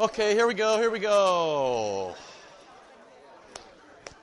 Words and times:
Okay, 0.00 0.32
here 0.34 0.46
we 0.46 0.54
go, 0.54 0.78
here 0.78 0.92
we 0.92 1.00
go. 1.00 2.14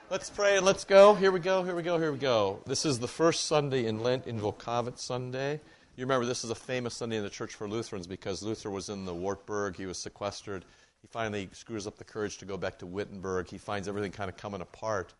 Let's 0.08 0.30
pray 0.30 0.56
and 0.56 0.64
let's 0.64 0.84
go. 0.84 1.14
Here 1.14 1.30
we 1.30 1.38
go, 1.38 1.64
here 1.64 1.74
we 1.74 1.82
go, 1.82 1.98
here 1.98 2.10
we 2.10 2.16
go. 2.16 2.60
This 2.64 2.86
is 2.86 2.98
the 2.98 3.06
first 3.06 3.44
Sunday 3.44 3.84
in 3.84 4.00
Lent, 4.00 4.24
Invocavit 4.24 4.98
Sunday. 4.98 5.60
You 5.94 6.06
remember 6.06 6.24
this 6.24 6.44
is 6.44 6.50
a 6.50 6.54
famous 6.54 6.94
Sunday 6.94 7.18
in 7.18 7.22
the 7.22 7.28
church 7.28 7.54
for 7.54 7.68
Lutherans 7.68 8.06
because 8.06 8.42
Luther 8.42 8.70
was 8.70 8.88
in 8.88 9.04
the 9.04 9.12
Wartburg, 9.12 9.76
he 9.76 9.84
was 9.84 9.98
sequestered. 9.98 10.64
He 11.02 11.08
finally 11.08 11.50
screws 11.52 11.86
up 11.86 11.98
the 11.98 12.04
courage 12.04 12.38
to 12.38 12.46
go 12.46 12.56
back 12.56 12.78
to 12.78 12.86
Wittenberg. 12.86 13.50
He 13.50 13.58
finds 13.58 13.86
everything 13.86 14.12
kind 14.12 14.30
of 14.30 14.38
coming 14.38 14.62
apart. 14.62 15.12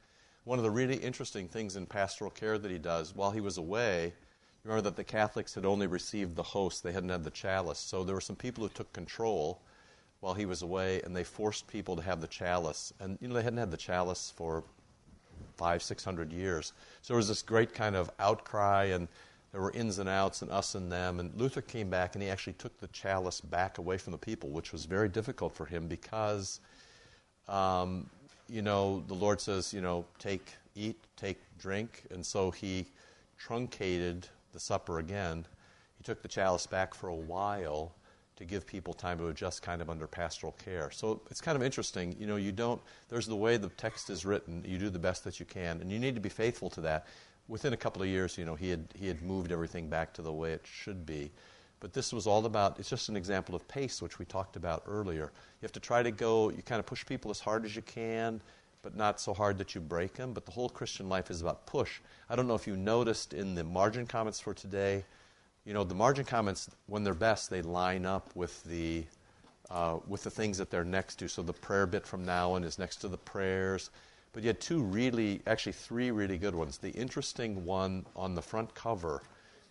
One 0.44 0.58
of 0.58 0.64
the 0.64 0.70
really 0.70 0.96
interesting 0.96 1.48
things 1.48 1.76
in 1.76 1.84
pastoral 1.84 2.30
care 2.30 2.56
that 2.56 2.70
he 2.70 2.78
does 2.78 3.14
while 3.14 3.30
he 3.30 3.42
was 3.42 3.58
away, 3.58 4.14
remember 4.64 4.88
that 4.88 4.96
the 4.96 5.04
Catholics 5.04 5.54
had 5.54 5.66
only 5.66 5.86
received 5.86 6.34
the 6.34 6.42
host, 6.42 6.82
they 6.82 6.92
hadn't 6.92 7.10
had 7.10 7.24
the 7.24 7.30
chalice. 7.30 7.78
So 7.78 8.04
there 8.04 8.14
were 8.14 8.22
some 8.22 8.36
people 8.36 8.64
who 8.64 8.70
took 8.70 8.90
control 8.94 9.60
while 10.20 10.34
he 10.34 10.46
was 10.46 10.62
away, 10.62 11.00
and 11.02 11.14
they 11.14 11.24
forced 11.24 11.66
people 11.68 11.96
to 11.96 12.02
have 12.02 12.20
the 12.20 12.26
chalice. 12.26 12.92
And 13.00 13.18
you 13.20 13.28
know 13.28 13.34
they 13.34 13.42
hadn't 13.42 13.58
had 13.58 13.70
the 13.70 13.76
chalice 13.76 14.32
for 14.34 14.64
five, 15.56 15.82
six 15.82 16.04
hundred 16.04 16.32
years. 16.32 16.72
So 17.02 17.14
there 17.14 17.16
was 17.16 17.28
this 17.28 17.42
great 17.42 17.74
kind 17.74 17.96
of 17.96 18.10
outcry, 18.18 18.84
and 18.86 19.08
there 19.52 19.60
were 19.60 19.72
ins 19.72 19.98
and 19.98 20.08
outs, 20.08 20.42
and 20.42 20.50
us 20.50 20.74
and 20.74 20.90
them. 20.90 21.20
And 21.20 21.34
Luther 21.34 21.62
came 21.62 21.88
back, 21.88 22.14
and 22.14 22.22
he 22.22 22.28
actually 22.28 22.54
took 22.54 22.78
the 22.78 22.88
chalice 22.88 23.40
back 23.40 23.78
away 23.78 23.98
from 23.98 24.12
the 24.12 24.18
people, 24.18 24.50
which 24.50 24.72
was 24.72 24.84
very 24.84 25.08
difficult 25.08 25.54
for 25.54 25.64
him 25.64 25.86
because, 25.86 26.60
um, 27.48 28.08
you 28.48 28.62
know, 28.62 29.02
the 29.08 29.14
Lord 29.14 29.40
says, 29.40 29.72
you 29.72 29.80
know, 29.80 30.04
take, 30.18 30.52
eat, 30.74 30.96
take, 31.16 31.38
drink, 31.58 32.04
and 32.10 32.24
so 32.24 32.50
he 32.50 32.86
truncated 33.38 34.28
the 34.52 34.60
supper 34.60 34.98
again. 34.98 35.46
He 35.98 36.04
took 36.04 36.22
the 36.22 36.28
chalice 36.28 36.66
back 36.66 36.94
for 36.94 37.08
a 37.08 37.14
while 37.14 37.92
to 38.36 38.44
give 38.44 38.66
people 38.66 38.92
time 38.92 39.18
to 39.18 39.28
adjust 39.28 39.62
kind 39.62 39.80
of 39.80 39.88
under 39.88 40.06
pastoral 40.06 40.52
care. 40.52 40.90
So 40.90 41.22
it's 41.30 41.40
kind 41.40 41.56
of 41.56 41.62
interesting. 41.62 42.14
You 42.18 42.26
know, 42.26 42.36
you 42.36 42.52
don't, 42.52 42.80
there's 43.08 43.26
the 43.26 43.36
way 43.36 43.56
the 43.56 43.68
text 43.70 44.10
is 44.10 44.24
written, 44.24 44.62
you 44.66 44.78
do 44.78 44.90
the 44.90 44.98
best 44.98 45.24
that 45.24 45.40
you 45.40 45.46
can, 45.46 45.80
and 45.80 45.90
you 45.90 45.98
need 45.98 46.14
to 46.14 46.20
be 46.20 46.28
faithful 46.28 46.70
to 46.70 46.80
that. 46.82 47.06
Within 47.48 47.72
a 47.72 47.76
couple 47.76 48.02
of 48.02 48.08
years, 48.08 48.36
you 48.36 48.44
know, 48.44 48.54
he 48.54 48.68
had, 48.68 48.84
he 48.94 49.08
had 49.08 49.22
moved 49.22 49.52
everything 49.52 49.88
back 49.88 50.12
to 50.14 50.22
the 50.22 50.32
way 50.32 50.52
it 50.52 50.62
should 50.64 51.06
be. 51.06 51.30
But 51.80 51.92
this 51.92 52.12
was 52.12 52.26
all 52.26 52.44
about, 52.46 52.78
it's 52.78 52.88
just 52.88 53.08
an 53.08 53.16
example 53.16 53.54
of 53.54 53.66
pace, 53.68 54.02
which 54.02 54.18
we 54.18 54.24
talked 54.24 54.56
about 54.56 54.82
earlier. 54.86 55.24
You 55.60 55.62
have 55.62 55.72
to 55.72 55.80
try 55.80 56.02
to 56.02 56.10
go, 56.10 56.50
you 56.50 56.62
kind 56.62 56.80
of 56.80 56.86
push 56.86 57.06
people 57.06 57.30
as 57.30 57.38
hard 57.38 57.64
as 57.64 57.76
you 57.76 57.82
can, 57.82 58.40
but 58.82 58.96
not 58.96 59.20
so 59.20 59.34
hard 59.34 59.58
that 59.58 59.74
you 59.74 59.80
break 59.80 60.14
them. 60.14 60.32
But 60.32 60.46
the 60.46 60.52
whole 60.52 60.68
Christian 60.68 61.08
life 61.08 61.30
is 61.30 61.40
about 61.40 61.66
push. 61.66 62.00
I 62.28 62.36
don't 62.36 62.48
know 62.48 62.54
if 62.54 62.66
you 62.66 62.76
noticed 62.76 63.34
in 63.34 63.54
the 63.54 63.64
margin 63.64 64.06
comments 64.06 64.40
for 64.40 64.54
today, 64.54 65.04
you 65.66 65.74
know, 65.74 65.82
the 65.82 65.94
margin 65.94 66.24
comments, 66.24 66.70
when 66.86 67.02
they're 67.02 67.12
best, 67.12 67.50
they 67.50 67.60
line 67.60 68.06
up 68.06 68.30
with 68.36 68.62
the, 68.64 69.04
uh, 69.68 69.98
with 70.06 70.22
the 70.22 70.30
things 70.30 70.56
that 70.58 70.70
they're 70.70 70.84
next 70.84 71.16
to. 71.16 71.28
So 71.28 71.42
the 71.42 71.52
prayer 71.52 71.86
bit 71.86 72.06
from 72.06 72.24
now 72.24 72.52
on 72.52 72.62
is 72.62 72.78
next 72.78 72.96
to 72.98 73.08
the 73.08 73.18
prayers. 73.18 73.90
But 74.32 74.44
you 74.44 74.48
had 74.48 74.60
two 74.60 74.80
really, 74.80 75.42
actually 75.46 75.72
three 75.72 76.12
really 76.12 76.38
good 76.38 76.54
ones. 76.54 76.78
The 76.78 76.90
interesting 76.90 77.64
one 77.64 78.06
on 78.14 78.36
the 78.36 78.42
front 78.42 78.72
cover, 78.74 79.22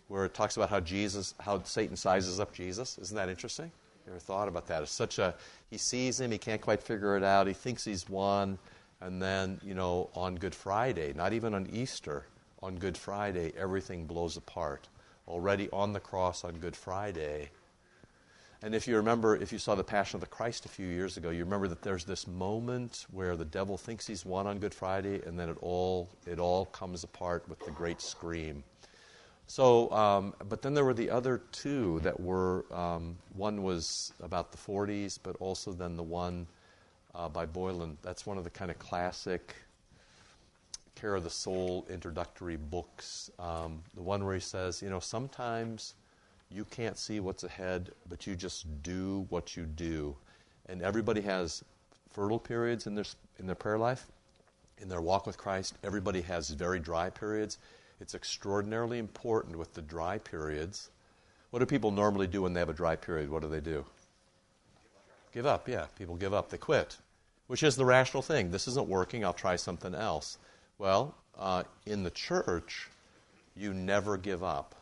where 0.08 0.26
it 0.26 0.34
talks 0.34 0.58
about 0.58 0.68
how 0.68 0.80
Jesus, 0.80 1.34
how 1.40 1.62
Satan 1.62 1.96
sizes 1.96 2.40
up 2.40 2.52
Jesus. 2.52 2.98
Isn't 2.98 3.16
that 3.16 3.30
interesting? 3.30 3.72
You 4.04 4.12
ever 4.12 4.20
thought 4.20 4.48
about 4.48 4.66
that? 4.66 4.82
It's 4.82 4.92
such 4.92 5.18
a, 5.18 5.34
he 5.70 5.78
sees 5.78 6.20
him, 6.20 6.30
he 6.30 6.38
can't 6.38 6.60
quite 6.60 6.82
figure 6.82 7.16
it 7.16 7.24
out, 7.24 7.46
he 7.46 7.54
thinks 7.54 7.84
he's 7.84 8.08
won, 8.08 8.58
and 9.00 9.20
then, 9.20 9.60
you 9.64 9.74
know, 9.74 10.10
on 10.14 10.36
Good 10.36 10.54
Friday, 10.54 11.14
not 11.14 11.32
even 11.32 11.54
on 11.54 11.66
Easter, 11.72 12.26
on 12.62 12.76
Good 12.76 12.98
Friday, 12.98 13.52
everything 13.56 14.04
blows 14.04 14.36
apart 14.36 14.88
already 15.28 15.68
on 15.72 15.92
the 15.92 16.00
cross 16.00 16.44
on 16.44 16.58
Good 16.58 16.76
Friday. 16.76 17.50
And 18.62 18.74
if 18.74 18.88
you 18.88 18.96
remember, 18.96 19.36
if 19.36 19.52
you 19.52 19.58
saw 19.58 19.74
the 19.74 19.84
Passion 19.84 20.16
of 20.16 20.22
the 20.22 20.26
Christ 20.26 20.64
a 20.64 20.68
few 20.68 20.86
years 20.86 21.16
ago, 21.16 21.30
you 21.30 21.44
remember 21.44 21.68
that 21.68 21.82
there's 21.82 22.04
this 22.04 22.26
moment 22.26 23.06
where 23.12 23.36
the 23.36 23.44
devil 23.44 23.76
thinks 23.76 24.06
he's 24.06 24.24
won 24.24 24.46
on 24.46 24.58
Good 24.58 24.74
Friday, 24.74 25.20
and 25.26 25.38
then 25.38 25.48
it 25.48 25.58
all 25.60 26.08
it 26.26 26.38
all 26.38 26.66
comes 26.66 27.04
apart 27.04 27.46
with 27.48 27.58
the 27.60 27.70
great 27.70 28.00
scream. 28.00 28.64
So, 29.46 29.90
um, 29.92 30.34
but 30.48 30.62
then 30.62 30.74
there 30.74 30.84
were 30.84 30.94
the 30.94 31.10
other 31.10 31.42
two 31.52 32.00
that 32.00 32.18
were 32.18 32.64
um, 32.72 33.16
one 33.34 33.62
was 33.62 34.12
about 34.22 34.50
the 34.50 34.58
40s, 34.58 35.18
but 35.22 35.36
also 35.38 35.72
then 35.72 35.96
the 35.96 36.02
one 36.02 36.46
uh, 37.14 37.28
by 37.28 37.46
Boylan. 37.46 37.98
That's 38.02 38.26
one 38.26 38.38
of 38.38 38.44
the 38.44 38.50
kind 38.50 38.70
of 38.70 38.78
classic 38.78 39.54
Care 40.96 41.14
of 41.14 41.24
the 41.24 41.30
Soul 41.30 41.86
introductory 41.90 42.56
books. 42.56 43.30
Um, 43.38 43.82
the 43.94 44.02
one 44.02 44.24
where 44.24 44.34
he 44.34 44.40
says, 44.40 44.82
you 44.82 44.90
know, 44.90 44.98
sometimes 44.98 45.94
you 46.50 46.64
can't 46.64 46.96
see 46.98 47.20
what's 47.20 47.44
ahead, 47.44 47.92
but 48.08 48.26
you 48.26 48.34
just 48.34 48.82
do 48.82 49.26
what 49.28 49.56
you 49.56 49.64
do. 49.64 50.16
And 50.68 50.82
everybody 50.82 51.20
has 51.20 51.62
fertile 52.08 52.38
periods 52.38 52.86
in 52.86 52.94
their, 52.94 53.04
in 53.38 53.46
their 53.46 53.54
prayer 53.54 53.78
life, 53.78 54.06
in 54.78 54.88
their 54.88 55.02
walk 55.02 55.26
with 55.26 55.36
Christ. 55.36 55.74
Everybody 55.84 56.22
has 56.22 56.48
very 56.50 56.80
dry 56.80 57.10
periods. 57.10 57.58
It's 58.00 58.14
extraordinarily 58.14 58.98
important 58.98 59.56
with 59.56 59.74
the 59.74 59.82
dry 59.82 60.18
periods. 60.18 60.90
What 61.50 61.60
do 61.60 61.66
people 61.66 61.90
normally 61.90 62.26
do 62.26 62.42
when 62.42 62.54
they 62.54 62.60
have 62.60 62.68
a 62.70 62.74
dry 62.74 62.96
period? 62.96 63.30
What 63.30 63.42
do 63.42 63.48
they 63.48 63.60
do? 63.60 63.84
Give 65.32 65.44
up, 65.46 65.68
yeah. 65.68 65.86
People 65.98 66.16
give 66.16 66.32
up. 66.32 66.48
They 66.48 66.56
quit, 66.56 66.96
which 67.48 67.62
is 67.62 67.76
the 67.76 67.84
rational 67.84 68.22
thing. 68.22 68.50
This 68.50 68.66
isn't 68.66 68.88
working. 68.88 69.24
I'll 69.24 69.34
try 69.34 69.56
something 69.56 69.94
else. 69.94 70.38
Well, 70.78 71.14
uh, 71.38 71.62
in 71.86 72.02
the 72.02 72.10
church, 72.10 72.88
you 73.56 73.72
never 73.72 74.18
give 74.18 74.42
up. 74.42 74.74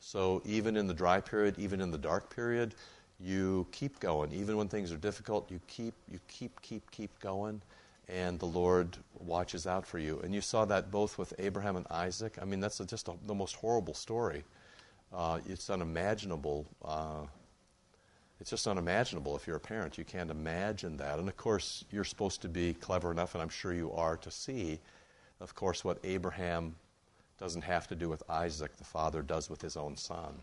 So 0.00 0.40
even 0.46 0.76
in 0.76 0.86
the 0.86 0.94
dry 0.94 1.20
period, 1.20 1.58
even 1.58 1.80
in 1.80 1.90
the 1.90 1.98
dark 1.98 2.34
period, 2.34 2.74
you 3.20 3.66
keep 3.70 4.00
going. 4.00 4.32
Even 4.32 4.56
when 4.56 4.68
things 4.68 4.90
are 4.92 4.96
difficult, 4.96 5.50
you 5.50 5.60
keep, 5.68 5.94
you 6.10 6.18
keep, 6.26 6.60
keep, 6.62 6.90
keep 6.90 7.10
going, 7.20 7.60
and 8.08 8.38
the 8.38 8.46
Lord 8.46 8.96
watches 9.20 9.66
out 9.66 9.86
for 9.86 9.98
you. 9.98 10.20
And 10.24 10.34
you 10.34 10.40
saw 10.40 10.64
that 10.64 10.90
both 10.90 11.18
with 11.18 11.34
Abraham 11.38 11.76
and 11.76 11.86
Isaac. 11.90 12.38
I 12.40 12.46
mean, 12.46 12.60
that's 12.60 12.80
a, 12.80 12.86
just 12.86 13.08
a, 13.08 13.12
the 13.26 13.34
most 13.34 13.54
horrible 13.56 13.94
story. 13.94 14.44
Uh, 15.12 15.40
it's 15.46 15.68
unimaginable. 15.68 16.66
Uh, 16.82 17.26
it's 18.40 18.50
just 18.50 18.66
unimaginable 18.66 19.36
if 19.36 19.46
you're 19.46 19.56
a 19.56 19.60
parent. 19.60 19.98
You 19.98 20.04
can't 20.04 20.30
imagine 20.30 20.96
that. 20.96 21.18
And 21.18 21.28
of 21.28 21.36
course, 21.36 21.84
you're 21.92 22.04
supposed 22.04 22.40
to 22.42 22.48
be 22.48 22.72
clever 22.72 23.12
enough, 23.12 23.34
and 23.34 23.42
I'm 23.42 23.50
sure 23.50 23.74
you 23.74 23.92
are, 23.92 24.16
to 24.16 24.30
see 24.30 24.80
of 25.42 25.54
course, 25.54 25.84
what 25.84 25.98
Abraham 26.04 26.76
doesn't 27.38 27.62
have 27.62 27.88
to 27.88 27.96
do 27.96 28.08
with 28.08 28.22
Isaac, 28.30 28.76
the 28.76 28.84
father 28.84 29.20
does 29.20 29.50
with 29.50 29.60
his 29.60 29.76
own 29.76 29.96
son. 29.96 30.40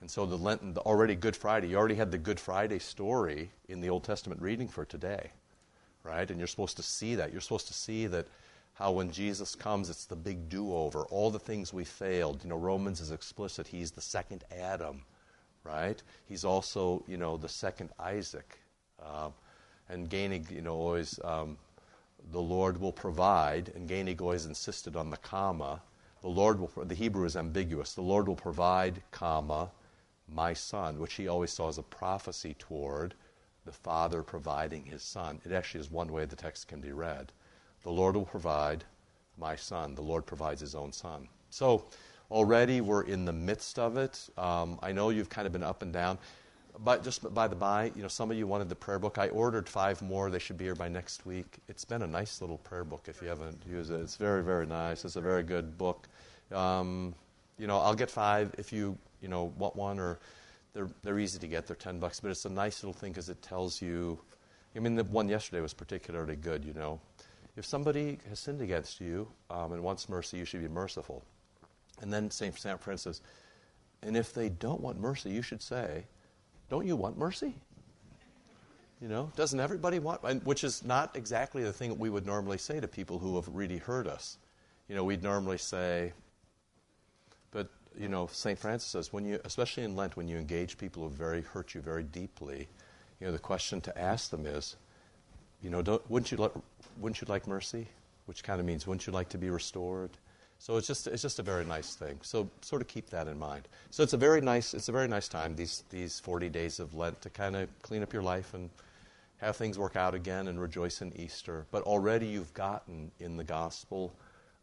And 0.00 0.08
so 0.08 0.24
the 0.24 0.36
Lenten, 0.36 0.74
the 0.74 0.80
already 0.82 1.16
Good 1.16 1.34
Friday, 1.34 1.68
you 1.68 1.76
already 1.76 1.96
had 1.96 2.12
the 2.12 2.18
Good 2.18 2.38
Friday 2.38 2.78
story 2.78 3.50
in 3.68 3.80
the 3.80 3.90
Old 3.90 4.04
Testament 4.04 4.40
reading 4.40 4.68
for 4.68 4.84
today, 4.84 5.32
right? 6.04 6.30
And 6.30 6.38
you're 6.38 6.46
supposed 6.46 6.76
to 6.76 6.84
see 6.84 7.16
that. 7.16 7.32
You're 7.32 7.40
supposed 7.40 7.66
to 7.66 7.74
see 7.74 8.06
that 8.06 8.28
how 8.74 8.92
when 8.92 9.10
Jesus 9.10 9.56
comes, 9.56 9.90
it's 9.90 10.04
the 10.04 10.14
big 10.14 10.48
do-over. 10.48 11.00
All 11.06 11.32
the 11.32 11.40
things 11.40 11.72
we 11.72 11.82
failed. 11.82 12.44
You 12.44 12.50
know, 12.50 12.56
Romans 12.58 13.00
is 13.00 13.10
explicit. 13.10 13.66
He's 13.66 13.90
the 13.90 14.00
second 14.00 14.44
Adam, 14.56 15.02
right? 15.64 16.00
He's 16.28 16.44
also, 16.44 17.02
you 17.08 17.16
know, 17.16 17.36
the 17.36 17.48
second 17.48 17.90
Isaac. 17.98 18.56
Uh, 19.04 19.30
and 19.88 20.08
Gainig, 20.08 20.52
you 20.52 20.60
know, 20.60 20.76
always 20.76 21.18
um, 21.24 21.58
the 22.32 22.40
Lord 22.40 22.80
will 22.80 22.92
provide, 22.92 23.72
and 23.74 23.88
Gainigo 23.88 24.32
has 24.32 24.46
insisted 24.46 24.96
on 24.96 25.10
the 25.10 25.16
comma. 25.16 25.82
The 26.20 26.28
Lord 26.28 26.60
will, 26.60 26.70
the 26.84 26.94
Hebrew 26.94 27.24
is 27.24 27.36
ambiguous. 27.36 27.94
The 27.94 28.02
Lord 28.02 28.28
will 28.28 28.36
provide, 28.36 29.02
comma, 29.10 29.70
my 30.28 30.52
son, 30.52 30.98
which 30.98 31.14
he 31.14 31.28
always 31.28 31.52
saw 31.52 31.68
as 31.68 31.78
a 31.78 31.82
prophecy 31.82 32.54
toward 32.58 33.14
the 33.64 33.72
Father 33.72 34.22
providing 34.22 34.84
his 34.84 35.02
son. 35.02 35.40
It 35.44 35.52
actually 35.52 35.80
is 35.80 35.90
one 35.90 36.12
way 36.12 36.24
the 36.24 36.36
text 36.36 36.68
can 36.68 36.80
be 36.80 36.92
read. 36.92 37.32
The 37.82 37.90
Lord 37.90 38.16
will 38.16 38.24
provide 38.24 38.84
my 39.38 39.56
son. 39.56 39.94
The 39.94 40.02
Lord 40.02 40.26
provides 40.26 40.60
his 40.60 40.74
own 40.74 40.92
son. 40.92 41.28
So 41.50 41.86
already 42.30 42.80
we're 42.80 43.02
in 43.02 43.24
the 43.24 43.32
midst 43.32 43.78
of 43.78 43.96
it. 43.96 44.28
Um, 44.36 44.78
I 44.82 44.92
know 44.92 45.10
you've 45.10 45.28
kind 45.28 45.46
of 45.46 45.52
been 45.52 45.62
up 45.62 45.82
and 45.82 45.92
down. 45.92 46.18
But 46.84 47.02
just 47.02 47.34
by 47.34 47.48
the 47.48 47.56
by, 47.56 47.90
you 47.96 48.02
know, 48.02 48.08
some 48.08 48.30
of 48.30 48.36
you 48.36 48.46
wanted 48.46 48.68
the 48.68 48.76
prayer 48.76 48.98
book. 48.98 49.18
I 49.18 49.28
ordered 49.28 49.68
five 49.68 50.00
more. 50.00 50.30
They 50.30 50.38
should 50.38 50.58
be 50.58 50.64
here 50.64 50.76
by 50.76 50.88
next 50.88 51.26
week. 51.26 51.58
It's 51.68 51.84
been 51.84 52.02
a 52.02 52.06
nice 52.06 52.40
little 52.40 52.58
prayer 52.58 52.84
book 52.84 53.06
if 53.08 53.20
you 53.20 53.28
haven't 53.28 53.60
used 53.68 53.90
it. 53.90 54.00
It's 54.00 54.16
very, 54.16 54.44
very 54.44 54.66
nice. 54.66 55.04
It's 55.04 55.16
a 55.16 55.20
very 55.20 55.42
good 55.42 55.76
book. 55.76 56.06
Um, 56.52 57.14
you 57.58 57.66
know, 57.66 57.78
I'll 57.78 57.94
get 57.94 58.10
five 58.10 58.54
if 58.58 58.72
you, 58.72 58.96
you 59.20 59.28
know, 59.28 59.52
want 59.58 59.74
one, 59.74 59.98
or 59.98 60.18
they're, 60.72 60.88
they're 61.02 61.18
easy 61.18 61.40
to 61.40 61.48
get. 61.48 61.66
They're 61.66 61.74
10 61.74 61.98
bucks, 61.98 62.20
but 62.20 62.30
it's 62.30 62.44
a 62.44 62.50
nice 62.50 62.82
little 62.82 62.98
thing 62.98 63.12
because 63.12 63.28
it 63.28 63.42
tells 63.42 63.82
you. 63.82 64.18
I 64.76 64.80
mean, 64.80 64.94
the 64.94 65.04
one 65.04 65.28
yesterday 65.28 65.60
was 65.60 65.74
particularly 65.74 66.36
good, 66.36 66.64
you 66.64 66.74
know. 66.74 67.00
If 67.56 67.66
somebody 67.66 68.18
has 68.28 68.38
sinned 68.38 68.60
against 68.60 69.00
you 69.00 69.26
um, 69.50 69.72
and 69.72 69.82
wants 69.82 70.08
mercy, 70.08 70.36
you 70.36 70.44
should 70.44 70.60
be 70.60 70.68
merciful. 70.68 71.24
And 72.00 72.12
then 72.12 72.30
St. 72.30 72.56
Francis, 72.56 73.20
and 74.02 74.16
if 74.16 74.32
they 74.32 74.48
don't 74.48 74.80
want 74.80 75.00
mercy, 75.00 75.30
you 75.30 75.42
should 75.42 75.60
say, 75.60 76.04
don't 76.68 76.86
you 76.86 76.96
want 76.96 77.18
mercy? 77.18 77.54
You 79.00 79.08
know, 79.08 79.30
doesn't 79.36 79.60
everybody 79.60 80.00
want, 80.00 80.44
which 80.44 80.64
is 80.64 80.84
not 80.84 81.14
exactly 81.14 81.62
the 81.62 81.72
thing 81.72 81.90
that 81.90 81.98
we 81.98 82.10
would 82.10 82.26
normally 82.26 82.58
say 82.58 82.80
to 82.80 82.88
people 82.88 83.18
who 83.18 83.36
have 83.36 83.48
really 83.48 83.78
hurt 83.78 84.08
us. 84.08 84.38
You 84.88 84.96
know, 84.96 85.04
we'd 85.04 85.22
normally 85.22 85.58
say, 85.58 86.12
but, 87.52 87.68
you 87.96 88.08
know, 88.08 88.28
St. 88.32 88.58
Francis 88.58 88.90
says, 88.90 89.12
when 89.12 89.24
you, 89.24 89.40
especially 89.44 89.84
in 89.84 89.94
Lent, 89.94 90.16
when 90.16 90.26
you 90.26 90.36
engage 90.36 90.78
people 90.78 91.04
who 91.04 91.10
very 91.10 91.42
hurt 91.42 91.74
you 91.74 91.80
very 91.80 92.02
deeply, 92.02 92.66
you 93.20 93.26
know, 93.26 93.32
the 93.32 93.38
question 93.38 93.80
to 93.82 93.96
ask 93.96 94.30
them 94.30 94.46
is, 94.46 94.76
you 95.62 95.70
know, 95.70 96.00
wouldn't 96.08 96.32
you, 96.32 96.50
wouldn't 96.98 97.20
you 97.20 97.26
like 97.28 97.46
mercy? 97.46 97.86
Which 98.26 98.42
kind 98.42 98.58
of 98.58 98.66
means, 98.66 98.86
wouldn't 98.86 99.06
you 99.06 99.12
like 99.12 99.28
to 99.30 99.38
be 99.38 99.50
restored? 99.50 100.10
So 100.58 100.76
it's 100.76 100.86
just, 100.86 101.06
it's 101.06 101.22
just 101.22 101.38
a 101.38 101.42
very 101.42 101.64
nice 101.64 101.94
thing. 101.94 102.18
So 102.22 102.50
sort 102.62 102.82
of 102.82 102.88
keep 102.88 103.10
that 103.10 103.28
in 103.28 103.38
mind. 103.38 103.68
So 103.90 104.02
it's 104.02 104.12
a 104.12 104.16
very 104.18 104.40
nice, 104.40 104.74
it's 104.74 104.88
a 104.88 104.92
very 104.92 105.08
nice 105.08 105.28
time, 105.28 105.54
these, 105.54 105.84
these 105.90 106.18
40 106.20 106.48
days 106.48 106.80
of 106.80 106.94
Lent, 106.94 107.20
to 107.22 107.30
kind 107.30 107.56
of 107.56 107.68
clean 107.82 108.02
up 108.02 108.12
your 108.12 108.22
life 108.22 108.54
and 108.54 108.68
have 109.38 109.56
things 109.56 109.78
work 109.78 109.94
out 109.94 110.14
again 110.14 110.48
and 110.48 110.60
rejoice 110.60 111.00
in 111.00 111.12
Easter. 111.16 111.64
But 111.70 111.84
already 111.84 112.26
you've 112.26 112.52
gotten 112.54 113.12
in 113.20 113.36
the 113.36 113.44
gospel, 113.44 114.12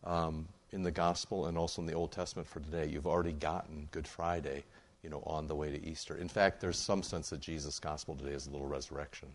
um, 0.04 0.48
in 0.72 0.84
the 0.84 0.92
gospel 0.92 1.46
and 1.46 1.58
also 1.58 1.82
in 1.82 1.88
the 1.88 1.94
Old 1.94 2.12
Testament 2.12 2.48
for 2.48 2.60
today, 2.60 2.88
you've 2.88 3.08
already 3.08 3.32
gotten 3.32 3.88
Good 3.92 4.08
Friday, 4.08 4.64
you 5.02 5.10
know, 5.10 5.24
on 5.26 5.48
the 5.48 5.56
way 5.56 5.72
to 5.72 5.86
Easter. 5.86 6.18
In 6.18 6.28
fact, 6.28 6.60
there's 6.60 6.78
some 6.78 7.04
sense 7.04 7.30
that 7.30 7.40
Jesus' 7.40 7.80
gospel 7.80 8.16
today 8.16 8.34
is 8.34 8.48
a 8.48 8.52
little 8.52 8.68
resurrection. 8.68 9.30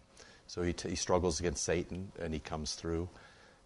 So 0.46 0.62
he, 0.62 0.74
t- 0.74 0.90
he 0.90 0.96
struggles 0.96 1.40
against 1.40 1.64
Satan 1.64 2.12
and 2.20 2.34
he 2.34 2.40
comes 2.40 2.74
through. 2.74 3.08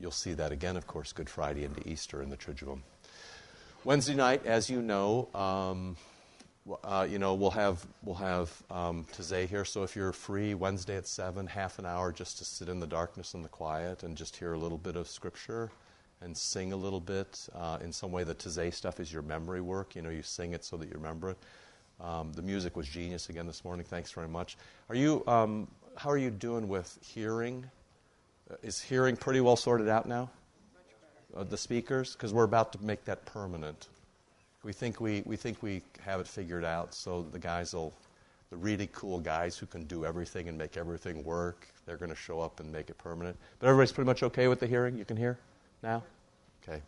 You'll 0.00 0.11
see 0.11 0.35
that 0.35 0.52
again, 0.52 0.76
of 0.76 0.87
course, 0.87 1.12
Good 1.12 1.31
Friday 1.31 1.64
into 1.64 1.87
Easter 1.88 2.23
in 2.23 2.31
the 2.31 2.37
Triduum. 2.37 2.81
Wednesday 3.85 4.14
night, 4.14 4.44
as 4.46 4.69
you 4.70 4.82
know, 4.82 5.29
um, 5.35 5.96
uh, 6.82 7.06
you 7.08 7.19
know, 7.19 7.35
we'll 7.35 7.50
have 7.50 7.87
we'll 8.02 8.14
have 8.14 8.50
um, 8.70 9.05
Taizé 9.12 9.46
here. 9.46 9.64
So 9.64 9.82
if 9.82 9.94
you're 9.94 10.12
free 10.12 10.55
Wednesday 10.55 10.96
at 10.96 11.06
seven, 11.06 11.46
half 11.46 11.79
an 11.79 11.85
hour 11.85 12.11
just 12.11 12.38
to 12.38 12.44
sit 12.44 12.69
in 12.69 12.81
the 12.81 12.87
darkness 12.87 13.35
and 13.35 13.44
the 13.44 13.49
quiet 13.49 14.02
and 14.02 14.17
just 14.17 14.37
hear 14.37 14.55
a 14.55 14.58
little 14.58 14.79
bit 14.79 14.96
of 14.96 15.06
scripture 15.06 15.70
and 16.23 16.35
sing 16.37 16.73
a 16.73 16.76
little 16.76 17.00
bit. 17.00 17.46
Uh, 17.55 17.79
in 17.82 17.93
some 17.93 18.11
way, 18.11 18.25
the 18.25 18.35
Taizé 18.35 18.73
stuff 18.73 18.99
is 18.99 19.12
your 19.12 19.23
memory 19.23 19.61
work. 19.61 19.94
You 19.94 20.02
know, 20.02 20.11
you 20.11 20.23
sing 20.23 20.55
it 20.55 20.64
so 20.64 20.79
that 20.79 20.87
you 20.87 20.94
remember 20.94 21.31
it. 21.31 21.38
Um, 22.00 22.32
the 22.32 22.43
music 22.43 22.76
was 22.76 22.88
genius 22.88 23.29
again 23.29 23.46
this 23.46 23.64
morning. 23.64 23.85
Thanks 23.85 24.11
very 24.11 24.29
much. 24.29 24.56
Are 24.88 24.96
you? 24.96 25.23
Um, 25.26 25.69
how 25.96 26.11
are 26.11 26.19
you 26.19 26.31
doing 26.31 26.69
with 26.69 26.99
hearing? 27.02 27.70
Uh, 28.50 28.56
is 28.62 28.81
hearing 28.81 29.17
pretty 29.17 29.41
well 29.41 29.56
sorted 29.56 29.88
out 29.88 30.06
now? 30.06 30.31
Uh, 31.35 31.44
the 31.44 31.56
speakers, 31.56 32.12
because 32.12 32.32
we're 32.32 32.44
about 32.44 32.73
to 32.73 32.82
make 32.85 33.05
that 33.05 33.25
permanent. 33.25 33.88
We 34.62 34.73
think 34.73 35.00
we, 35.00 35.23
we 35.25 35.37
think 35.37 35.62
we 35.62 35.82
have 36.00 36.20
it 36.20 36.29
figured 36.29 36.64
out, 36.64 36.94
so 36.94 37.23
the 37.32 37.38
guys 37.38 37.75
will, 37.75 37.93
the 38.50 38.56
really 38.56 38.88
cool 38.93 39.19
guys 39.19 39.56
who 39.56 39.67
can 39.67 39.85
do 39.85 40.05
everything 40.05 40.49
and 40.49 40.56
make 40.56 40.76
everything 40.76 41.25
work, 41.25 41.67
they're 41.87 41.96
going 41.96 42.11
to 42.11 42.17
show 42.17 42.41
up 42.41 42.61
and 42.61 42.70
make 42.70 42.88
it 42.88 42.99
permanent. 42.99 43.37
But 43.58 43.69
everybody's 43.69 43.93
pretty 43.93 44.06
much 44.06 44.23
okay 44.23 44.46
with 44.46 44.61
the 44.61 44.67
hearing? 44.67 44.96
You 44.96 45.05
can 45.05 45.17
hear 45.17 45.38
now? 45.82 46.02
Okay. 46.62 46.81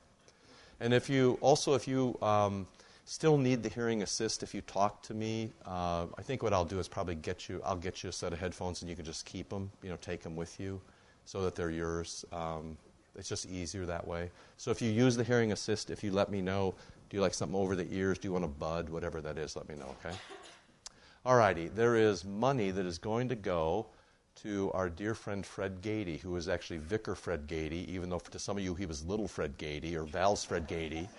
And 0.80 0.92
if 0.94 1.08
you, 1.08 1.38
also, 1.40 1.74
if 1.74 1.88
you 1.88 2.16
um, 2.22 2.66
still 3.06 3.38
need 3.38 3.62
the 3.62 3.68
hearing 3.70 4.02
assist, 4.02 4.42
if 4.42 4.54
you 4.54 4.60
talk 4.60 5.02
to 5.04 5.14
me, 5.14 5.50
uh, 5.66 6.06
I 6.16 6.22
think 6.22 6.42
what 6.42 6.52
I'll 6.52 6.64
do 6.66 6.78
is 6.78 6.86
probably 6.86 7.14
get 7.14 7.48
you, 7.48 7.62
I'll 7.64 7.76
get 7.76 8.02
you 8.02 8.10
a 8.10 8.12
set 8.12 8.32
of 8.32 8.38
headphones 8.38 8.82
and 8.82 8.90
you 8.90 8.94
can 8.94 9.04
just 9.04 9.24
keep 9.24 9.48
them, 9.48 9.70
you 9.82 9.88
know, 9.88 9.96
take 9.96 10.22
them 10.22 10.36
with 10.36 10.60
you 10.60 10.80
so 11.26 11.42
that 11.42 11.54
they're 11.54 11.70
yours. 11.70 12.24
Um, 12.32 12.78
it's 13.14 13.28
just 13.28 13.46
easier 13.46 13.84
that 13.86 14.06
way. 14.06 14.30
So 14.56 14.70
if 14.70 14.80
you 14.80 14.90
use 14.90 15.16
the 15.16 15.24
hearing 15.24 15.52
assist, 15.52 15.90
if 15.90 16.02
you 16.02 16.10
let 16.10 16.30
me 16.30 16.40
know, 16.40 16.74
do 17.10 17.16
you 17.16 17.20
like 17.20 17.34
something 17.34 17.56
over 17.56 17.76
the 17.76 17.86
ears? 17.92 18.18
Do 18.18 18.28
you 18.28 18.32
want 18.32 18.44
a 18.44 18.48
bud? 18.48 18.88
Whatever 18.88 19.20
that 19.20 19.36
is, 19.36 19.56
let 19.56 19.68
me 19.68 19.74
know, 19.74 19.94
okay? 20.00 20.16
All 21.26 21.36
righty. 21.36 21.68
There 21.68 21.96
is 21.96 22.24
money 22.24 22.70
that 22.70 22.86
is 22.86 22.98
going 22.98 23.28
to 23.28 23.34
go 23.34 23.86
to 24.42 24.70
our 24.72 24.88
dear 24.88 25.14
friend 25.14 25.44
Fred 25.44 25.80
Gady, 25.82 26.20
who 26.20 26.36
is 26.36 26.48
actually 26.48 26.78
Vicar 26.78 27.14
Fred 27.14 27.46
Gady, 27.46 27.86
even 27.88 28.10
though 28.10 28.18
to 28.18 28.38
some 28.38 28.56
of 28.56 28.62
you 28.62 28.74
he 28.74 28.86
was 28.86 29.04
little 29.04 29.26
Fred 29.26 29.56
Gady 29.58 29.94
or 29.94 30.04
Val's 30.04 30.44
Fred 30.44 30.68
Gady. 30.68 31.08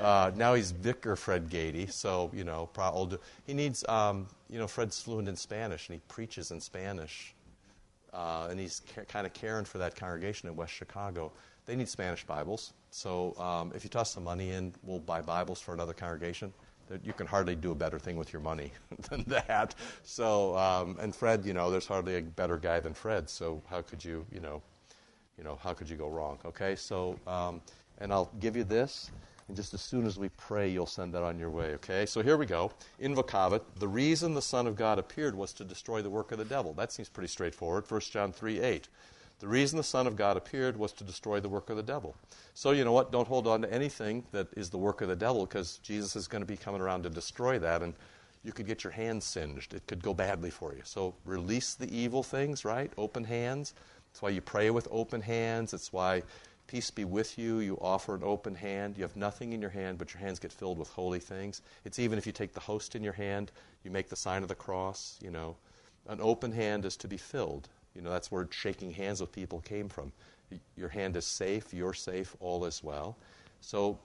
Uh, 0.00 0.32
now 0.34 0.54
he's 0.54 0.72
Vicar 0.72 1.14
Fred 1.14 1.48
Gady, 1.48 1.88
so, 1.88 2.28
you 2.34 2.42
know, 2.42 2.68
old, 2.76 3.16
he 3.46 3.54
needs, 3.54 3.84
um, 3.88 4.26
you 4.50 4.58
know, 4.58 4.66
Fred's 4.66 5.00
fluent 5.00 5.28
in 5.28 5.36
Spanish 5.36 5.88
and 5.88 5.94
he 5.94 6.02
preaches 6.08 6.50
in 6.50 6.60
Spanish. 6.60 7.33
Uh, 8.14 8.48
and 8.50 8.60
he's 8.60 8.82
ca- 8.94 9.04
kind 9.04 9.26
of 9.26 9.32
caring 9.32 9.64
for 9.64 9.78
that 9.78 9.96
congregation 9.96 10.48
in 10.48 10.56
West 10.56 10.72
Chicago. 10.72 11.32
They 11.66 11.76
need 11.76 11.88
Spanish 11.88 12.24
Bibles. 12.24 12.72
So 12.90 13.36
um, 13.38 13.72
if 13.74 13.84
you 13.84 13.90
toss 13.90 14.12
some 14.12 14.24
money 14.24 14.50
in, 14.50 14.72
we'll 14.82 15.00
buy 15.00 15.20
Bibles 15.20 15.60
for 15.60 15.74
another 15.74 15.92
congregation. 15.94 16.52
You 17.02 17.14
can 17.14 17.26
hardly 17.26 17.56
do 17.56 17.72
a 17.72 17.74
better 17.74 17.98
thing 17.98 18.16
with 18.16 18.32
your 18.32 18.42
money 18.42 18.70
than 19.10 19.24
that. 19.24 19.74
So, 20.02 20.56
um, 20.56 20.96
and 21.00 21.14
Fred, 21.14 21.44
you 21.44 21.54
know, 21.54 21.70
there's 21.70 21.86
hardly 21.86 22.16
a 22.16 22.22
better 22.22 22.58
guy 22.58 22.78
than 22.80 22.92
Fred. 22.92 23.28
So 23.30 23.62
how 23.68 23.80
could 23.80 24.04
you, 24.04 24.26
you 24.30 24.40
know, 24.40 24.62
you 25.38 25.44
know, 25.44 25.58
how 25.62 25.72
could 25.72 25.88
you 25.88 25.96
go 25.96 26.08
wrong? 26.08 26.38
Okay. 26.44 26.76
So, 26.76 27.18
um, 27.26 27.62
and 27.98 28.12
I'll 28.12 28.30
give 28.38 28.56
you 28.56 28.64
this, 28.64 29.10
and 29.48 29.56
just 29.56 29.74
as 29.74 29.82
soon 29.82 30.06
as 30.06 30.18
we 30.18 30.30
pray, 30.30 30.68
you'll 30.68 30.86
send 30.86 31.12
that 31.14 31.22
on 31.22 31.38
your 31.38 31.50
way. 31.50 31.74
Okay. 31.74 32.06
So 32.06 32.22
here 32.22 32.36
we 32.36 32.46
go. 32.46 32.72
Invocavit. 33.00 33.60
The 33.78 33.88
reason 33.88 34.34
the 34.34 34.42
Son 34.42 34.66
of 34.66 34.74
God 34.74 34.98
appeared 34.98 35.34
was 35.34 35.52
to 35.54 35.64
destroy 35.64 36.00
the 36.00 36.10
work 36.10 36.32
of 36.32 36.38
the 36.38 36.44
devil. 36.44 36.72
That 36.72 36.92
seems 36.92 37.08
pretty 37.08 37.28
straightforward. 37.28 37.84
1 37.90 38.00
John 38.00 38.32
3 38.32 38.60
8. 38.60 38.88
The 39.40 39.48
reason 39.48 39.76
the 39.76 39.82
Son 39.82 40.06
of 40.06 40.16
God 40.16 40.36
appeared 40.36 40.76
was 40.76 40.92
to 40.92 41.04
destroy 41.04 41.40
the 41.40 41.48
work 41.48 41.68
of 41.68 41.76
the 41.76 41.82
devil. 41.82 42.14
So, 42.54 42.70
you 42.70 42.84
know 42.84 42.92
what? 42.92 43.12
Don't 43.12 43.28
hold 43.28 43.46
on 43.46 43.62
to 43.62 43.72
anything 43.72 44.24
that 44.32 44.46
is 44.56 44.70
the 44.70 44.78
work 44.78 45.02
of 45.02 45.08
the 45.08 45.16
devil 45.16 45.44
because 45.44 45.78
Jesus 45.78 46.16
is 46.16 46.28
going 46.28 46.40
to 46.40 46.46
be 46.46 46.56
coming 46.56 46.80
around 46.80 47.02
to 47.02 47.10
destroy 47.10 47.58
that, 47.58 47.82
and 47.82 47.94
you 48.44 48.52
could 48.52 48.66
get 48.66 48.84
your 48.84 48.92
hands 48.92 49.24
singed. 49.24 49.74
It 49.74 49.86
could 49.86 50.02
go 50.02 50.14
badly 50.14 50.50
for 50.50 50.72
you. 50.72 50.82
So, 50.84 51.14
release 51.24 51.74
the 51.74 51.94
evil 51.94 52.22
things, 52.22 52.64
right? 52.64 52.92
Open 52.96 53.24
hands. 53.24 53.74
That's 54.12 54.22
why 54.22 54.30
you 54.30 54.40
pray 54.40 54.70
with 54.70 54.86
open 54.92 55.20
hands. 55.20 55.74
It's 55.74 55.92
why 55.92 56.22
peace 56.66 56.90
be 56.90 57.04
with 57.04 57.38
you. 57.38 57.60
You 57.60 57.78
offer 57.80 58.14
an 58.14 58.22
open 58.24 58.54
hand. 58.54 58.96
You 58.96 59.02
have 59.02 59.16
nothing 59.16 59.52
in 59.52 59.60
your 59.60 59.70
hand, 59.70 59.98
but 59.98 60.12
your 60.12 60.20
hands 60.20 60.38
get 60.38 60.52
filled 60.52 60.78
with 60.78 60.88
holy 60.88 61.20
things. 61.20 61.62
It's 61.84 61.98
even 61.98 62.18
if 62.18 62.26
you 62.26 62.32
take 62.32 62.52
the 62.52 62.60
host 62.60 62.94
in 62.96 63.02
your 63.02 63.12
hand, 63.12 63.52
you 63.82 63.90
make 63.90 64.08
the 64.08 64.16
sign 64.16 64.42
of 64.42 64.48
the 64.48 64.54
cross, 64.54 65.18
you 65.22 65.30
know. 65.30 65.56
An 66.08 66.20
open 66.20 66.52
hand 66.52 66.84
is 66.84 66.96
to 66.98 67.08
be 67.08 67.16
filled. 67.16 67.68
You 67.94 68.02
know, 68.02 68.10
that's 68.10 68.30
where 68.30 68.46
shaking 68.50 68.90
hands 68.90 69.20
with 69.20 69.32
people 69.32 69.60
came 69.60 69.88
from. 69.88 70.12
Your 70.76 70.88
hand 70.88 71.16
is 71.16 71.24
safe, 71.24 71.72
you're 71.72 71.94
safe, 71.94 72.36
all 72.40 72.64
is 72.64 72.82
well. 72.82 73.16
So, 73.60 73.98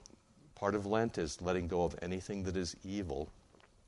part 0.54 0.74
of 0.74 0.86
Lent 0.86 1.18
is 1.18 1.40
letting 1.42 1.68
go 1.68 1.84
of 1.84 1.94
anything 2.02 2.42
that 2.44 2.56
is 2.56 2.76
evil. 2.84 3.28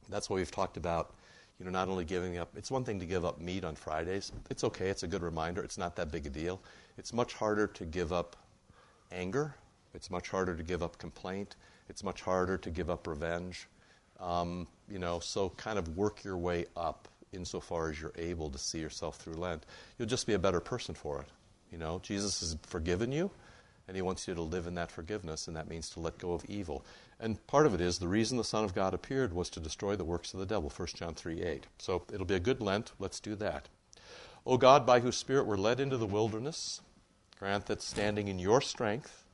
That's 0.08 0.28
why 0.28 0.36
we've 0.36 0.50
talked 0.50 0.76
about, 0.76 1.14
you 1.58 1.64
know, 1.64 1.70
not 1.70 1.88
only 1.88 2.04
giving 2.04 2.38
up, 2.38 2.50
it's 2.56 2.70
one 2.70 2.84
thing 2.84 2.98
to 3.00 3.06
give 3.06 3.24
up 3.24 3.40
meat 3.40 3.64
on 3.64 3.74
Fridays. 3.74 4.32
It's 4.50 4.64
okay, 4.64 4.88
it's 4.88 5.02
a 5.02 5.08
good 5.08 5.22
reminder, 5.22 5.62
it's 5.62 5.78
not 5.78 5.96
that 5.96 6.10
big 6.10 6.26
a 6.26 6.30
deal. 6.30 6.60
It's 6.98 7.12
much 7.12 7.34
harder 7.34 7.66
to 7.68 7.84
give 7.84 8.12
up 8.12 8.36
anger, 9.12 9.54
it's 9.94 10.10
much 10.10 10.28
harder 10.28 10.56
to 10.56 10.62
give 10.62 10.82
up 10.82 10.98
complaint, 10.98 11.56
it's 11.88 12.02
much 12.02 12.22
harder 12.22 12.56
to 12.58 12.70
give 12.70 12.90
up 12.90 13.06
revenge. 13.06 13.68
Um, 14.20 14.66
you 14.88 14.98
know, 14.98 15.18
so 15.18 15.50
kind 15.50 15.78
of 15.78 15.96
work 15.96 16.22
your 16.22 16.36
way 16.36 16.66
up 16.76 17.08
insofar 17.32 17.90
as 17.90 18.00
you're 18.00 18.12
able 18.16 18.50
to 18.50 18.58
see 18.58 18.78
yourself 18.78 19.16
through 19.16 19.34
Lent. 19.34 19.64
You'll 19.98 20.08
just 20.08 20.26
be 20.26 20.34
a 20.34 20.38
better 20.38 20.60
person 20.60 20.94
for 20.94 21.20
it. 21.20 21.26
You 21.72 21.78
know, 21.78 22.00
Jesus 22.02 22.40
has 22.40 22.56
forgiven 22.62 23.10
you, 23.10 23.30
and 23.88 23.96
He 23.96 24.02
wants 24.02 24.28
you 24.28 24.34
to 24.34 24.42
live 24.42 24.66
in 24.66 24.74
that 24.74 24.92
forgiveness, 24.92 25.48
and 25.48 25.56
that 25.56 25.68
means 25.68 25.90
to 25.90 26.00
let 26.00 26.18
go 26.18 26.32
of 26.32 26.44
evil. 26.44 26.84
And 27.18 27.44
part 27.46 27.66
of 27.66 27.74
it 27.74 27.80
is 27.80 27.98
the 27.98 28.08
reason 28.08 28.36
the 28.36 28.44
Son 28.44 28.64
of 28.64 28.74
God 28.74 28.94
appeared 28.94 29.32
was 29.32 29.48
to 29.50 29.60
destroy 29.60 29.96
the 29.96 30.04
works 30.04 30.34
of 30.34 30.40
the 30.40 30.46
devil, 30.46 30.70
1 30.74 30.88
John 30.94 31.14
3 31.14 31.40
8. 31.40 31.66
So 31.78 32.02
it'll 32.12 32.26
be 32.26 32.34
a 32.34 32.40
good 32.40 32.60
Lent. 32.60 32.92
Let's 32.98 33.20
do 33.20 33.34
that. 33.36 33.68
O 34.44 34.56
God, 34.56 34.84
by 34.84 35.00
whose 35.00 35.16
Spirit 35.16 35.46
we're 35.46 35.56
led 35.56 35.80
into 35.80 35.96
the 35.96 36.06
wilderness, 36.06 36.80
grant 37.42 37.66
that 37.66 37.82
standing 37.82 38.28
in 38.28 38.38
your 38.38 38.60
strength 38.60 39.24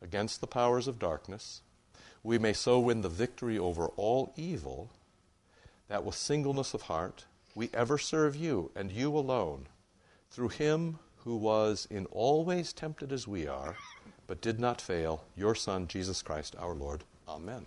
against 0.00 0.40
the 0.40 0.46
powers 0.46 0.88
of 0.88 0.98
darkness, 0.98 1.60
we 2.22 2.38
may 2.38 2.54
so 2.54 2.80
win 2.80 3.02
the 3.02 3.10
victory 3.10 3.58
over 3.58 3.88
all 3.88 4.32
evil, 4.36 4.90
that 5.86 6.02
with 6.02 6.14
singleness 6.14 6.72
of 6.72 6.80
heart 6.80 7.26
we 7.54 7.68
ever 7.74 7.98
serve 7.98 8.34
you 8.34 8.70
and 8.74 8.90
you 8.90 9.14
alone, 9.14 9.66
through 10.30 10.48
him 10.48 10.98
who 11.24 11.36
was 11.36 11.86
in 11.90 12.06
all 12.06 12.42
ways 12.42 12.72
tempted 12.72 13.12
as 13.12 13.28
we 13.28 13.46
are, 13.46 13.76
but 14.26 14.40
did 14.40 14.58
not 14.58 14.80
fail, 14.80 15.22
your 15.36 15.54
Son, 15.54 15.86
Jesus 15.86 16.22
Christ 16.22 16.56
our 16.58 16.72
Lord. 16.72 17.04
Amen. 17.28 17.66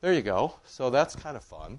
There 0.00 0.12
you 0.12 0.22
go. 0.22 0.54
So 0.66 0.90
that's 0.90 1.14
kind 1.14 1.36
of 1.36 1.44
fun. 1.44 1.78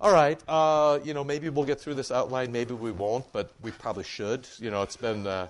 All 0.00 0.12
right. 0.12 0.40
Uh, 0.46 1.00
you 1.02 1.14
know, 1.14 1.24
maybe 1.24 1.48
we'll 1.48 1.64
get 1.64 1.80
through 1.80 1.94
this 1.94 2.12
outline. 2.12 2.52
Maybe 2.52 2.74
we 2.74 2.92
won't, 2.92 3.24
but 3.32 3.50
we 3.60 3.72
probably 3.72 4.04
should. 4.04 4.46
You 4.60 4.70
know, 4.70 4.82
it's 4.82 4.96
been, 4.96 5.26
uh, 5.26 5.48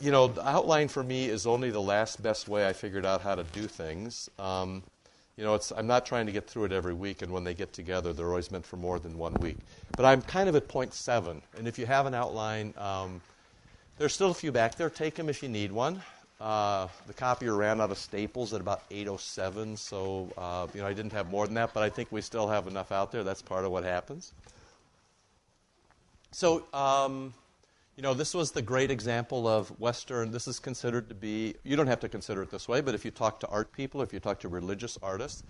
you 0.00 0.10
know, 0.10 0.28
the 0.28 0.46
outline 0.46 0.88
for 0.88 1.02
me 1.02 1.26
is 1.26 1.46
only 1.46 1.70
the 1.70 1.80
last 1.80 2.22
best 2.22 2.48
way 2.48 2.66
I 2.66 2.72
figured 2.72 3.06
out 3.06 3.22
how 3.22 3.34
to 3.34 3.44
do 3.44 3.66
things. 3.66 4.28
Um, 4.38 4.82
you 5.36 5.44
know, 5.44 5.58
I'm 5.76 5.86
not 5.86 6.04
trying 6.04 6.26
to 6.26 6.32
get 6.32 6.48
through 6.48 6.64
it 6.64 6.72
every 6.72 6.94
week, 6.94 7.22
and 7.22 7.32
when 7.32 7.44
they 7.44 7.54
get 7.54 7.72
together, 7.72 8.12
they're 8.12 8.28
always 8.28 8.50
meant 8.50 8.66
for 8.66 8.76
more 8.76 8.98
than 8.98 9.16
one 9.16 9.34
week. 9.34 9.58
But 9.96 10.04
I'm 10.04 10.20
kind 10.20 10.48
of 10.48 10.56
at 10.56 10.66
point 10.66 10.94
seven, 10.94 11.42
and 11.56 11.68
if 11.68 11.78
you 11.78 11.86
have 11.86 12.06
an 12.06 12.14
outline, 12.14 12.74
um, 12.76 13.20
there's 13.98 14.12
still 14.12 14.32
a 14.32 14.34
few 14.34 14.50
back 14.50 14.74
there. 14.74 14.90
Take 14.90 15.14
them 15.14 15.28
if 15.28 15.42
you 15.42 15.48
need 15.48 15.70
one. 15.70 16.02
Uh, 16.40 16.88
the 17.06 17.14
copier 17.14 17.54
ran 17.54 17.80
out 17.80 17.90
of 17.90 17.98
staples 17.98 18.52
at 18.52 18.60
about 18.60 18.82
8:07, 18.90 19.78
so 19.78 20.28
uh, 20.36 20.66
you 20.74 20.80
know 20.80 20.88
I 20.88 20.92
didn't 20.92 21.12
have 21.12 21.30
more 21.30 21.46
than 21.46 21.54
that, 21.54 21.72
but 21.72 21.84
I 21.84 21.88
think 21.88 22.10
we 22.10 22.20
still 22.20 22.48
have 22.48 22.66
enough 22.66 22.90
out 22.90 23.12
there. 23.12 23.22
That's 23.22 23.42
part 23.42 23.64
of 23.64 23.70
what 23.70 23.84
happens. 23.84 24.32
So. 26.32 26.64
Um, 26.74 27.32
you 27.98 28.02
know, 28.02 28.14
this 28.14 28.32
was 28.32 28.52
the 28.52 28.62
great 28.62 28.92
example 28.92 29.48
of 29.48 29.70
Western. 29.80 30.30
This 30.30 30.46
is 30.46 30.60
considered 30.60 31.08
to 31.08 31.16
be, 31.16 31.56
you 31.64 31.74
don't 31.74 31.88
have 31.88 31.98
to 31.98 32.08
consider 32.08 32.42
it 32.44 32.50
this 32.50 32.68
way, 32.68 32.80
but 32.80 32.94
if 32.94 33.04
you 33.04 33.10
talk 33.10 33.40
to 33.40 33.48
art 33.48 33.72
people, 33.72 34.02
if 34.02 34.12
you 34.12 34.20
talk 34.20 34.38
to 34.38 34.48
religious 34.48 34.96
artists, 35.02 35.42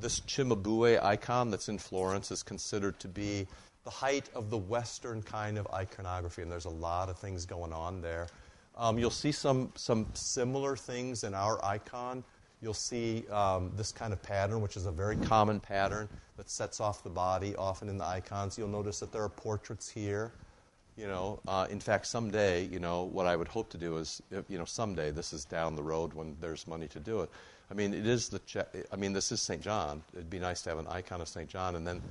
this 0.00 0.18
Cimabue 0.18 1.00
icon 1.00 1.52
that's 1.52 1.68
in 1.68 1.78
Florence 1.78 2.32
is 2.32 2.42
considered 2.42 2.98
to 2.98 3.06
be 3.06 3.46
the 3.84 3.90
height 3.90 4.28
of 4.34 4.50
the 4.50 4.58
Western 4.58 5.22
kind 5.22 5.56
of 5.56 5.68
iconography, 5.72 6.42
and 6.42 6.50
there's 6.50 6.64
a 6.64 6.70
lot 6.70 7.08
of 7.08 7.16
things 7.16 7.46
going 7.46 7.72
on 7.72 8.00
there. 8.00 8.26
Um, 8.76 8.98
you'll 8.98 9.10
see 9.10 9.30
some, 9.30 9.70
some 9.76 10.08
similar 10.12 10.76
things 10.76 11.22
in 11.22 11.34
our 11.34 11.64
icon. 11.64 12.24
You'll 12.62 12.74
see 12.74 13.28
um, 13.30 13.70
this 13.76 13.92
kind 13.92 14.12
of 14.12 14.20
pattern, 14.20 14.60
which 14.60 14.76
is 14.76 14.86
a 14.86 14.92
very 14.92 15.18
common 15.18 15.60
pattern 15.60 16.08
that 16.36 16.50
sets 16.50 16.80
off 16.80 17.04
the 17.04 17.10
body, 17.10 17.54
often 17.54 17.88
in 17.88 17.96
the 17.96 18.06
icons. 18.06 18.58
You'll 18.58 18.66
notice 18.66 18.98
that 18.98 19.12
there 19.12 19.22
are 19.22 19.28
portraits 19.28 19.88
here. 19.88 20.32
You 20.96 21.06
know, 21.06 21.40
uh, 21.48 21.66
in 21.70 21.80
fact, 21.80 22.06
someday, 22.06 22.66
you 22.66 22.78
know, 22.78 23.04
what 23.04 23.26
I 23.26 23.34
would 23.34 23.48
hope 23.48 23.70
to 23.70 23.78
do 23.78 23.96
is, 23.96 24.20
you 24.48 24.58
know, 24.58 24.66
someday, 24.66 25.10
this 25.10 25.32
is 25.32 25.44
down 25.44 25.74
the 25.74 25.82
road 25.82 26.12
when 26.12 26.36
there's 26.40 26.66
money 26.66 26.86
to 26.88 27.00
do 27.00 27.22
it. 27.22 27.30
I 27.70 27.74
mean, 27.74 27.94
it 27.94 28.06
is 28.06 28.28
the, 28.28 28.40
I 28.92 28.96
mean, 28.96 29.14
this 29.14 29.32
is 29.32 29.40
St. 29.40 29.62
John. 29.62 30.02
It'd 30.12 30.28
be 30.28 30.38
nice 30.38 30.60
to 30.62 30.68
have 30.68 30.78
an 30.78 30.86
icon 30.88 31.22
of 31.22 31.28
St. 31.28 31.48
John, 31.48 31.76
and 31.76 31.86
then 31.86 32.02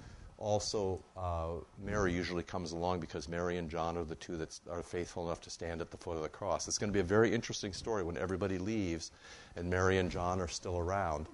also 0.42 1.00
uh, 1.16 1.50
Mary 1.84 2.12
usually 2.12 2.42
comes 2.42 2.72
along 2.72 3.00
because 3.00 3.30
Mary 3.30 3.58
and 3.58 3.70
John 3.70 3.96
are 3.96 4.04
the 4.04 4.16
two 4.16 4.38
that 4.38 4.60
are 4.70 4.82
faithful 4.82 5.28
enough 5.28 5.40
to 5.42 5.52
stand 5.52 5.82
at 5.82 5.92
the 5.92 5.98
foot 5.98 6.18
of 6.18 6.24
the 6.24 6.30
cross. 6.30 6.68
It's 6.68 6.80
going 6.80 6.90
to 6.90 6.94
be 6.94 7.00
a 7.00 7.04
very 7.04 7.34
interesting 7.34 7.74
story 7.74 8.04
when 8.04 8.18
everybody 8.18 8.58
leaves 8.58 9.12
and 9.56 9.70
Mary 9.70 10.00
and 10.00 10.10
John 10.10 10.42
are 10.42 10.48
still 10.48 10.80
around. 10.80 11.28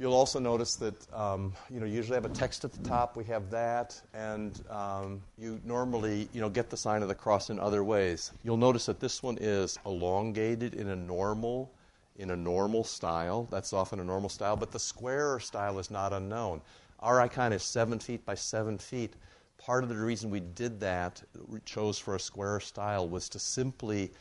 You'll 0.00 0.14
also 0.14 0.38
notice 0.38 0.76
that 0.76 1.12
um, 1.12 1.52
you 1.68 1.78
know 1.78 1.84
usually 1.84 2.14
have 2.14 2.24
a 2.24 2.30
text 2.30 2.64
at 2.64 2.72
the 2.72 2.82
top. 2.88 3.16
We 3.16 3.24
have 3.24 3.50
that, 3.50 4.00
and 4.14 4.58
um, 4.70 5.20
you 5.36 5.60
normally 5.62 6.26
you 6.32 6.40
know 6.40 6.48
get 6.48 6.70
the 6.70 6.76
sign 6.78 7.02
of 7.02 7.08
the 7.08 7.14
cross 7.14 7.50
in 7.50 7.60
other 7.60 7.84
ways. 7.84 8.32
You'll 8.42 8.56
notice 8.56 8.86
that 8.86 8.98
this 8.98 9.22
one 9.22 9.36
is 9.38 9.78
elongated 9.84 10.72
in 10.72 10.88
a 10.88 10.96
normal 10.96 11.70
in 12.16 12.30
a 12.30 12.36
normal 12.36 12.82
style. 12.82 13.46
That's 13.50 13.74
often 13.74 14.00
a 14.00 14.04
normal 14.04 14.30
style, 14.30 14.56
but 14.56 14.72
the 14.72 14.78
square 14.78 15.38
style 15.38 15.78
is 15.78 15.90
not 15.90 16.14
unknown. 16.14 16.62
Our 17.00 17.20
icon 17.20 17.52
is 17.52 17.62
seven 17.62 17.98
feet 17.98 18.24
by 18.24 18.36
seven 18.36 18.78
feet. 18.78 19.12
Part 19.58 19.82
of 19.82 19.90
the 19.90 19.96
reason 19.96 20.30
we 20.30 20.40
did 20.40 20.80
that, 20.80 21.22
we 21.46 21.60
chose 21.66 21.98
for 21.98 22.14
a 22.14 22.20
square 22.20 22.60
style, 22.60 23.06
was 23.06 23.28
to 23.28 23.38
simply, 23.38 24.12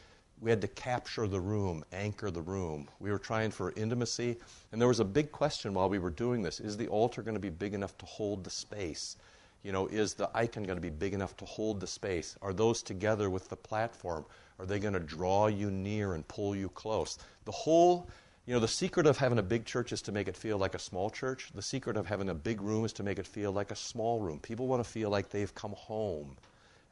we 0.42 0.50
had 0.50 0.62
to 0.62 0.68
capture 0.68 1.28
the 1.28 1.40
room, 1.40 1.84
anchor 1.92 2.32
the 2.32 2.42
room. 2.42 2.88
We 3.00 3.12
were 3.12 3.20
trying 3.20 3.52
for 3.52 3.74
intimacy, 3.76 4.38
and 4.72 4.80
there 4.80 4.88
was 4.88 5.00
a 5.00 5.06
big 5.06 5.32
question 5.32 5.74
while 5.74 5.90
we 5.90 6.00
were 6.00 6.10
doing 6.10 6.42
this 6.42 6.60
is 6.60 6.78
the 6.78 6.88
altar 6.88 7.22
going 7.22 7.36
to 7.36 7.42
be 7.42 7.50
big 7.50 7.74
enough 7.74 7.98
to 7.98 8.06
hold 8.06 8.44
the 8.44 8.50
space? 8.50 9.18
You 9.64 9.74
know, 9.74 9.88
is 9.88 10.14
the 10.14 10.30
icon 10.34 10.64
going 10.64 10.78
to 10.78 10.82
be 10.82 10.90
big 10.90 11.14
enough 11.14 11.36
to 11.38 11.46
hold 11.46 11.82
the 11.82 11.88
space? 11.88 12.38
Are 12.42 12.54
those 12.54 12.82
together 12.82 13.30
with 13.30 13.50
the 13.50 13.58
platform? 13.58 14.26
Are 14.58 14.66
they 14.66 14.80
going 14.80 14.94
to 14.94 15.00
draw 15.00 15.48
you 15.48 15.70
near 15.70 16.14
and 16.14 16.28
pull 16.28 16.56
you 16.56 16.70
close? 16.70 17.18
The 17.46 17.52
whole 17.52 18.10
you 18.50 18.56
know, 18.56 18.60
the 18.60 18.68
secret 18.68 19.06
of 19.06 19.16
having 19.16 19.38
a 19.38 19.44
big 19.44 19.66
church 19.66 19.92
is 19.92 20.02
to 20.02 20.12
make 20.12 20.28
it 20.28 20.36
feel 20.36 20.58
like 20.58 20.74
a 20.74 20.80
small 20.80 21.12
church. 21.12 21.52
The 21.54 21.62
secret 21.62 21.96
of 21.98 22.08
having 22.08 22.30
a 22.30 22.34
big 22.34 22.62
room 22.62 22.84
is 22.84 22.92
to 22.94 23.04
make 23.04 23.20
it 23.20 23.28
feel 23.28 23.52
like 23.52 23.70
a 23.70 23.76
small 23.76 24.20
room. 24.20 24.40
People 24.40 24.66
want 24.66 24.84
to 24.84 24.90
feel 24.90 25.12
like 25.12 25.30
they've 25.30 25.54
come 25.54 25.74
home. 25.74 26.36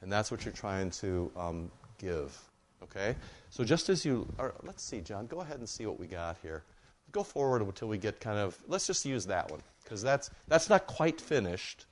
And 0.04 0.12
that's 0.12 0.30
what 0.30 0.46
you're 0.46 0.54
trying 0.54 0.92
to 0.92 1.32
um, 1.36 1.72
give. 1.98 2.40
Okay? 2.84 3.16
So 3.50 3.64
just 3.64 3.90
as 3.90 4.06
you 4.06 4.28
let's 4.64 4.84
see, 4.84 5.02
John, 5.02 5.28
go 5.28 5.42
ahead 5.42 5.60
and 5.60 5.68
see 5.68 5.86
what 5.86 6.00
we 6.00 6.08
got 6.08 6.38
here. 6.42 6.64
Go 7.12 7.24
forward 7.24 7.62
until 7.62 7.88
we 7.88 7.98
get 7.98 8.20
kind 8.20 8.38
of, 8.38 8.58
let's 8.68 8.86
just 8.86 9.06
use 9.06 9.26
that 9.28 9.50
one, 9.50 9.62
because 9.84 10.02
that's, 10.02 10.30
that's 10.48 10.70
not 10.70 10.88
quite 10.88 11.22
finished, 11.22 11.86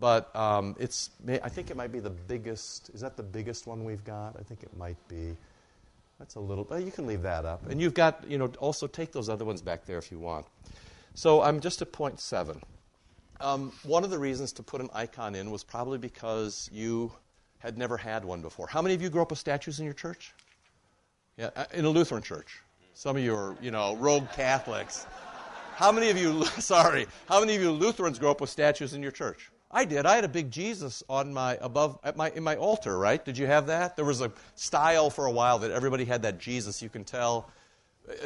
but 0.00 0.34
um, 0.34 0.74
it's, 0.78 1.10
I 1.28 1.48
think 1.48 1.70
it 1.70 1.76
might 1.76 1.92
be 1.92 2.00
the 2.00 2.10
biggest, 2.10 2.90
is 2.94 3.02
that 3.02 3.16
the 3.16 3.22
biggest 3.22 3.66
one 3.66 3.84
we've 3.84 4.04
got? 4.04 4.36
I 4.38 4.42
think 4.42 4.62
it 4.62 4.74
might 4.76 4.96
be. 5.06 5.36
That's 6.18 6.36
a 6.36 6.40
little, 6.40 6.66
you 6.80 6.90
can 6.90 7.06
leave 7.06 7.22
that 7.22 7.44
up. 7.44 7.68
And 7.68 7.80
you've 7.80 7.94
got, 7.94 8.24
you 8.28 8.38
know, 8.38 8.46
also 8.58 8.86
take 8.86 9.12
those 9.12 9.28
other 9.28 9.44
ones 9.44 9.60
back 9.60 9.84
there 9.84 9.98
if 9.98 10.10
you 10.10 10.18
want. 10.18 10.46
So 11.14 11.42
I'm 11.42 11.60
just 11.60 11.82
at 11.82 11.92
point 11.92 12.20
seven. 12.20 12.62
Um, 13.40 13.72
one 13.82 14.04
of 14.04 14.10
the 14.10 14.18
reasons 14.18 14.52
to 14.54 14.62
put 14.62 14.80
an 14.80 14.88
icon 14.94 15.34
in 15.34 15.50
was 15.50 15.64
probably 15.64 15.98
because 15.98 16.70
you 16.72 17.12
had 17.64 17.78
never 17.78 17.96
had 17.96 18.24
one 18.24 18.42
before. 18.42 18.66
How 18.66 18.82
many 18.82 18.94
of 18.94 19.00
you 19.00 19.08
grew 19.08 19.22
up 19.22 19.30
with 19.30 19.38
statues 19.38 19.78
in 19.78 19.86
your 19.86 19.94
church? 19.94 20.34
Yeah, 21.38 21.50
uh, 21.56 21.64
in 21.72 21.84
a 21.86 21.90
Lutheran 21.90 22.22
church. 22.22 22.60
Some 22.92 23.16
of 23.16 23.22
you 23.22 23.34
are, 23.34 23.56
you 23.60 23.70
know, 23.70 23.96
rogue 23.96 24.30
Catholics. 24.32 25.06
How 25.74 25.90
many 25.90 26.10
of 26.10 26.18
you, 26.18 26.44
sorry, 26.58 27.06
how 27.26 27.40
many 27.40 27.56
of 27.56 27.62
you 27.62 27.72
Lutherans 27.72 28.18
grew 28.18 28.30
up 28.30 28.40
with 28.40 28.50
statues 28.50 28.92
in 28.92 29.02
your 29.02 29.10
church? 29.10 29.50
I 29.70 29.84
did. 29.84 30.06
I 30.06 30.14
had 30.14 30.24
a 30.24 30.28
big 30.28 30.52
Jesus 30.52 31.02
on 31.08 31.34
my 31.34 31.58
above 31.60 31.98
at 32.04 32.16
my 32.16 32.30
in 32.30 32.44
my 32.44 32.54
altar, 32.54 32.96
right? 32.96 33.24
Did 33.24 33.36
you 33.36 33.46
have 33.46 33.66
that? 33.66 33.96
There 33.96 34.04
was 34.04 34.20
a 34.20 34.30
style 34.54 35.10
for 35.10 35.26
a 35.26 35.32
while 35.32 35.58
that 35.60 35.72
everybody 35.72 36.04
had 36.04 36.22
that 36.22 36.38
Jesus. 36.38 36.80
You 36.80 36.88
can 36.88 37.02
tell, 37.02 37.50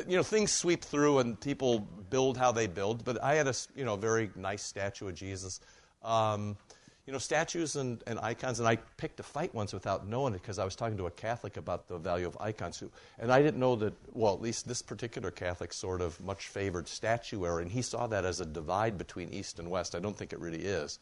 you 0.06 0.16
know, 0.16 0.22
things 0.22 0.52
sweep 0.52 0.84
through 0.84 1.20
and 1.20 1.40
people 1.40 1.88
build 2.10 2.36
how 2.36 2.52
they 2.52 2.66
build. 2.66 3.02
But 3.02 3.22
I 3.22 3.36
had 3.36 3.46
a 3.46 3.54
you 3.74 3.86
know 3.86 3.96
very 3.96 4.30
nice 4.36 4.62
statue 4.62 5.08
of 5.08 5.14
Jesus. 5.14 5.60
Um, 6.02 6.58
you 7.08 7.12
know, 7.12 7.18
statues 7.18 7.76
and, 7.76 8.04
and 8.06 8.18
icons, 8.18 8.58
and 8.58 8.68
I 8.68 8.76
picked 8.98 9.18
a 9.18 9.22
fight 9.22 9.54
once 9.54 9.72
without 9.72 10.06
knowing 10.06 10.34
it 10.34 10.42
because 10.42 10.58
I 10.58 10.64
was 10.66 10.76
talking 10.76 10.98
to 10.98 11.06
a 11.06 11.10
Catholic 11.10 11.56
about 11.56 11.88
the 11.88 11.96
value 11.96 12.26
of 12.26 12.36
icons, 12.38 12.82
and 13.18 13.32
I 13.32 13.40
didn't 13.40 13.58
know 13.58 13.76
that, 13.76 13.94
well, 14.12 14.34
at 14.34 14.42
least 14.42 14.68
this 14.68 14.82
particular 14.82 15.30
Catholic 15.30 15.72
sort 15.72 16.02
of 16.02 16.20
much 16.20 16.48
favored 16.48 16.86
statuary, 16.86 17.62
and 17.62 17.72
he 17.72 17.80
saw 17.80 18.06
that 18.08 18.26
as 18.26 18.40
a 18.40 18.44
divide 18.44 18.98
between 18.98 19.30
East 19.30 19.58
and 19.58 19.70
West. 19.70 19.94
I 19.94 20.00
don't 20.00 20.14
think 20.14 20.34
it 20.34 20.38
really 20.38 20.58
is. 20.58 20.98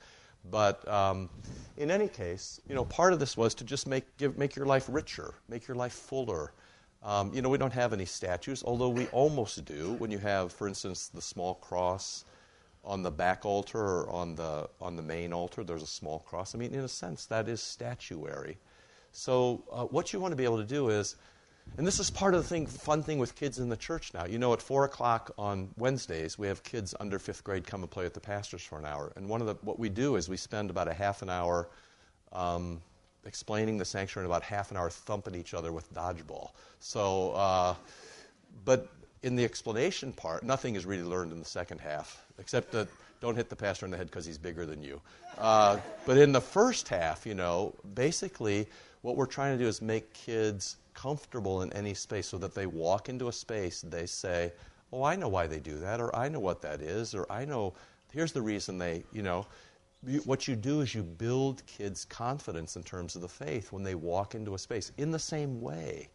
But 0.48 0.86
um, 0.86 1.28
in 1.76 1.90
any 1.90 2.06
case, 2.06 2.60
you 2.68 2.76
know, 2.76 2.84
part 2.84 3.12
of 3.12 3.18
this 3.18 3.36
was 3.36 3.52
to 3.54 3.64
just 3.64 3.88
make, 3.88 4.04
give, 4.16 4.38
make 4.38 4.54
your 4.54 4.66
life 4.66 4.86
richer, 4.88 5.34
make 5.48 5.66
your 5.66 5.74
life 5.74 5.92
fuller. 5.92 6.52
Um, 7.02 7.34
you 7.34 7.42
know, 7.42 7.48
we 7.48 7.58
don't 7.58 7.72
have 7.72 7.92
any 7.92 8.04
statues, 8.04 8.62
although 8.64 8.90
we 8.90 9.08
almost 9.08 9.64
do 9.64 9.94
when 9.94 10.12
you 10.12 10.18
have, 10.18 10.52
for 10.52 10.68
instance, 10.68 11.08
the 11.08 11.20
small 11.20 11.54
cross 11.54 12.24
on 12.86 13.02
the 13.02 13.10
back 13.10 13.44
altar 13.44 13.78
or 13.78 14.10
on 14.10 14.36
the, 14.36 14.68
on 14.80 14.96
the 14.96 15.02
main 15.02 15.32
altar, 15.32 15.64
there's 15.64 15.82
a 15.82 15.86
small 15.86 16.20
cross. 16.20 16.54
I 16.54 16.58
mean, 16.58 16.72
in 16.72 16.80
a 16.80 16.88
sense, 16.88 17.26
that 17.26 17.48
is 17.48 17.60
statuary. 17.60 18.58
So, 19.12 19.64
uh, 19.72 19.84
what 19.84 20.12
you 20.12 20.20
want 20.20 20.32
to 20.32 20.36
be 20.36 20.44
able 20.44 20.58
to 20.58 20.64
do 20.64 20.90
is 20.90 21.16
and 21.76 21.86
this 21.86 22.00
is 22.00 22.10
part 22.10 22.34
of 22.34 22.42
the 22.42 22.48
thing, 22.48 22.66
fun 22.66 23.02
thing 23.02 23.18
with 23.18 23.34
kids 23.34 23.58
in 23.58 23.68
the 23.68 23.76
church 23.76 24.14
now. 24.14 24.24
You 24.24 24.38
know, 24.38 24.52
at 24.54 24.62
4 24.62 24.84
o'clock 24.84 25.32
on 25.36 25.68
Wednesdays, 25.76 26.38
we 26.38 26.46
have 26.46 26.62
kids 26.62 26.94
under 26.98 27.18
fifth 27.18 27.44
grade 27.44 27.66
come 27.66 27.82
and 27.82 27.90
play 27.90 28.04
with 28.04 28.14
the 28.14 28.20
pastors 28.20 28.62
for 28.62 28.78
an 28.78 28.86
hour. 28.86 29.12
And 29.16 29.28
one 29.28 29.42
of 29.42 29.46
the, 29.46 29.54
what 29.60 29.78
we 29.78 29.90
do 29.90 30.16
is 30.16 30.28
we 30.28 30.38
spend 30.38 30.70
about 30.70 30.88
a 30.88 30.94
half 30.94 31.20
an 31.20 31.28
hour 31.28 31.68
um, 32.32 32.80
explaining 33.26 33.76
the 33.76 33.84
sanctuary 33.84 34.24
and 34.24 34.32
about 34.32 34.42
half 34.42 34.70
an 34.70 34.78
hour 34.78 34.88
thumping 34.88 35.34
each 35.34 35.52
other 35.52 35.70
with 35.70 35.92
dodgeball. 35.92 36.50
So, 36.80 37.32
uh, 37.32 37.74
but 38.64 38.88
in 39.26 39.34
the 39.34 39.44
explanation 39.44 40.12
part, 40.12 40.44
nothing 40.44 40.76
is 40.76 40.86
really 40.86 41.02
learned 41.02 41.32
in 41.32 41.40
the 41.40 41.44
second 41.44 41.80
half, 41.80 42.24
except 42.38 42.70
that 42.70 42.86
don't 43.20 43.34
hit 43.34 43.48
the 43.48 43.56
pastor 43.56 43.84
in 43.84 43.90
the 43.90 43.96
head 43.96 44.06
because 44.06 44.24
he's 44.24 44.38
bigger 44.38 44.64
than 44.64 44.80
you. 44.80 45.00
Uh, 45.36 45.78
but 46.06 46.16
in 46.16 46.30
the 46.30 46.40
first 46.40 46.86
half, 46.86 47.26
you 47.26 47.34
know, 47.34 47.74
basically 47.94 48.68
what 49.02 49.16
we're 49.16 49.26
trying 49.26 49.58
to 49.58 49.62
do 49.62 49.68
is 49.68 49.82
make 49.82 50.12
kids 50.12 50.76
comfortable 50.94 51.62
in 51.62 51.72
any 51.72 51.92
space 51.92 52.28
so 52.28 52.38
that 52.38 52.54
they 52.54 52.66
walk 52.66 53.08
into 53.08 53.26
a 53.26 53.32
space, 53.32 53.80
they 53.80 54.06
say, 54.06 54.52
Oh, 54.92 55.02
I 55.02 55.16
know 55.16 55.26
why 55.26 55.48
they 55.48 55.58
do 55.58 55.76
that, 55.78 56.00
or 56.00 56.14
I 56.14 56.28
know 56.28 56.38
what 56.38 56.62
that 56.62 56.80
is, 56.80 57.12
or 57.12 57.26
I 57.30 57.44
know, 57.44 57.74
here's 58.12 58.30
the 58.30 58.40
reason 58.40 58.78
they, 58.78 59.02
you 59.12 59.22
know. 59.22 59.44
You, 60.06 60.20
what 60.20 60.46
you 60.46 60.54
do 60.54 60.82
is 60.82 60.94
you 60.94 61.02
build 61.02 61.66
kids' 61.66 62.04
confidence 62.04 62.76
in 62.76 62.84
terms 62.84 63.16
of 63.16 63.22
the 63.22 63.28
faith 63.28 63.72
when 63.72 63.82
they 63.82 63.96
walk 63.96 64.36
into 64.36 64.54
a 64.54 64.58
space. 64.58 64.92
In 64.98 65.10
the 65.10 65.18
same 65.18 65.60
way, 65.60 66.08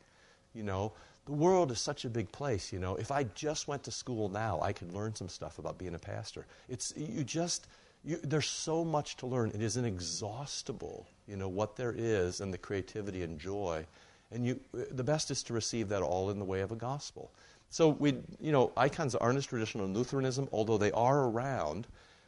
you 0.54 0.64
know, 0.64 0.94
the 1.26 1.32
world 1.32 1.72
is 1.72 1.80
such 1.80 2.06
a 2.06 2.10
big 2.10 2.32
place, 2.32 2.74
you 2.74 2.80
know. 2.80 2.96
If 2.96 3.12
I 3.12 3.24
just 3.36 3.68
went 3.68 3.84
to 3.84 3.92
school 3.92 4.30
now, 4.30 4.60
I 4.62 4.74
could 4.74 4.94
learn 4.94 5.16
some 5.16 5.30
stuff 5.30 5.60
about 5.60 5.78
being 5.78 5.96
a 5.96 6.00
pastor. 6.00 6.46
It's, 6.68 6.94
you 6.96 7.24
just, 7.24 7.68
you, 8.04 8.18
there's 8.24 8.50
so 8.50 8.84
much 8.84 9.18
to 9.18 9.28
learn. 9.28 9.52
It 9.52 9.62
is 9.62 9.78
inexhaustible, 9.78 11.08
you 11.28 11.38
know, 11.38 11.48
what 11.50 11.76
there 11.76 11.94
is 11.96 12.42
and 12.42 12.54
the 12.54 12.58
creativity 12.58 13.24
and 13.24 13.40
joy 13.40 13.86
and 14.32 14.46
you, 14.46 14.60
the 14.72 15.04
best 15.04 15.30
is 15.30 15.44
to 15.44 15.54
receive 15.54 15.90
that 15.90 16.02
all 16.02 16.30
in 16.30 16.40
the 16.40 16.46
way 16.46 16.62
of 16.62 16.72
a 16.72 16.76
gospel. 16.76 17.32
So 17.70 17.90
we, 17.90 18.18
you 18.40 18.52
know, 18.52 18.72
icons 18.78 19.16
aren't 19.16 19.38
as 19.38 19.46
traditional 19.46 19.86
in 19.86 19.94
Lutheranism, 19.94 20.48
although 20.52 20.78
they 20.78 20.92
are 20.92 21.26
around. 21.26 21.88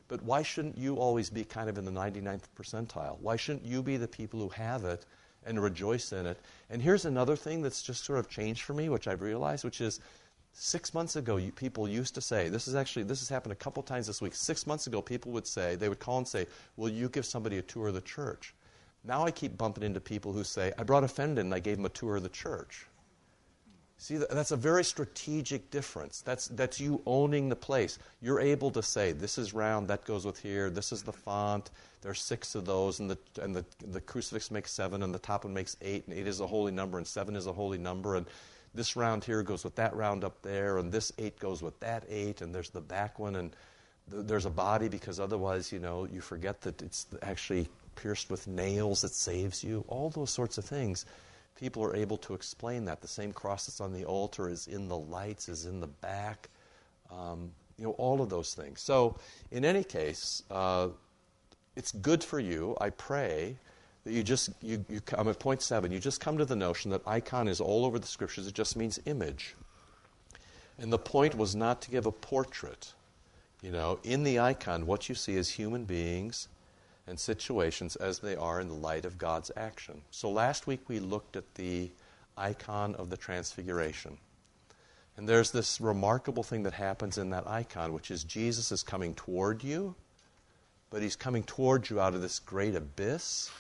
But 0.10 0.22
why 0.24 0.44
shouldn't 0.44 0.78
you 0.78 0.98
always 0.98 1.30
be 1.30 1.44
kind 1.44 1.70
of 1.70 1.78
in 1.78 1.86
the 1.86 1.92
99th 1.92 2.44
percentile? 2.58 3.20
Why 3.20 3.36
shouldn't 3.36 3.66
you 3.66 3.82
be 3.82 3.98
the 3.98 4.08
people 4.08 4.40
who 4.40 4.50
have 4.50 4.84
it 4.84 5.06
and 5.46 5.62
rejoice 5.62 6.12
in 6.14 6.26
it? 6.26 6.40
And 6.70 6.82
here's 6.82 7.06
another 7.06 7.36
thing 7.36 7.62
that's 7.62 7.82
just 7.82 8.04
sort 8.04 8.20
of 8.20 8.30
changed 8.30 8.62
for 8.62 8.74
me, 8.74 8.90
which 8.90 9.08
I've 9.08 9.22
realized, 9.22 9.64
which 9.64 9.82
is 9.82 10.00
six 10.54 10.94
months 10.94 11.16
ago, 11.16 11.38
you, 11.38 11.52
people 11.52 11.88
used 11.88 12.16
to 12.16 12.22
say, 12.22 12.50
this 12.50 12.68
is 12.68 12.76
actually, 12.76 13.04
this 13.04 13.20
has 13.20 13.30
happened 13.30 13.52
a 13.52 13.56
couple 13.56 13.84
times 13.84 14.08
this 14.08 14.22
week. 14.22 14.36
Six 14.36 14.68
months 14.68 14.88
ago, 14.88 15.02
people 15.02 15.32
would 15.32 15.48
say, 15.48 15.76
they 15.76 15.90
would 15.90 16.00
call 16.00 16.20
and 16.20 16.28
say, 16.28 16.46
will 16.78 16.90
you 16.90 17.10
give 17.10 17.26
somebody 17.26 17.58
a 17.58 17.62
tour 17.62 17.88
of 17.88 17.94
the 17.94 18.02
church? 18.02 18.54
Now 19.04 19.26
I 19.26 19.32
keep 19.32 19.58
bumping 19.58 19.84
into 19.84 20.00
people 20.00 20.32
who 20.32 20.44
say, 20.44 20.72
I 20.78 20.84
brought 20.84 21.04
a 21.04 21.08
friend 21.08 21.38
in 21.38 21.48
and 21.48 21.54
I 21.54 21.60
gave 21.60 21.78
him 21.78 21.86
a 21.86 21.90
tour 21.90 22.16
of 22.16 22.24
the 22.24 22.30
church. 22.30 22.88
See, 24.03 24.17
that's 24.17 24.51
a 24.51 24.57
very 24.57 24.83
strategic 24.83 25.72
difference. 25.72 26.19
That's, 26.19 26.50
that's 26.50 26.77
you 26.77 27.01
owning 27.05 27.48
the 27.48 27.55
place. 27.55 28.00
You're 28.22 28.41
able 28.41 28.69
to 28.72 28.83
say, 28.83 29.13
this 29.13 29.38
is 29.38 29.53
round, 29.53 29.88
that 29.88 30.03
goes 30.03 30.25
with 30.25 30.38
here, 30.38 30.69
this 30.69 30.91
is 30.91 31.03
the 31.03 31.13
font, 31.13 31.72
there's 32.01 32.19
six 32.22 32.53
of 32.53 32.65
those, 32.65 33.00
and 33.00 33.10
the, 33.10 33.17
and 33.41 33.55
the, 33.55 33.63
the 33.91 34.01
crucifix 34.01 34.51
makes 34.51 34.74
seven, 34.74 35.03
and 35.03 35.13
the 35.15 35.19
top 35.19 35.45
one 35.45 35.53
makes 35.53 35.77
eight, 35.81 36.05
and 36.05 36.17
eight 36.17 36.27
is 36.27 36.41
a 36.41 36.45
holy 36.45 36.74
number, 36.74 36.98
and 36.98 37.07
seven 37.07 37.33
is 37.33 37.48
a 37.48 37.53
holy 37.53 37.77
number, 37.77 38.17
and 38.17 38.25
this 38.75 38.98
round 38.98 39.24
here 39.24 39.41
goes 39.41 39.63
with 39.63 39.75
that 39.75 39.95
round 39.95 40.25
up 40.25 40.41
there, 40.41 40.79
and 40.79 40.91
this 40.91 41.13
eight 41.17 41.39
goes 41.39 41.62
with 41.62 41.79
that 41.79 42.03
eight, 42.10 42.41
and 42.41 42.53
there's 42.53 42.72
the 42.72 42.81
back 42.81 43.19
one, 43.19 43.38
and 43.38 43.55
th- 44.12 44.25
there's 44.25 44.45
a 44.45 44.50
body 44.50 44.89
because 44.89 45.17
otherwise, 45.17 45.72
you 45.72 45.79
know, 45.79 46.05
you 46.12 46.19
forget 46.19 46.60
that 46.60 46.81
it's 46.81 47.07
actually 47.22 47.69
pierced 47.95 48.29
with 48.29 48.50
nails 48.50 49.00
that 49.03 49.13
saves 49.13 49.63
you, 49.63 49.86
all 49.88 50.10
those 50.10 50.29
sorts 50.29 50.57
of 50.57 50.65
things. 50.65 51.05
People 51.55 51.83
are 51.83 51.95
able 51.95 52.17
to 52.17 52.33
explain 52.33 52.86
that. 52.86 53.01
The 53.01 53.07
same 53.07 53.31
cross 53.31 53.67
that's 53.67 53.79
on 53.79 53.93
the 53.93 54.05
altar 54.05 54.50
is 54.50 54.67
in 54.67 54.88
the 54.88 54.98
lights, 54.98 55.50
is 55.50 55.65
in 55.65 55.79
the 55.79 55.88
back. 55.88 56.50
Um, 57.12 57.51
you 57.77 57.86
know, 57.86 57.91
all 57.91 58.22
of 58.22 58.29
those 58.29 58.53
things. 58.53 58.81
So, 58.81 59.17
in 59.51 59.65
any 59.65 59.83
case, 59.83 60.43
uh, 60.51 60.89
it's 61.75 61.91
good 61.91 62.24
for 62.24 62.39
you, 62.39 62.77
I 62.79 62.89
pray, 62.91 63.57
that 64.03 64.13
you 64.13 64.24
just, 64.24 64.51
you, 64.62 64.83
you, 64.89 65.01
I'm 65.17 65.27
at 65.27 65.39
point 65.39 65.62
seven, 65.62 65.91
you 65.91 66.00
just 66.00 66.22
come 66.22 66.38
to 66.38 66.45
the 66.45 66.55
notion 66.55 66.91
that 66.91 67.01
icon 67.07 67.48
is 67.48 67.60
all 67.60 67.86
over 67.86 67.98
the 68.00 68.07
scriptures, 68.07 68.48
it 68.48 68.53
just 68.53 68.75
means 68.75 69.00
image. 69.05 69.55
And 70.77 70.91
the 70.91 71.00
point 71.00 71.36
was 71.36 71.55
not 71.55 71.81
to 71.83 71.91
give 71.91 72.05
a 72.05 72.12
portrait. 72.12 72.93
You 73.62 73.72
know, 73.72 74.00
in 74.03 74.24
the 74.24 74.39
icon, 74.39 74.86
what 74.86 75.07
you 75.07 75.15
see 75.15 75.36
is 75.36 75.50
human 75.50 75.86
beings 75.86 76.50
and 77.07 77.19
situations 77.19 77.95
as 77.95 78.19
they 78.19 78.36
are 78.36 78.60
in 78.60 78.67
the 78.67 78.74
light 78.74 79.05
of 79.05 79.17
God's 79.17 79.51
action. 79.57 80.01
So 80.12 80.29
last 80.29 80.67
week 80.67 80.88
we 80.88 81.00
looked 81.00 81.36
at 81.36 81.55
the 81.55 81.91
icon 82.38 82.95
of 82.95 83.10
the 83.10 83.17
Transfiguration. 83.17 84.17
And 85.15 85.29
there's 85.29 85.51
this 85.51 85.79
remarkable 85.79 86.43
thing 86.43 86.63
that 86.63 86.74
happens 86.74 87.17
in 87.17 87.29
that 87.31 87.48
icon, 87.48 87.93
which 87.93 88.10
is 88.10 88.24
Jesus 88.24 88.72
is 88.72 88.81
coming 88.81 89.13
toward 89.13 89.63
you, 89.63 89.95
but 90.89 91.01
he's 91.01 91.15
coming 91.15 91.43
toward 91.43 91.89
you 91.89 92.00
out 92.00 92.15
of 92.15 92.22
this 92.22 92.39
great 92.39 92.75
abyss. 92.75 93.51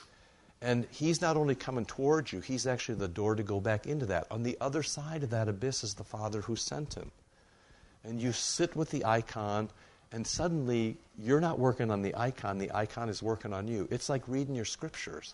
And 0.61 0.87
he's 0.89 1.21
not 1.21 1.35
only 1.35 1.55
coming 1.55 1.85
towards 1.85 2.31
you, 2.31 2.39
he's 2.39 2.65
actually 2.65 2.95
the 2.95 3.07
door 3.07 3.35
to 3.35 3.43
go 3.43 3.59
back 3.59 3.85
into 3.85 4.05
that. 4.07 4.25
On 4.31 4.43
the 4.43 4.57
other 4.61 4.81
side 4.81 5.23
of 5.23 5.29
that 5.31 5.49
abyss 5.49 5.83
is 5.83 5.95
the 5.95 6.03
Father 6.03 6.41
who 6.41 6.55
sent 6.55 6.93
him. 6.93 7.11
And 8.03 8.19
you 8.21 8.31
sit 8.31 8.75
with 8.75 8.89
the 8.89 9.05
icon, 9.05 9.69
and 10.13 10.25
suddenly 10.25 10.95
you're 11.17 11.41
not 11.41 11.59
working 11.59 11.91
on 11.91 12.03
the 12.03 12.15
icon, 12.15 12.59
the 12.59 12.71
icon 12.73 13.09
is 13.09 13.21
working 13.21 13.51
on 13.51 13.67
you. 13.67 13.87
It's 13.91 14.07
like 14.07 14.21
reading 14.27 14.55
your 14.55 14.63
scriptures. 14.63 15.33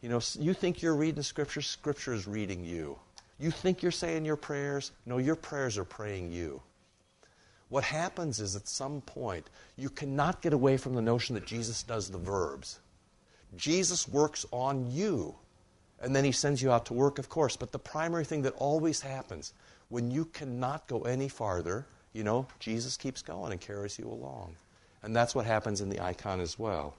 You 0.00 0.08
know, 0.08 0.20
you 0.38 0.54
think 0.54 0.82
you're 0.82 0.96
reading 0.96 1.22
scripture, 1.22 1.60
scripture 1.60 2.14
is 2.14 2.26
reading 2.26 2.64
you. 2.64 2.98
You 3.38 3.50
think 3.50 3.82
you're 3.82 3.92
saying 3.92 4.24
your 4.24 4.36
prayers? 4.36 4.92
No, 5.04 5.18
your 5.18 5.36
prayers 5.36 5.76
are 5.76 5.84
praying 5.84 6.32
you. 6.32 6.62
What 7.68 7.84
happens 7.84 8.40
is 8.40 8.56
at 8.56 8.68
some 8.68 9.02
point, 9.02 9.50
you 9.76 9.90
cannot 9.90 10.40
get 10.40 10.52
away 10.52 10.78
from 10.78 10.94
the 10.94 11.02
notion 11.02 11.34
that 11.34 11.44
Jesus 11.44 11.82
does 11.82 12.10
the 12.10 12.18
verbs. 12.18 12.78
Jesus 13.56 14.08
works 14.08 14.46
on 14.50 14.90
you, 14.90 15.34
and 16.00 16.16
then 16.16 16.24
he 16.24 16.32
sends 16.32 16.62
you 16.62 16.72
out 16.72 16.86
to 16.86 16.94
work, 16.94 17.18
of 17.18 17.28
course. 17.28 17.56
But 17.56 17.72
the 17.72 17.78
primary 17.78 18.24
thing 18.24 18.42
that 18.42 18.54
always 18.54 19.00
happens 19.00 19.52
when 19.88 20.10
you 20.10 20.24
cannot 20.26 20.86
go 20.86 21.02
any 21.02 21.28
farther, 21.28 21.86
you 22.16 22.24
know, 22.24 22.46
Jesus 22.58 22.96
keeps 22.96 23.20
going 23.20 23.52
and 23.52 23.60
carries 23.60 23.98
you 23.98 24.08
along. 24.08 24.56
And 25.02 25.14
that's 25.14 25.34
what 25.34 25.44
happens 25.44 25.82
in 25.82 25.90
the 25.90 26.02
icon 26.02 26.40
as 26.40 26.58
well. 26.58 26.94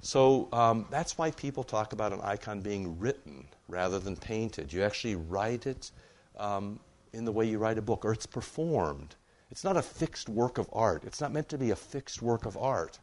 So 0.00 0.48
um, 0.52 0.86
that's 0.90 1.18
why 1.18 1.32
people 1.32 1.64
talk 1.64 1.92
about 1.92 2.12
an 2.12 2.20
icon 2.22 2.60
being 2.60 2.98
written 3.00 3.46
rather 3.68 3.98
than 3.98 4.16
painted. 4.16 4.72
You 4.72 4.84
actually 4.84 5.16
write 5.16 5.66
it 5.66 5.90
um, 6.38 6.78
in 7.12 7.24
the 7.24 7.32
way 7.32 7.46
you 7.46 7.58
write 7.58 7.78
a 7.78 7.82
book, 7.82 8.04
or 8.04 8.12
it's 8.12 8.26
performed. 8.26 9.16
It's 9.50 9.64
not 9.64 9.76
a 9.76 9.82
fixed 9.82 10.28
work 10.28 10.56
of 10.56 10.68
art. 10.72 11.02
It's 11.04 11.20
not 11.20 11.32
meant 11.32 11.48
to 11.48 11.58
be 11.58 11.70
a 11.70 11.76
fixed 11.76 12.22
work 12.22 12.46
of 12.46 12.56
art. 12.56 13.00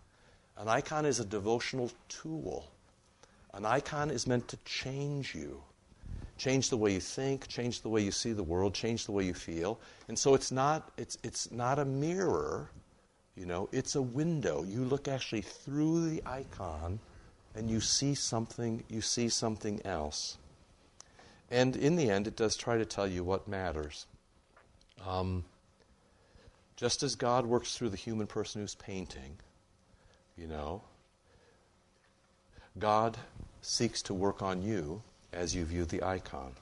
An 0.58 0.70
icon 0.70 1.06
is 1.06 1.20
a 1.20 1.26
devotional 1.26 1.92
tool. 2.08 2.72
An 3.54 3.66
icon 3.66 4.10
is 4.10 4.26
meant 4.26 4.48
to 4.48 4.58
change 4.66 5.36
you, 5.36 5.62
change 6.40 6.70
the 6.70 6.78
way 6.78 6.94
you 6.94 7.00
think, 7.00 7.48
change 7.48 7.82
the 7.82 7.90
way 7.90 8.02
you 8.02 8.12
see 8.12 8.32
the 8.32 8.44
world, 8.44 8.74
change 8.74 9.06
the 9.06 9.12
way 9.12 9.26
you 9.26 9.36
feel. 9.36 9.80
And 10.08 10.18
so 10.18 10.34
it's 10.34 10.52
not, 10.52 10.92
it's, 10.98 11.18
it's 11.24 11.52
not 11.52 11.78
a 11.78 11.86
mirror 11.86 12.72
you 13.40 13.46
know, 13.46 13.70
it's 13.72 13.96
a 13.96 14.02
window. 14.02 14.66
You 14.66 14.84
look 14.84 15.08
actually 15.08 15.44
through 15.44 16.10
the 16.10 16.22
icon 16.26 17.00
and 17.56 17.70
you 17.70 17.80
see 17.80 18.14
something, 18.14 18.84
you 18.90 19.00
see 19.00 19.30
something 19.30 19.82
else. 19.86 20.38
And 21.50 21.78
in 21.78 21.96
the 21.96 22.10
end, 22.10 22.28
it 22.28 22.36
does 22.36 22.58
try 22.58 22.78
to 22.78 22.86
tell 22.86 23.08
you 23.08 23.24
what 23.24 23.48
matters. 23.48 24.08
Um, 25.08 25.46
just 26.76 27.02
as 27.02 27.16
God 27.16 27.46
works 27.46 27.78
through 27.78 27.90
the 27.90 27.98
human 27.98 28.28
person 28.28 28.60
who's 28.60 28.76
painting, 28.76 29.38
you 30.38 30.48
know, 30.48 30.82
God 32.78 33.18
seeks 33.62 34.02
to 34.04 34.14
work 34.14 34.42
on 34.42 34.62
you 34.62 35.02
as 35.34 35.56
you 35.56 35.66
view 35.66 35.86
the 35.86 36.04
icon. 36.04 36.54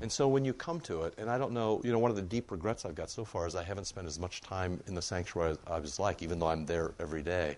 And 0.00 0.12
so 0.12 0.28
when 0.28 0.44
you 0.44 0.52
come 0.52 0.80
to 0.82 1.02
it, 1.02 1.14
and 1.18 1.28
I 1.28 1.38
don't 1.38 1.52
know, 1.52 1.80
you 1.82 1.90
know, 1.90 1.98
one 1.98 2.10
of 2.10 2.16
the 2.16 2.22
deep 2.22 2.50
regrets 2.50 2.84
I've 2.84 2.94
got 2.94 3.10
so 3.10 3.24
far 3.24 3.46
is 3.46 3.56
I 3.56 3.64
haven't 3.64 3.86
spent 3.86 4.06
as 4.06 4.18
much 4.18 4.40
time 4.40 4.80
in 4.86 4.94
the 4.94 5.02
sanctuary 5.02 5.52
as 5.52 5.58
I 5.66 5.78
was 5.80 5.98
like, 5.98 6.22
even 6.22 6.38
though 6.38 6.48
I'm 6.48 6.66
there 6.66 6.92
every 7.00 7.22
day. 7.22 7.56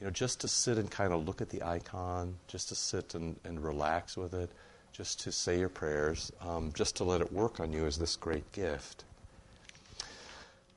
You 0.00 0.06
know, 0.06 0.10
just 0.10 0.40
to 0.40 0.48
sit 0.48 0.78
and 0.78 0.90
kind 0.90 1.12
of 1.12 1.26
look 1.26 1.40
at 1.40 1.50
the 1.50 1.62
icon, 1.62 2.34
just 2.48 2.68
to 2.68 2.74
sit 2.74 3.14
and, 3.14 3.36
and 3.44 3.62
relax 3.62 4.16
with 4.16 4.34
it, 4.34 4.50
just 4.92 5.20
to 5.20 5.32
say 5.32 5.58
your 5.58 5.68
prayers, 5.68 6.32
um, 6.40 6.72
just 6.74 6.96
to 6.96 7.04
let 7.04 7.20
it 7.20 7.30
work 7.30 7.60
on 7.60 7.72
you 7.72 7.84
is 7.84 7.98
this 7.98 8.16
great 8.16 8.50
gift. 8.52 9.04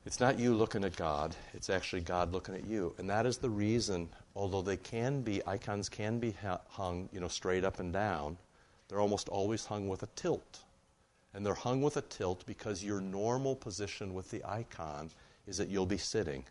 It's 0.04 0.20
not 0.20 0.38
you 0.38 0.54
looking 0.54 0.84
at 0.84 0.96
God, 0.96 1.36
it's 1.54 1.70
actually 1.70 2.02
God 2.02 2.32
looking 2.32 2.54
at 2.54 2.66
you. 2.66 2.94
And 2.98 3.08
that 3.08 3.26
is 3.26 3.38
the 3.38 3.50
reason, 3.50 4.08
although 4.34 4.62
they 4.62 4.76
can 4.76 5.22
be, 5.22 5.46
icons 5.46 5.88
can 5.88 6.18
be 6.18 6.34
hung, 6.68 7.08
you 7.12 7.20
know, 7.20 7.28
straight 7.28 7.64
up 7.64 7.80
and 7.80 7.92
down, 7.92 8.36
they're 8.90 9.00
almost 9.00 9.28
always 9.28 9.64
hung 9.64 9.88
with 9.88 10.02
a 10.02 10.08
tilt 10.16 10.64
and 11.32 11.46
they're 11.46 11.54
hung 11.54 11.80
with 11.80 11.96
a 11.96 12.02
tilt 12.02 12.44
because 12.44 12.82
your 12.82 13.00
normal 13.00 13.54
position 13.54 14.14
with 14.14 14.30
the 14.30 14.44
icon 14.44 15.10
is 15.46 15.58
that 15.58 15.68
you'll 15.68 15.86
be 15.86 15.96
sitting. 15.96 16.44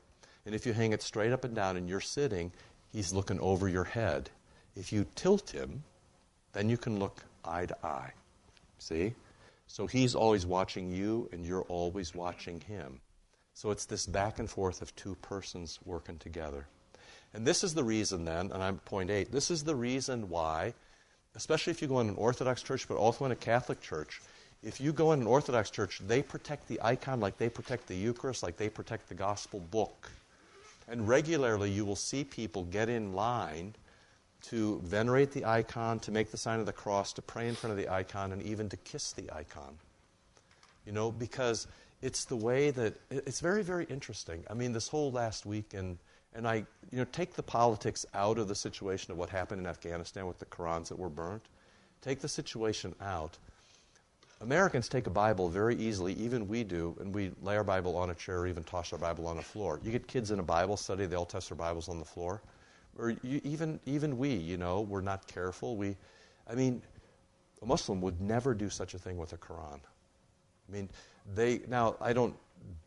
And 0.45 0.55
if 0.55 0.65
you 0.65 0.73
hang 0.73 0.93
it 0.93 1.01
straight 1.01 1.33
up 1.33 1.43
and 1.43 1.53
down 1.53 1.75
and 1.75 1.89
you're 1.89 1.99
sitting, 1.99 2.51
he's 2.93 3.13
looking 3.13 3.39
over 3.41 3.67
your 3.67 3.83
head. 3.83 4.29
If 4.75 4.93
you 4.93 5.05
tilt 5.15 5.49
him, 5.49 5.83
then 6.53 6.69
you 6.69 6.77
can 6.77 6.97
look 6.97 7.23
eye 7.43 7.65
to 7.65 7.85
eye. 7.85 8.13
See? 8.77 9.13
So 9.67 9.85
he's 9.85 10.15
always 10.15 10.45
watching 10.45 10.91
you 10.91 11.29
and 11.33 11.45
you're 11.45 11.63
always 11.63 12.15
watching 12.15 12.61
him. 12.61 13.01
So 13.53 13.71
it's 13.71 13.85
this 13.85 14.05
back 14.05 14.39
and 14.39 14.49
forth 14.49 14.81
of 14.81 14.95
two 14.95 15.15
persons 15.15 15.77
working 15.83 16.17
together. 16.17 16.67
And 17.33 17.45
this 17.45 17.63
is 17.63 17.73
the 17.73 17.83
reason 17.83 18.23
then, 18.23 18.51
and 18.51 18.63
I'm 18.63 18.77
point 18.77 19.11
eight, 19.11 19.31
this 19.31 19.51
is 19.51 19.65
the 19.65 19.75
reason 19.75 20.29
why, 20.29 20.73
especially 21.35 21.71
if 21.71 21.81
you 21.81 21.87
go 21.87 21.99
in 21.99 22.09
an 22.09 22.15
Orthodox 22.15 22.61
church, 22.61 22.87
but 22.87 22.97
also 22.97 23.25
in 23.25 23.31
a 23.31 23.35
Catholic 23.35 23.81
church, 23.81 24.21
if 24.61 24.81
you 24.81 24.91
go 24.91 25.13
in 25.13 25.21
an 25.21 25.27
Orthodox 25.27 25.69
church, 25.69 26.01
they 26.05 26.21
protect 26.21 26.67
the 26.67 26.79
icon 26.81 27.19
like 27.19 27.37
they 27.37 27.49
protect 27.49 27.87
the 27.87 27.95
Eucharist, 27.95 28.43
like 28.43 28.57
they 28.57 28.69
protect 28.69 29.07
the 29.07 29.15
gospel 29.15 29.59
book. 29.59 30.11
And 30.87 31.07
regularly 31.07 31.69
you 31.69 31.85
will 31.85 31.95
see 31.95 32.23
people 32.23 32.63
get 32.65 32.89
in 32.89 33.13
line 33.13 33.75
to 34.41 34.79
venerate 34.83 35.31
the 35.31 35.45
icon, 35.45 35.99
to 35.99 36.11
make 36.11 36.31
the 36.31 36.37
sign 36.37 36.59
of 36.59 36.65
the 36.65 36.73
cross, 36.73 37.13
to 37.13 37.21
pray 37.21 37.47
in 37.47 37.55
front 37.55 37.71
of 37.71 37.77
the 37.77 37.91
icon, 37.91 38.31
and 38.31 38.41
even 38.41 38.69
to 38.69 38.77
kiss 38.77 39.11
the 39.11 39.29
icon. 39.31 39.77
You 40.85 40.93
know, 40.93 41.11
because 41.11 41.67
it's 42.01 42.25
the 42.25 42.35
way 42.35 42.71
that 42.71 42.95
it's 43.09 43.41
very, 43.41 43.63
very 43.63 43.85
interesting. 43.85 44.43
I 44.49 44.53
mean, 44.53 44.71
this 44.71 44.87
whole 44.87 45.11
last 45.11 45.45
week, 45.45 45.73
and, 45.73 45.97
and 46.35 46.47
I, 46.47 46.55
you 46.91 46.97
know, 46.97 47.05
take 47.11 47.33
the 47.33 47.43
politics 47.43 48.05
out 48.13 48.37
of 48.37 48.47
the 48.47 48.55
situation 48.55 49.11
of 49.11 49.17
what 49.17 49.29
happened 49.29 49.61
in 49.61 49.67
Afghanistan 49.67 50.27
with 50.27 50.39
the 50.39 50.45
Qurans 50.45 50.87
that 50.89 50.97
were 50.97 51.09
burnt. 51.09 51.43
Take 52.01 52.19
the 52.19 52.27
situation 52.27 52.95
out. 53.01 53.37
Americans 54.41 54.87
take 54.87 55.07
a 55.07 55.09
Bible 55.09 55.49
very 55.49 55.75
easily, 55.75 56.13
even 56.13 56.47
we 56.47 56.63
do, 56.63 56.95
and 57.01 57.13
we 57.13 57.31
lay 57.41 57.57
our 57.57 57.63
Bible 57.63 57.97
on 57.97 58.09
a 58.09 58.15
chair 58.15 58.39
or 58.39 58.47
even 58.47 58.63
toss 58.63 58.93
our 58.93 58.99
Bible 58.99 59.27
on 59.27 59.35
the 59.35 59.43
floor. 59.43 59.81
You 59.83 59.91
get 59.91 60.07
kids 60.07 60.31
in 60.31 60.39
a 60.39 60.43
Bible 60.43 60.77
study, 60.77 61.05
they 61.05 61.15
all 61.15 61.25
toss 61.25 61.49
their 61.49 61.57
Bibles 61.57 61.89
on 61.89 61.99
the 61.99 62.05
floor. 62.05 62.41
Or 62.97 63.09
you, 63.21 63.41
even, 63.43 63.79
even 63.85 64.17
we, 64.17 64.33
you 64.33 64.57
know, 64.57 64.81
we're 64.81 65.01
not 65.01 65.27
careful. 65.27 65.75
We, 65.75 65.97
I 66.49 66.55
mean, 66.55 66.81
a 67.61 67.65
Muslim 67.65 67.99
would 68.01 68.21
never 68.21 68.53
do 68.53 68.69
such 68.69 68.93
a 68.93 68.99
thing 68.99 69.17
with 69.17 69.33
a 69.33 69.37
Quran. 69.37 69.79
I 70.69 70.71
mean, 70.71 70.89
they, 71.35 71.61
now, 71.67 71.95
I 71.99 72.13
don't 72.13 72.35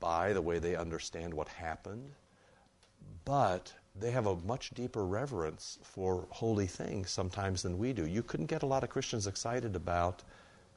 buy 0.00 0.32
the 0.32 0.40
way 0.40 0.58
they 0.58 0.76
understand 0.76 1.34
what 1.34 1.48
happened, 1.48 2.10
but 3.24 3.72
they 3.98 4.10
have 4.10 4.26
a 4.26 4.36
much 4.36 4.70
deeper 4.70 5.04
reverence 5.04 5.78
for 5.82 6.26
holy 6.30 6.66
things 6.66 7.10
sometimes 7.10 7.62
than 7.62 7.78
we 7.78 7.92
do. 7.92 8.06
You 8.06 8.22
couldn't 8.22 8.46
get 8.46 8.62
a 8.62 8.66
lot 8.66 8.82
of 8.82 8.90
Christians 8.90 9.26
excited 9.26 9.76
about 9.76 10.22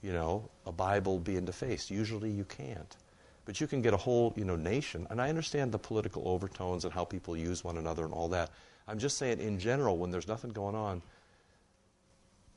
you 0.06 0.14
know, 0.14 0.48
a 0.68 0.72
Bible 0.72 1.18
being 1.18 1.46
defaced. 1.46 1.90
Usually 1.90 2.30
you 2.30 2.44
can't. 2.46 2.96
But 3.46 3.60
you 3.60 3.66
can 3.66 3.82
get 3.82 3.92
a 3.92 3.98
whole, 3.98 4.34
you 4.36 4.46
know, 4.46 4.56
nation. 4.56 5.08
And 5.10 5.20
I 5.20 5.30
understand 5.30 5.72
the 5.72 5.80
political 5.80 6.28
overtones 6.28 6.86
and 6.86 6.94
how 6.94 7.04
people 7.04 7.36
use 7.36 7.64
one 7.64 7.78
another 7.78 8.06
and 8.06 8.14
all 8.14 8.28
that. 8.30 8.52
I'm 8.88 9.00
just 9.00 9.18
saying, 9.18 9.40
in 9.40 9.58
general, 9.58 9.98
when 9.98 10.12
there's 10.12 10.28
nothing 10.28 10.52
going 10.52 10.76
on, 10.76 11.02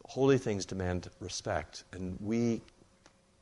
holy 0.04 0.36
things 0.36 0.66
demand 0.66 1.08
respect. 1.20 1.84
And 1.92 2.18
we 2.20 2.60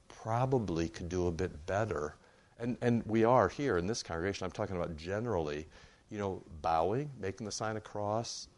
probably 0.09 0.89
could 0.89 1.09
do 1.09 1.27
a 1.27 1.33
bit 1.33 1.67
better. 1.67 2.15
And, 2.61 2.77
and 2.83 3.05
we 3.07 3.25
are 3.25 3.49
here 3.49 3.77
in 3.77 3.89
this 3.89 4.05
congregation. 4.05 4.45
I'm 4.45 4.53
talking 4.53 4.77
about 4.77 4.97
generally, 4.97 5.67
you 6.11 6.19
know, 6.19 6.43
bowing, 6.63 7.11
making 7.21 7.47
the 7.47 7.53
sign 7.53 7.77
of 7.77 7.85
cross, 7.85 8.49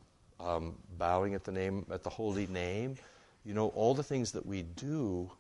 um, 0.41 0.75
bowing 0.99 1.35
at 1.35 1.45
the 1.45 1.53
name, 1.53 1.87
at 1.91 2.03
the 2.03 2.11
holy 2.11 2.47
name. 2.47 2.97
You 3.45 3.55
know, 3.55 3.69
all 3.69 3.95
the 3.95 4.03
things 4.03 4.33
that 4.33 4.45
we 4.45 4.63
do 4.63 5.31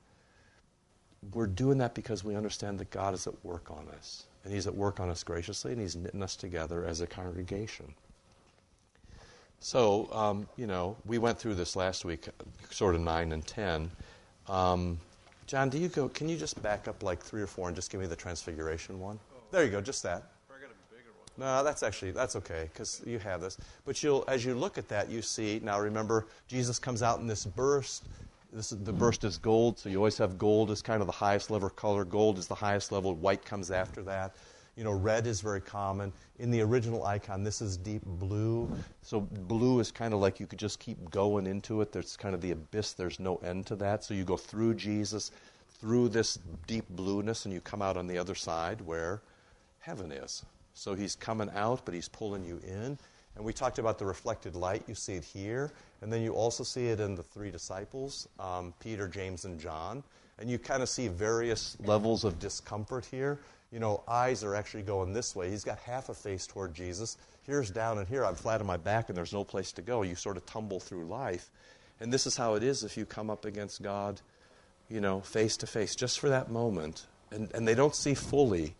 we're 1.33 1.47
doing 1.47 1.79
that 1.79 1.95
because 1.95 2.25
we 2.25 2.37
understand 2.37 2.79
that 2.79 2.91
God 2.91 3.15
is 3.15 3.27
at 3.27 3.45
work 3.45 3.71
on 3.71 3.89
us. 3.97 4.25
And 4.45 4.53
He's 4.53 4.67
at 4.67 4.75
work 4.75 5.01
on 5.01 5.11
us 5.11 5.23
graciously, 5.23 5.73
and 5.73 5.81
He's 5.81 5.97
knitting 5.97 6.23
us 6.23 6.37
together 6.37 6.85
as 6.87 7.01
a 7.01 7.07
congregation. 7.07 7.93
So, 9.61 10.09
um, 10.13 10.49
you 10.57 10.67
know, 10.67 10.97
we 11.05 11.19
went 11.19 11.39
through 11.39 11.57
this 11.57 11.75
last 11.75 12.05
week, 12.05 12.29
sort 12.71 12.95
of 12.95 13.01
9 13.01 13.33
and 13.33 13.45
10. 13.45 13.91
Um, 14.49 14.99
John, 15.47 15.69
do 15.69 15.79
you 15.79 15.89
go, 15.89 16.09
can 16.09 16.29
you 16.29 16.37
just 16.37 16.63
back 16.63 16.87
up 16.87 17.03
like 17.03 17.21
three 17.21 17.43
or 17.43 17.49
four 17.49 17.67
and 17.67 17.75
just 17.75 17.91
give 17.91 18.01
me 18.01 18.07
the 18.07 18.17
transfiguration 18.17 19.01
one? 19.01 19.19
Oh. 19.35 19.41
There 19.51 19.65
you 19.65 19.71
go, 19.71 19.81
just 19.81 20.03
that. 20.05 20.31
No, 21.39 21.63
that's 21.63 21.85
actually, 21.85 22.11
that's 22.11 22.35
okay, 22.35 22.69
because 22.73 23.01
you 23.07 23.21
have 23.21 23.41
this. 23.41 23.59
But 23.85 24.03
you'll, 24.03 24.25
as 24.27 24.45
you 24.45 24.57
look 24.57 24.77
at 24.77 24.89
that, 24.89 25.09
you 25.09 25.23
see, 25.23 25.61
now 25.63 25.79
remember, 25.79 26.27
Jesus 26.49 26.81
comes 26.81 27.01
out 27.01 27.21
in 27.21 27.29
this 27.29 27.47
burst. 27.47 28.09
This 28.53 28.71
the 28.71 28.93
burst 28.93 29.23
is 29.25 29.39
gold, 29.39 29.79
so 29.79 29.89
you 29.89 29.99
always 29.99 30.19
have 30.19 30.37
gold 30.37 30.71
as 30.71 30.83
kind 30.83 31.01
of 31.01 31.07
the 31.07 31.13
highest 31.13 31.51
level 31.51 31.71
color. 31.71 32.05
Gold 32.05 32.39
is 32.39 32.49
the 32.49 32.55
highest 32.57 32.91
level. 32.91 33.15
White 33.15 33.45
comes 33.45 33.71
after 33.71 34.03
that. 34.03 34.35
You 34.75 34.85
know, 34.85 34.93
red 34.93 35.27
is 35.27 35.41
very 35.41 35.61
common. 35.61 36.13
In 36.39 36.51
the 36.51 36.61
original 36.63 37.05
icon, 37.05 37.45
this 37.45 37.61
is 37.61 37.77
deep 37.77 38.03
blue. 38.05 38.71
So 39.03 39.21
blue 39.21 39.81
is 39.81 39.93
kind 39.93 40.15
of 40.15 40.21
like 40.21 40.41
you 40.41 40.47
could 40.47 40.59
just 40.59 40.81
keep 40.81 41.11
going 41.11 41.47
into 41.47 41.83
it. 41.83 41.93
There's 41.93 42.17
kind 42.17 42.35
of 42.35 42.41
the 42.41 42.53
abyss. 42.53 42.95
There's 42.95 43.21
no 43.21 43.37
end 43.37 43.67
to 43.67 43.77
that. 43.77 44.03
So 44.03 44.15
you 44.15 44.25
go 44.25 44.37
through 44.37 44.75
Jesus, 44.75 45.31
through 45.81 46.09
this 46.09 46.39
deep 46.67 46.89
blueness, 46.91 47.45
and 47.45 47.53
you 47.53 47.61
come 47.61 47.83
out 47.83 47.97
on 47.97 48.07
the 48.07 48.19
other 48.19 48.35
side 48.35 48.81
where 48.81 49.21
heaven 49.81 50.11
is. 50.11 50.45
So 50.79 50.95
he's 50.95 51.17
coming 51.17 51.51
out, 51.55 51.83
but 51.85 51.95
he's 51.95 52.09
pulling 52.09 52.45
you 52.45 52.61
in. 52.67 52.99
And 53.37 53.45
we 53.45 53.53
talked 53.53 53.79
about 53.79 53.99
the 53.99 54.07
reflected 54.07 54.57
light. 54.57 54.83
You 54.87 54.95
see 54.95 55.15
it 55.15 55.25
here. 55.25 55.71
And 56.03 56.13
then 56.13 56.23
you 56.23 56.33
also 56.33 56.65
see 56.65 56.87
it 56.89 57.01
in 57.01 57.15
the 57.15 57.23
three 57.23 57.51
disciples 57.51 58.29
um, 58.39 58.75
Peter, 58.81 59.09
James, 59.09 59.45
and 59.45 59.61
John. 59.61 60.03
And 60.39 60.49
you 60.49 60.59
kind 60.59 60.83
of 60.83 60.89
see 60.89 61.09
various 61.09 61.77
levels 61.81 62.25
of 62.25 62.39
discomfort 62.39 63.05
here 63.05 63.39
you 63.71 63.81
know, 63.81 64.03
eyes 64.09 64.45
are 64.45 64.55
actually 64.55 64.83
going 64.83 65.13
this 65.13 65.37
way. 65.37 65.51
He's 65.51 65.65
got 65.65 65.79
half 65.79 66.09
a 66.09 66.15
face 66.15 66.47
toward 66.47 66.75
Jesus. 66.75 67.19
Here's 67.43 67.71
down, 67.71 67.99
and 67.99 68.09
here 68.09 68.25
I'm 68.25 68.35
flat 68.35 68.61
on 68.61 68.67
my 68.67 68.77
back, 68.77 69.09
and 69.09 69.17
there's 69.17 69.33
no 69.33 69.45
place 69.45 69.73
to 69.73 69.83
go. 69.83 70.03
You 70.03 70.15
sort 70.15 70.37
of 70.37 70.47
tumble 70.47 70.81
through 70.81 71.05
life. 71.05 71.51
And 72.01 72.13
this 72.13 72.27
is 72.27 72.37
how 72.37 72.55
it 72.55 72.63
is 72.63 72.83
if 72.83 72.97
you 72.97 73.05
come 73.05 73.29
up 73.29 73.45
against 73.45 73.83
God, 73.83 74.21
you 74.89 75.01
know, 75.01 75.21
face 75.21 75.57
to 75.59 75.67
face, 75.67 75.95
just 75.95 76.19
for 76.19 76.31
that 76.31 76.51
moment. 76.51 77.07
And, 77.31 77.53
and 77.53 77.69
they 77.69 77.75
don't 77.75 77.95
see 77.95 78.15
fully 78.15 78.75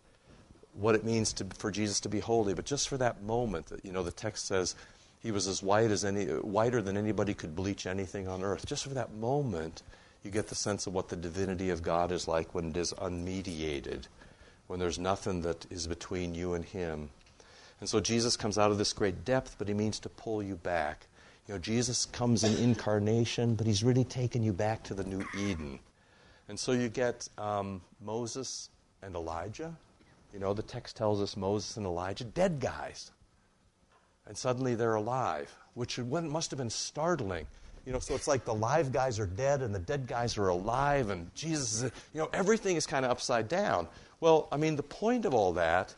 what 0.73 0.95
it 0.95 1.03
means 1.03 1.33
to, 1.33 1.45
for 1.57 1.71
Jesus 1.71 1.99
to 2.01 2.09
be 2.09 2.19
holy, 2.19 2.53
but 2.53 2.65
just 2.65 2.89
for 2.89 2.97
that 2.97 3.23
moment, 3.23 3.71
you 3.83 3.91
know, 3.91 4.03
the 4.03 4.11
text 4.11 4.47
says 4.47 4.75
he 5.21 5.31
was 5.31 5.47
as 5.47 5.61
white 5.61 5.91
as 5.91 6.05
any, 6.05 6.25
whiter 6.25 6.81
than 6.81 6.97
anybody 6.97 7.33
could 7.33 7.55
bleach 7.55 7.85
anything 7.85 8.27
on 8.27 8.43
earth. 8.43 8.65
Just 8.65 8.83
for 8.83 8.93
that 8.93 9.13
moment, 9.13 9.83
you 10.23 10.31
get 10.31 10.47
the 10.47 10.55
sense 10.55 10.87
of 10.87 10.93
what 10.93 11.09
the 11.09 11.15
divinity 11.15 11.69
of 11.69 11.81
God 11.81 12.11
is 12.11 12.27
like 12.27 12.53
when 12.53 12.69
it 12.69 12.77
is 12.77 12.93
unmediated 12.93 14.07
when 14.69 14.79
there's 14.79 14.99
nothing 14.99 15.41
that 15.41 15.65
is 15.71 15.87
between 15.87 16.35
you 16.35 16.53
and 16.53 16.63
Him. 16.63 17.09
And 17.79 17.89
so 17.89 17.99
Jesus 17.99 18.37
comes 18.37 18.59
out 18.59 18.69
of 18.69 18.77
this 18.77 18.93
great 18.93 19.25
depth, 19.25 19.55
but 19.57 19.67
He 19.67 19.73
means 19.73 19.99
to 20.01 20.09
pull 20.09 20.43
you 20.43 20.55
back. 20.55 21.07
You 21.47 21.55
know, 21.55 21.59
Jesus 21.59 22.05
comes 22.05 22.43
in 22.43 22.55
incarnation, 22.63 23.55
but 23.55 23.65
He's 23.65 23.83
really 23.83 24.03
taken 24.03 24.43
you 24.43 24.53
back 24.53 24.83
to 24.83 24.93
the 24.93 25.03
new 25.03 25.25
Eden. 25.35 25.79
And 26.47 26.59
so 26.59 26.71
you 26.73 26.87
get 26.87 27.27
um, 27.39 27.81
Moses 27.99 28.69
and 29.01 29.15
Elijah. 29.15 29.75
You 30.33 30.39
know, 30.39 30.53
the 30.53 30.63
text 30.63 30.95
tells 30.95 31.21
us 31.21 31.35
Moses 31.35 31.77
and 31.77 31.85
Elijah, 31.85 32.23
dead 32.23 32.59
guys. 32.59 33.11
And 34.27 34.37
suddenly 34.37 34.75
they're 34.75 34.95
alive, 34.95 35.53
which 35.73 35.97
must 35.97 36.51
have 36.51 36.57
been 36.57 36.69
startling. 36.69 37.47
You 37.85 37.93
know, 37.93 37.99
so 37.99 38.13
it's 38.13 38.27
like 38.27 38.45
the 38.45 38.53
live 38.53 38.91
guys 38.91 39.19
are 39.19 39.25
dead 39.25 39.61
and 39.61 39.73
the 39.73 39.79
dead 39.79 40.05
guys 40.05 40.37
are 40.37 40.49
alive, 40.49 41.09
and 41.09 41.33
Jesus 41.33 41.81
is, 41.81 41.91
you 42.13 42.19
know, 42.19 42.29
everything 42.33 42.75
is 42.75 42.85
kind 42.85 43.03
of 43.03 43.09
upside 43.09 43.47
down. 43.47 43.87
Well, 44.19 44.47
I 44.51 44.57
mean, 44.57 44.75
the 44.75 44.83
point 44.83 45.25
of 45.25 45.33
all 45.33 45.53
that, 45.53 45.95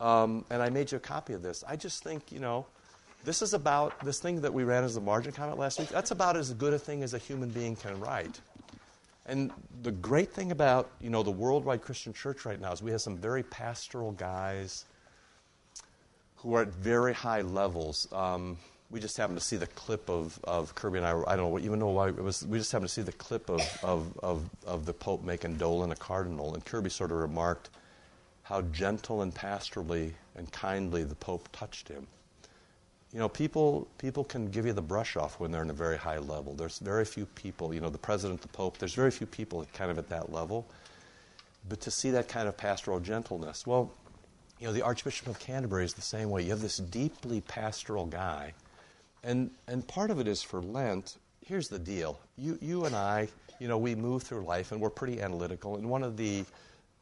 um, 0.00 0.44
and 0.50 0.60
I 0.60 0.68
made 0.68 0.92
you 0.92 0.96
a 0.96 1.00
copy 1.00 1.32
of 1.32 1.42
this, 1.42 1.64
I 1.66 1.76
just 1.76 2.02
think, 2.02 2.30
you 2.30 2.40
know, 2.40 2.66
this 3.24 3.40
is 3.40 3.54
about 3.54 3.98
this 4.04 4.18
thing 4.18 4.42
that 4.42 4.52
we 4.52 4.64
ran 4.64 4.84
as 4.84 4.96
a 4.96 5.00
margin 5.00 5.32
comment 5.32 5.58
last 5.58 5.78
week. 5.78 5.88
That's 5.88 6.10
about 6.10 6.36
as 6.36 6.52
good 6.52 6.74
a 6.74 6.78
thing 6.78 7.02
as 7.02 7.14
a 7.14 7.18
human 7.18 7.48
being 7.48 7.74
can 7.74 7.98
write. 7.98 8.38
And 9.26 9.50
the 9.82 9.92
great 9.92 10.32
thing 10.32 10.52
about, 10.52 10.90
you 11.00 11.10
know, 11.10 11.22
the 11.22 11.30
worldwide 11.30 11.82
Christian 11.82 12.12
church 12.12 12.44
right 12.44 12.60
now 12.60 12.72
is 12.72 12.82
we 12.82 12.90
have 12.90 13.00
some 13.00 13.16
very 13.16 13.42
pastoral 13.42 14.12
guys 14.12 14.84
who 16.36 16.54
are 16.54 16.62
at 16.62 16.68
very 16.68 17.14
high 17.14 17.40
levels. 17.40 18.06
Um, 18.12 18.58
we 18.90 19.00
just 19.00 19.16
happened 19.16 19.38
to 19.38 19.44
see 19.44 19.56
the 19.56 19.66
clip 19.66 20.10
of, 20.10 20.38
of 20.44 20.74
Kirby 20.74 20.98
and 20.98 21.06
I. 21.06 21.20
I 21.26 21.36
don't 21.36 21.50
know, 21.50 21.58
even 21.58 21.78
know 21.78 21.88
why 21.88 22.08
it 22.08 22.22
was. 22.22 22.46
We 22.46 22.58
just 22.58 22.70
happened 22.70 22.88
to 22.88 22.94
see 22.94 23.02
the 23.02 23.12
clip 23.12 23.48
of, 23.48 23.62
of, 23.82 24.18
of, 24.22 24.50
of 24.66 24.84
the 24.84 24.92
Pope 24.92 25.24
making 25.24 25.56
Dolan 25.56 25.90
a 25.90 25.96
cardinal, 25.96 26.54
and 26.54 26.64
Kirby 26.64 26.90
sort 26.90 27.10
of 27.10 27.16
remarked 27.16 27.70
how 28.42 28.60
gentle 28.60 29.22
and 29.22 29.34
pastorally 29.34 30.12
and 30.36 30.52
kindly 30.52 31.02
the 31.02 31.14
Pope 31.14 31.48
touched 31.50 31.88
him. 31.88 32.06
You 33.14 33.20
know, 33.20 33.28
people 33.28 33.88
people 33.96 34.24
can 34.24 34.50
give 34.50 34.66
you 34.66 34.74
the 34.74 34.82
brush 34.82 35.16
off 35.16 35.40
when 35.40 35.50
they're 35.50 35.62
in 35.62 35.70
a 35.70 35.74
very 35.74 35.96
high 35.96 36.18
level. 36.18 36.52
There's 36.52 36.80
very 36.80 37.06
few 37.06 37.24
people. 37.24 37.72
You 37.72 37.80
know, 37.80 37.88
the 37.88 37.96
president, 37.96 38.42
the 38.42 38.48
Pope. 38.48 38.76
There's 38.76 38.94
very 38.94 39.10
few 39.10 39.26
people 39.26 39.64
kind 39.72 39.90
of 39.90 39.98
at 39.98 40.08
that 40.08 40.32
level. 40.32 40.66
But 41.68 41.80
to 41.82 41.90
see 41.90 42.10
that 42.10 42.28
kind 42.28 42.48
of 42.48 42.56
pastoral 42.58 43.00
gentleness, 43.00 43.66
well, 43.66 43.90
you 44.60 44.66
know, 44.66 44.72
the 44.72 44.82
Archbishop 44.82 45.28
of 45.28 45.38
Canterbury 45.38 45.84
is 45.84 45.94
the 45.94 46.02
same 46.02 46.28
way. 46.28 46.42
You 46.42 46.50
have 46.50 46.60
this 46.60 46.76
deeply 46.76 47.40
pastoral 47.40 48.04
guy 48.04 48.52
and, 49.24 49.50
and 49.66 49.86
part 49.88 50.10
of 50.10 50.20
it 50.20 50.28
is 50.28 50.42
for 50.42 50.60
Lent. 50.60 51.16
Here's 51.44 51.68
the 51.68 51.78
deal. 51.78 52.20
You, 52.36 52.58
you 52.60 52.84
and 52.84 52.94
I, 52.94 53.28
you 53.58 53.68
know, 53.68 53.78
we 53.78 53.94
move 53.94 54.22
through 54.22 54.42
life 54.42 54.70
and 54.70 54.80
we're 54.80 54.90
pretty 54.90 55.20
analytical. 55.20 55.76
And 55.76 55.88
one 55.88 56.02
of 56.02 56.16
the, 56.16 56.44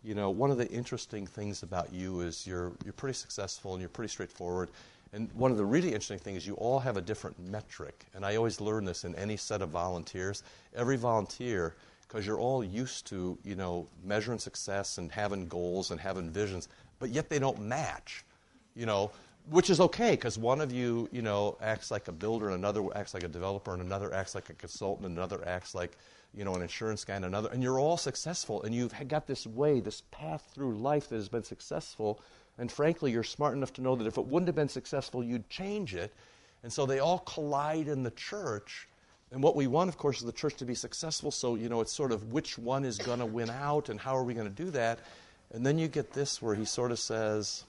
you 0.05 0.15
know, 0.15 0.31
one 0.31 0.51
of 0.51 0.57
the 0.57 0.69
interesting 0.71 1.27
things 1.27 1.65
about 1.65 1.93
you 1.93 2.21
is 2.21 2.47
you're, 2.47 2.73
you're 2.85 2.93
pretty 2.93 3.15
successful 3.15 3.73
and 3.73 3.81
you're 3.81 3.89
pretty 3.89 4.11
straightforward. 4.11 4.69
And 5.13 5.31
one 5.35 5.51
of 5.51 5.59
the 5.59 5.65
really 5.65 5.89
interesting 5.89 6.19
things 6.19 6.39
is 6.39 6.47
you 6.47 6.55
all 6.55 6.79
have 6.81 6.97
a 6.97 7.03
different 7.03 7.39
metric. 7.39 8.07
And 8.15 8.25
I 8.25 8.37
always 8.37 8.61
learn 8.61 8.85
this 8.85 9.05
in 9.05 9.15
any 9.17 9.37
set 9.37 9.61
of 9.61 9.69
volunteers. 9.69 10.43
Every 10.75 10.97
volunteer, 10.97 11.75
because 12.09 12.27
you're 12.27 12.39
all 12.39 12.65
used 12.65 13.07
to, 13.09 13.39
you 13.45 13.55
know, 13.55 13.87
measuring 14.05 14.39
success 14.39 14.99
and 14.99 15.13
having 15.13 15.49
goals 15.49 15.91
and 15.91 16.01
having 16.01 16.31
visions, 16.31 16.69
but 16.99 17.11
yet 17.11 17.29
they 17.29 17.39
don't 17.39 17.61
match. 17.61 18.25
You 18.75 18.87
know, 18.87 19.11
which 19.51 19.71
is 19.71 19.81
okay 19.81 20.13
because 20.13 20.39
one 20.39 20.61
of 20.61 20.73
you, 20.73 21.09
you 21.13 21.21
know, 21.21 21.59
acts 21.61 21.91
like 21.91 22.09
a 22.09 22.13
builder, 22.13 22.47
and 22.47 22.55
another 22.55 22.85
acts 22.95 23.13
like 23.13 23.25
a 23.25 23.29
developer, 23.29 23.73
and 23.73 23.83
another 23.83 24.15
acts 24.15 24.35
like 24.35 24.49
a 24.51 24.55
consultant, 24.55 25.07
and 25.07 25.17
another 25.17 25.47
acts 25.47 25.75
like, 25.75 25.99
you 26.35 26.45
know, 26.45 26.55
an 26.55 26.63
insurance 26.63 27.05
guy, 27.05 27.17
and 27.17 27.25
another, 27.25 27.51
and 27.51 27.63
you're 27.63 27.79
all 27.79 27.97
successful, 27.97 28.63
and 28.63 28.75
you've 28.75 28.95
got 29.09 29.27
this 29.27 29.47
way, 29.47 29.81
this 29.81 30.03
path 30.11 30.49
through 30.55 30.75
life 30.77 31.09
that 31.09 31.17
has 31.17 31.29
been 31.29 31.43
successful, 31.43 32.21
and 32.59 32.71
frankly, 32.71 33.11
you're 33.11 33.23
smart 33.23 33.55
enough 33.55 33.73
to 33.75 33.83
know 33.83 33.97
that 33.97 34.07
if 34.07 34.19
it 34.19 34.27
wouldn't 34.27 34.49
have 34.49 34.57
been 34.57 34.69
successful, 34.69 35.25
you'd 35.25 35.49
change 35.49 35.95
it, 35.95 36.13
and 36.63 36.73
so 36.73 36.87
they 36.87 36.99
all 36.99 37.19
collide 37.21 37.89
in 37.89 38.03
the 38.03 38.11
church. 38.11 38.89
And 39.31 39.43
what 39.43 39.57
we 39.57 39.67
want, 39.67 39.89
of 39.89 39.97
course, 39.97 40.19
is 40.19 40.25
the 40.25 40.33
church 40.33 40.57
to 40.57 40.67
be 40.67 40.75
successful. 40.75 41.31
So, 41.31 41.55
you 41.55 41.69
know, 41.69 41.81
it's 41.81 41.93
sort 41.93 42.13
of 42.13 42.33
which 42.33 42.59
one 42.59 42.85
is 42.85 42.99
going 42.99 43.19
to 43.19 43.27
win 43.27 43.49
out 43.49 43.89
and 43.89 43.99
how 43.99 44.17
are 44.17 44.25
we 44.25 44.35
going 44.35 44.49
to 44.49 44.65
do 44.65 44.71
that? 44.73 44.99
And 45.53 45.65
then 45.65 45.79
you 45.79 45.89
get 45.89 46.13
this 46.13 46.43
where 46.43 46.55
he 46.55 46.67
sort 46.67 46.93
of 46.93 46.99
says, 46.99 47.65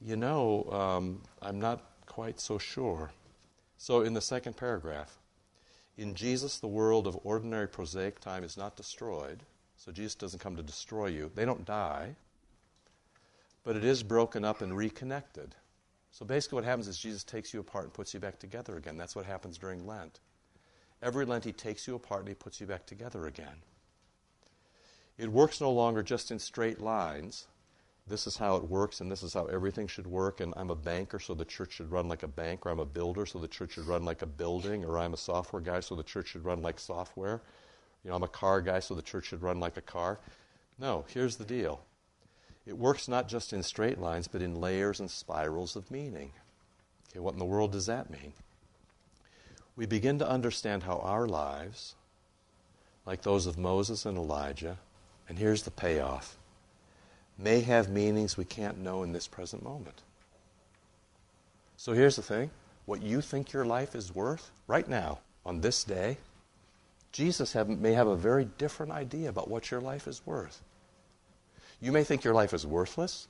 you 0.00 0.16
know, 0.16 0.64
um, 0.70 1.22
I'm 1.42 1.60
not 1.60 1.82
quite 2.06 2.40
so 2.40 2.58
sure. 2.58 3.10
So, 3.76 4.02
in 4.02 4.14
the 4.14 4.20
second 4.20 4.56
paragraph, 4.56 5.18
in 5.96 6.14
Jesus, 6.14 6.58
the 6.58 6.68
world 6.68 7.06
of 7.06 7.18
ordinary 7.24 7.68
prosaic 7.68 8.20
time 8.20 8.44
is 8.44 8.56
not 8.56 8.76
destroyed. 8.76 9.40
So, 9.76 9.92
Jesus 9.92 10.14
doesn't 10.14 10.40
come 10.40 10.56
to 10.56 10.62
destroy 10.62 11.06
you. 11.06 11.30
They 11.34 11.44
don't 11.44 11.64
die, 11.64 12.16
but 13.64 13.76
it 13.76 13.84
is 13.84 14.02
broken 14.02 14.44
up 14.44 14.60
and 14.62 14.76
reconnected. 14.76 15.54
So, 16.10 16.24
basically, 16.24 16.56
what 16.56 16.64
happens 16.64 16.88
is 16.88 16.98
Jesus 16.98 17.24
takes 17.24 17.52
you 17.52 17.60
apart 17.60 17.84
and 17.84 17.92
puts 17.92 18.14
you 18.14 18.20
back 18.20 18.38
together 18.38 18.76
again. 18.76 18.96
That's 18.96 19.14
what 19.14 19.26
happens 19.26 19.58
during 19.58 19.86
Lent. 19.86 20.20
Every 21.02 21.24
Lent, 21.24 21.44
he 21.44 21.52
takes 21.52 21.86
you 21.86 21.94
apart 21.94 22.20
and 22.20 22.28
he 22.28 22.34
puts 22.34 22.60
you 22.60 22.66
back 22.66 22.86
together 22.86 23.26
again. 23.26 23.62
It 25.16 25.30
works 25.30 25.60
no 25.60 25.70
longer 25.70 26.02
just 26.02 26.30
in 26.30 26.38
straight 26.38 26.80
lines, 26.80 27.46
this 28.08 28.26
is 28.26 28.36
how 28.36 28.56
it 28.56 28.64
works 28.64 29.00
and 29.00 29.10
this 29.10 29.22
is 29.22 29.34
how 29.34 29.46
everything 29.46 29.86
should 29.86 30.06
work 30.06 30.40
and 30.40 30.54
I'm 30.56 30.70
a 30.70 30.74
banker 30.74 31.18
so 31.18 31.34
the 31.34 31.44
church 31.44 31.72
should 31.72 31.90
run 31.90 32.08
like 32.08 32.22
a 32.22 32.28
bank 32.28 32.64
or 32.64 32.70
I'm 32.70 32.78
a 32.78 32.86
builder 32.86 33.26
so 33.26 33.38
the 33.38 33.48
church 33.48 33.72
should 33.72 33.86
run 33.86 34.04
like 34.04 34.22
a 34.22 34.26
building 34.26 34.84
or 34.84 34.98
I'm 34.98 35.12
a 35.12 35.18
software 35.18 35.60
guy 35.60 35.80
so 35.80 35.94
the 35.94 36.02
church 36.02 36.28
should 36.28 36.44
run 36.44 36.62
like 36.62 36.78
software. 36.78 37.42
You 38.02 38.10
know, 38.10 38.16
I'm 38.16 38.22
a 38.22 38.28
car 38.28 38.62
guy 38.62 38.80
so 38.80 38.94
the 38.94 39.02
church 39.02 39.26
should 39.26 39.42
run 39.42 39.60
like 39.60 39.76
a 39.76 39.82
car. 39.82 40.20
No, 40.78 41.04
here's 41.08 41.36
the 41.36 41.44
deal. 41.44 41.84
It 42.68 42.76
works 42.76 43.08
not 43.08 43.28
just 43.28 43.54
in 43.54 43.62
straight 43.62 43.98
lines 43.98 44.28
but 44.28 44.42
in 44.42 44.60
layers 44.60 45.00
and 45.00 45.10
spirals 45.10 45.74
of 45.74 45.90
meaning. 45.90 46.32
Okay, 47.10 47.18
what 47.18 47.32
in 47.32 47.38
the 47.38 47.46
world 47.46 47.72
does 47.72 47.86
that 47.86 48.10
mean? 48.10 48.34
We 49.74 49.86
begin 49.86 50.18
to 50.18 50.28
understand 50.28 50.82
how 50.82 50.98
our 50.98 51.26
lives, 51.26 51.94
like 53.06 53.22
those 53.22 53.46
of 53.46 53.56
Moses 53.56 54.04
and 54.04 54.18
Elijah, 54.18 54.76
and 55.28 55.38
here's 55.38 55.62
the 55.62 55.70
payoff 55.70 56.36
may 57.38 57.60
have 57.60 57.88
meanings 57.88 58.36
we 58.36 58.44
can't 58.44 58.78
know 58.78 59.02
in 59.02 59.12
this 59.12 59.28
present 59.28 59.62
moment. 59.62 60.02
So 61.76 61.92
here's 61.92 62.16
the 62.16 62.22
thing 62.22 62.50
what 62.84 63.00
you 63.00 63.22
think 63.22 63.52
your 63.52 63.64
life 63.64 63.94
is 63.94 64.14
worth 64.14 64.50
right 64.66 64.88
now, 64.88 65.20
on 65.46 65.62
this 65.62 65.84
day, 65.84 66.18
Jesus 67.12 67.54
have, 67.54 67.68
may 67.68 67.94
have 67.94 68.08
a 68.08 68.16
very 68.16 68.44
different 68.58 68.92
idea 68.92 69.30
about 69.30 69.48
what 69.48 69.70
your 69.70 69.80
life 69.80 70.06
is 70.06 70.26
worth. 70.26 70.60
You 71.80 71.92
may 71.92 72.04
think 72.04 72.24
your 72.24 72.34
life 72.34 72.52
is 72.52 72.66
worthless. 72.66 73.28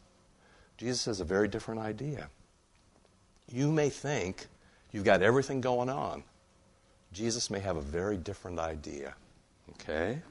Jesus 0.76 1.04
has 1.06 1.20
a 1.20 1.24
very 1.24 1.48
different 1.48 1.80
idea. 1.80 2.30
You 3.50 3.72
may 3.72 3.90
think 3.90 4.48
You've 4.90 5.04
got 5.04 5.22
everything 5.22 5.60
going 5.60 5.90
on. 5.90 6.22
Jesus 7.12 7.50
may 7.50 7.60
have 7.60 7.76
a 7.76 7.82
very 7.82 8.16
different 8.16 8.58
idea. 8.58 9.14
Okay? 9.70 10.22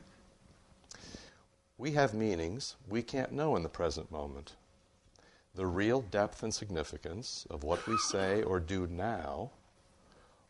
We 1.77 1.91
have 1.91 2.13
meanings 2.13 2.75
we 2.89 3.03
can't 3.03 3.31
know 3.31 3.55
in 3.55 3.63
the 3.63 3.69
present 3.69 4.11
moment. 4.11 4.53
The 5.53 5.67
real 5.67 6.01
depth 6.01 6.43
and 6.43 6.53
significance 6.53 7.45
of 7.49 7.63
what 7.63 7.85
we 7.87 7.97
say 7.97 8.41
or 8.43 8.59
do 8.59 8.87
now 8.87 9.51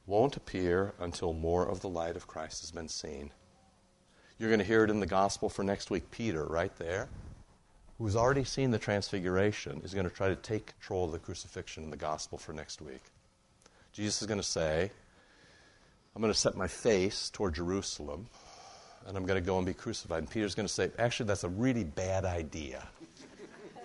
won't 0.05 0.37
appear 0.37 0.93
until 0.99 1.33
more 1.33 1.67
of 1.67 1.81
the 1.81 1.89
light 1.89 2.15
of 2.15 2.27
Christ 2.27 2.61
has 2.61 2.71
been 2.71 2.87
seen. 2.87 3.31
You're 4.39 4.49
going 4.49 4.59
to 4.59 4.65
hear 4.65 4.83
it 4.83 4.89
in 4.89 4.99
the 5.01 5.05
gospel 5.05 5.49
for 5.49 5.63
next 5.63 5.89
week. 5.89 6.11
Peter, 6.11 6.45
right 6.45 6.75
there, 6.77 7.09
who's 7.97 8.15
already 8.15 8.43
seen 8.43 8.71
the 8.71 8.79
transfiguration, 8.79 9.81
is 9.83 9.93
going 9.93 10.07
to 10.07 10.13
try 10.13 10.27
to 10.27 10.35
take 10.35 10.67
control 10.67 11.05
of 11.05 11.11
the 11.11 11.19
crucifixion 11.19 11.83
in 11.83 11.89
the 11.89 11.97
gospel 11.97 12.37
for 12.37 12.53
next 12.53 12.81
week. 12.81 13.01
Jesus 13.91 14.21
is 14.21 14.27
going 14.27 14.39
to 14.39 14.43
say, 14.43 14.91
I'm 16.15 16.21
going 16.21 16.33
to 16.33 16.39
set 16.39 16.55
my 16.55 16.67
face 16.67 17.29
toward 17.29 17.55
Jerusalem 17.55 18.27
and 19.07 19.15
I'm 19.15 19.25
going 19.25 19.41
to 19.41 19.45
go 19.45 19.57
and 19.57 19.65
be 19.65 19.73
crucified. 19.73 20.19
And 20.19 20.29
Peter's 20.29 20.53
going 20.53 20.67
to 20.67 20.73
say, 20.73 20.91
Actually, 20.99 21.27
that's 21.27 21.45
a 21.45 21.49
really 21.49 21.83
bad 21.83 22.25
idea. 22.25 22.85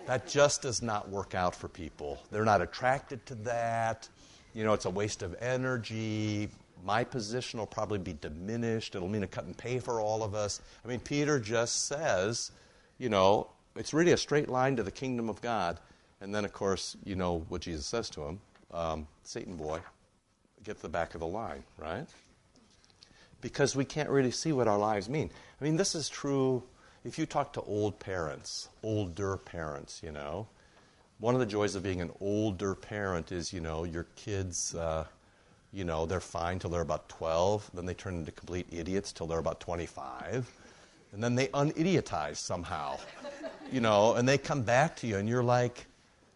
That 0.05 0.27
just 0.27 0.61
does 0.61 0.81
not 0.81 1.09
work 1.09 1.33
out 1.33 1.55
for 1.55 1.69
people. 1.69 2.19
They're 2.29 2.43
not 2.43 2.61
attracted 2.61 3.25
to 3.27 3.35
that. 3.35 4.09
You 4.53 4.65
know, 4.65 4.73
it's 4.73 4.85
a 4.85 4.89
waste 4.89 5.23
of 5.23 5.35
energy. 5.41 6.49
My 6.83 7.05
position 7.05 7.59
will 7.59 7.67
probably 7.67 7.99
be 7.99 8.13
diminished. 8.19 8.95
It'll 8.95 9.07
mean 9.07 9.23
a 9.23 9.27
cut 9.27 9.45
and 9.45 9.57
pay 9.57 9.79
for 9.79 10.01
all 10.01 10.21
of 10.21 10.35
us. 10.35 10.61
I 10.83 10.89
mean, 10.89 10.99
Peter 10.99 11.39
just 11.39 11.87
says, 11.87 12.51
you 12.97 13.07
know, 13.07 13.47
it's 13.75 13.93
really 13.93 14.11
a 14.11 14.17
straight 14.17 14.49
line 14.49 14.75
to 14.75 14.83
the 14.83 14.91
kingdom 14.91 15.29
of 15.29 15.41
God. 15.41 15.79
And 16.21 16.33
then, 16.33 16.45
of 16.45 16.53
course, 16.53 16.95
you 17.03 17.15
know 17.15 17.45
what 17.49 17.61
Jesus 17.61 17.85
says 17.85 18.09
to 18.11 18.23
him 18.23 18.39
um, 18.71 19.07
Satan 19.23 19.55
boy, 19.55 19.79
get 20.63 20.77
to 20.77 20.81
the 20.83 20.89
back 20.89 21.13
of 21.13 21.19
the 21.19 21.27
line, 21.27 21.63
right? 21.77 22.07
because 23.43 23.75
we 23.75 23.83
can't 23.83 24.09
really 24.09 24.31
see 24.31 24.53
what 24.53 24.67
our 24.67 24.77
lives 24.79 25.09
mean. 25.09 25.29
I 25.59 25.63
mean, 25.63 25.75
this 25.75 25.93
is 25.93 26.09
true 26.09 26.63
if 27.03 27.19
you 27.19 27.25
talk 27.25 27.51
to 27.53 27.61
old 27.61 27.99
parents, 27.99 28.69
older 28.81 29.37
parents, 29.37 30.01
you 30.01 30.11
know. 30.11 30.47
One 31.19 31.35
of 31.35 31.41
the 31.41 31.45
joys 31.45 31.75
of 31.75 31.83
being 31.83 32.01
an 32.01 32.11
older 32.21 32.73
parent 32.73 33.33
is, 33.33 33.51
you 33.51 33.59
know, 33.59 33.83
your 33.83 34.07
kids, 34.15 34.73
uh, 34.73 35.05
you 35.73 35.83
know, 35.83 36.05
they're 36.05 36.21
fine 36.21 36.57
till 36.57 36.69
they're 36.69 36.81
about 36.81 37.09
12, 37.09 37.69
then 37.73 37.85
they 37.85 37.93
turn 37.93 38.15
into 38.15 38.31
complete 38.31 38.65
idiots 38.71 39.11
till 39.11 39.27
they're 39.27 39.39
about 39.39 39.59
25, 39.59 40.49
and 41.13 41.23
then 41.23 41.35
they 41.35 41.47
unidiotize 41.47 42.37
somehow, 42.37 42.97
you 43.71 43.79
know, 43.79 44.15
and 44.15 44.27
they 44.27 44.37
come 44.37 44.63
back 44.63 44.95
to 44.97 45.07
you, 45.07 45.17
and 45.17 45.29
you're 45.29 45.43
like, 45.43 45.85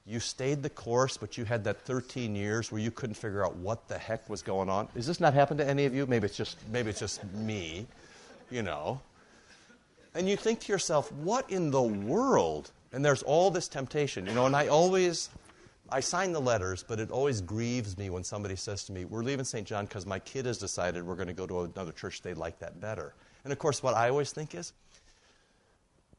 you 0.05 0.21
stayed 0.21 0.63
the 0.63 0.69
course, 0.69 1.17
but 1.17 1.37
you 1.37 1.43
had 1.43 1.65
that 1.65 1.81
13 1.81 2.33
years 2.33 2.71
where 2.71 2.79
you 2.79 2.91
couldn't 2.91 3.15
figure 3.15 3.45
out 3.45 3.55
what 3.57 3.89
the 3.89 3.97
heck 3.97 4.29
was 4.29 4.41
going 4.41 4.69
on. 4.69 4.87
Does 4.95 5.05
this 5.05 5.19
not 5.19 5.33
happen 5.33 5.57
to 5.57 5.67
any 5.67 5.83
of 5.85 5.93
you? 5.93 6.05
Maybe 6.05 6.25
it's 6.25 6.37
just 6.37 6.57
maybe 6.71 6.91
it's 6.91 6.99
just 6.99 7.21
me, 7.33 7.85
you 8.49 8.63
know. 8.63 9.01
And 10.15 10.29
you 10.29 10.37
think 10.37 10.61
to 10.61 10.71
yourself, 10.71 11.11
what 11.11 11.49
in 11.51 11.71
the 11.71 11.81
world? 11.81 12.71
And 12.93 13.03
there's 13.03 13.21
all 13.21 13.51
this 13.51 13.67
temptation, 13.67 14.25
you 14.25 14.33
know. 14.33 14.45
And 14.45 14.55
I 14.55 14.67
always, 14.67 15.29
I 15.89 15.99
sign 15.99 16.31
the 16.31 16.39
letters, 16.39 16.85
but 16.87 17.01
it 17.01 17.11
always 17.11 17.41
grieves 17.41 17.97
me 17.97 18.09
when 18.09 18.23
somebody 18.23 18.55
says 18.55 18.85
to 18.85 18.93
me, 18.93 19.03
"We're 19.03 19.23
leaving 19.23 19.43
St. 19.43 19.67
John 19.67 19.85
because 19.85 20.05
my 20.05 20.19
kid 20.19 20.45
has 20.45 20.57
decided 20.57 21.05
we're 21.05 21.15
going 21.15 21.27
to 21.27 21.33
go 21.33 21.45
to 21.47 21.63
another 21.63 21.91
church. 21.91 22.21
They 22.21 22.33
like 22.33 22.59
that 22.59 22.79
better." 22.79 23.13
And 23.47 23.53
of 23.53 23.59
course, 23.59 23.81
what 23.81 23.93
I 23.93 24.09
always 24.09 24.33
think 24.33 24.53
is, 24.55 24.73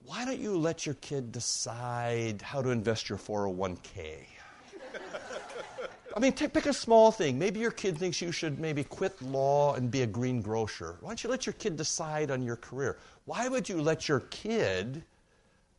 why 0.07 0.25
don't 0.25 0.39
you 0.39 0.57
let 0.57 0.87
your 0.87 0.95
kid 0.95 1.31
decide 1.31 2.41
how 2.41 2.63
to 2.63 2.71
invest 2.71 3.11
your 3.11 3.19
401k? 3.19 4.21
I 6.17 6.21
mean, 6.21 6.33
pick 6.33 6.65
a 6.65 6.73
small 6.73 7.13
thing. 7.13 7.39
Maybe 7.39 7.61
your 7.61 7.71
kid 7.71 7.99
thinks 7.99 8.23
you 8.23 8.33
should 8.33 8.59
maybe 8.59 8.83
quit 8.83 9.21
law 9.21 9.75
and 9.75 9.91
be 9.91 10.01
a 10.01 10.07
green 10.07 10.41
grocer. 10.41 10.97
Why 11.03 11.11
don't 11.11 11.23
you 11.23 11.29
let 11.29 11.45
your 11.45 11.53
kid 11.53 11.77
decide 11.77 12.31
on 12.31 12.41
your 12.43 12.57
career? 12.57 12.97
Why 13.27 13.47
would 13.47 13.69
you 13.69 13.83
let 13.83 14.09
your 14.09 14.21
kid 14.31 15.03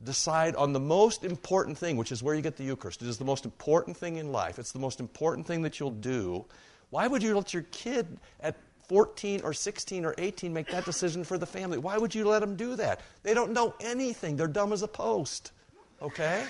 decide 0.03 0.55
on 0.55 0.71
the 0.71 0.79
most 0.79 1.23
important 1.23 1.79
thing, 1.79 1.97
which 1.97 2.11
is 2.11 2.21
where 2.21 2.35
you 2.35 2.43
get 2.43 2.57
the 2.57 2.63
Eucharist? 2.63 3.01
It 3.01 3.07
is 3.07 3.17
the 3.17 3.25
most 3.25 3.43
important 3.43 3.97
thing 3.97 4.17
in 4.17 4.31
life, 4.31 4.59
it's 4.59 4.71
the 4.71 4.77
most 4.77 4.99
important 4.99 5.47
thing 5.47 5.63
that 5.63 5.79
you'll 5.79 5.89
do. 5.89 6.45
Why 6.91 7.07
would 7.07 7.23
you 7.23 7.35
let 7.35 7.55
your 7.55 7.65
kid 7.71 8.19
at 8.39 8.55
14 8.89 9.41
or 9.43 9.53
16 9.53 10.03
or 10.03 10.15
18 10.17 10.51
make 10.51 10.67
that 10.71 10.83
decision 10.83 11.23
for 11.23 11.37
the 11.37 11.45
family. 11.45 11.77
Why 11.77 11.97
would 11.97 12.13
you 12.13 12.27
let 12.27 12.39
them 12.39 12.55
do 12.55 12.75
that? 12.75 12.99
They 13.23 13.35
don't 13.35 13.53
know 13.53 13.75
anything. 13.79 14.35
They're 14.35 14.47
dumb 14.47 14.73
as 14.73 14.81
a 14.81 14.87
post. 14.87 15.51
Okay? 16.01 16.43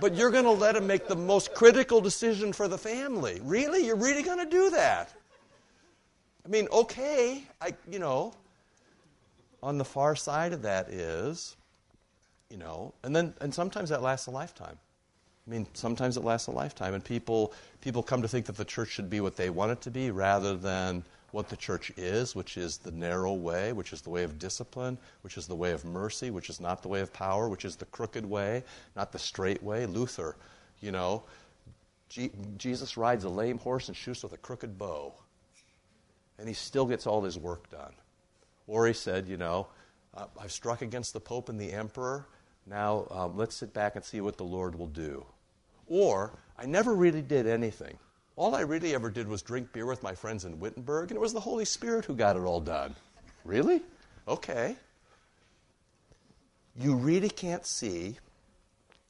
but 0.00 0.14
you're 0.14 0.30
going 0.30 0.44
to 0.44 0.50
let 0.50 0.76
them 0.76 0.86
make 0.86 1.08
the 1.08 1.16
most 1.16 1.52
critical 1.52 2.00
decision 2.00 2.52
for 2.52 2.68
the 2.68 2.78
family. 2.78 3.40
Really? 3.42 3.84
You're 3.84 3.96
really 3.96 4.22
going 4.22 4.38
to 4.38 4.46
do 4.46 4.70
that? 4.70 5.12
I 6.44 6.48
mean, 6.48 6.68
okay, 6.72 7.44
I 7.60 7.74
you 7.90 7.98
know, 7.98 8.32
on 9.62 9.76
the 9.76 9.84
far 9.84 10.16
side 10.16 10.52
of 10.52 10.62
that 10.62 10.88
is, 10.88 11.56
you 12.48 12.56
know, 12.56 12.94
and 13.02 13.14
then 13.14 13.34
and 13.42 13.52
sometimes 13.52 13.90
that 13.90 14.00
lasts 14.00 14.28
a 14.28 14.30
lifetime. 14.30 14.78
I 15.48 15.50
mean, 15.50 15.66
sometimes 15.72 16.18
it 16.18 16.24
lasts 16.24 16.46
a 16.48 16.50
lifetime, 16.50 16.92
and 16.92 17.02
people, 17.02 17.54
people 17.80 18.02
come 18.02 18.20
to 18.20 18.28
think 18.28 18.44
that 18.46 18.56
the 18.56 18.66
church 18.66 18.90
should 18.90 19.08
be 19.08 19.20
what 19.22 19.34
they 19.36 19.48
want 19.48 19.72
it 19.72 19.80
to 19.82 19.90
be 19.90 20.10
rather 20.10 20.54
than 20.54 21.02
what 21.30 21.48
the 21.48 21.56
church 21.56 21.90
is, 21.96 22.34
which 22.34 22.58
is 22.58 22.76
the 22.76 22.90
narrow 22.90 23.32
way, 23.32 23.72
which 23.72 23.94
is 23.94 24.02
the 24.02 24.10
way 24.10 24.24
of 24.24 24.38
discipline, 24.38 24.98
which 25.22 25.38
is 25.38 25.46
the 25.46 25.54
way 25.54 25.72
of 25.72 25.86
mercy, 25.86 26.30
which 26.30 26.50
is 26.50 26.60
not 26.60 26.82
the 26.82 26.88
way 26.88 27.00
of 27.00 27.12
power, 27.14 27.48
which 27.48 27.64
is 27.64 27.76
the 27.76 27.86
crooked 27.86 28.26
way, 28.26 28.62
not 28.94 29.10
the 29.10 29.18
straight 29.18 29.62
way. 29.62 29.86
Luther, 29.86 30.36
you 30.80 30.92
know, 30.92 31.22
G- 32.10 32.30
Jesus 32.58 32.98
rides 32.98 33.24
a 33.24 33.28
lame 33.30 33.58
horse 33.58 33.88
and 33.88 33.96
shoots 33.96 34.22
with 34.22 34.34
a 34.34 34.38
crooked 34.38 34.78
bow, 34.78 35.14
and 36.38 36.46
he 36.46 36.54
still 36.54 36.84
gets 36.84 37.06
all 37.06 37.22
his 37.22 37.38
work 37.38 37.70
done. 37.70 37.94
Or 38.66 38.86
he 38.86 38.92
said, 38.92 39.26
you 39.26 39.38
know, 39.38 39.68
uh, 40.14 40.26
I've 40.38 40.52
struck 40.52 40.82
against 40.82 41.14
the 41.14 41.20
Pope 41.20 41.48
and 41.48 41.58
the 41.58 41.72
Emperor. 41.72 42.26
Now 42.66 43.06
um, 43.10 43.36
let's 43.36 43.56
sit 43.56 43.72
back 43.72 43.96
and 43.96 44.04
see 44.04 44.20
what 44.20 44.36
the 44.36 44.44
Lord 44.44 44.78
will 44.78 44.86
do. 44.88 45.24
Or 45.88 46.38
I 46.58 46.66
never 46.66 46.94
really 46.94 47.22
did 47.22 47.46
anything. 47.46 47.98
All 48.36 48.54
I 48.54 48.60
really 48.60 48.94
ever 48.94 49.10
did 49.10 49.26
was 49.26 49.42
drink 49.42 49.72
beer 49.72 49.86
with 49.86 50.02
my 50.02 50.14
friends 50.14 50.44
in 50.44 50.60
Wittenberg, 50.60 51.10
and 51.10 51.16
it 51.16 51.20
was 51.20 51.32
the 51.32 51.40
Holy 51.40 51.64
Spirit 51.64 52.04
who 52.04 52.14
got 52.14 52.36
it 52.36 52.40
all 52.40 52.60
done. 52.60 52.94
Really? 53.44 53.82
Okay. 54.28 54.76
You 56.76 56.94
really 56.94 57.30
can't 57.30 57.66
see, 57.66 58.16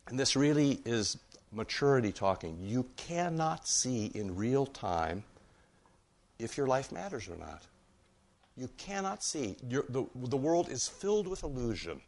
and 0.07 0.19
this 0.19 0.35
really 0.35 0.81
is 0.87 1.19
maturity 1.53 2.13
talking, 2.13 2.59
you 2.63 2.87
cannot 2.97 3.67
see 3.67 4.07
in 4.15 4.35
real 4.37 4.65
time 4.65 5.25
if 6.39 6.57
your 6.57 6.67
life 6.67 6.93
matters 6.93 7.29
or 7.29 7.37
not. 7.37 7.67
You 8.57 8.69
cannot 8.77 9.23
see. 9.23 9.57
the, 9.63 10.07
the 10.15 10.37
world 10.37 10.69
is 10.71 10.89
filled 10.89 11.29
with 11.29 11.43
illusion. 11.43 12.01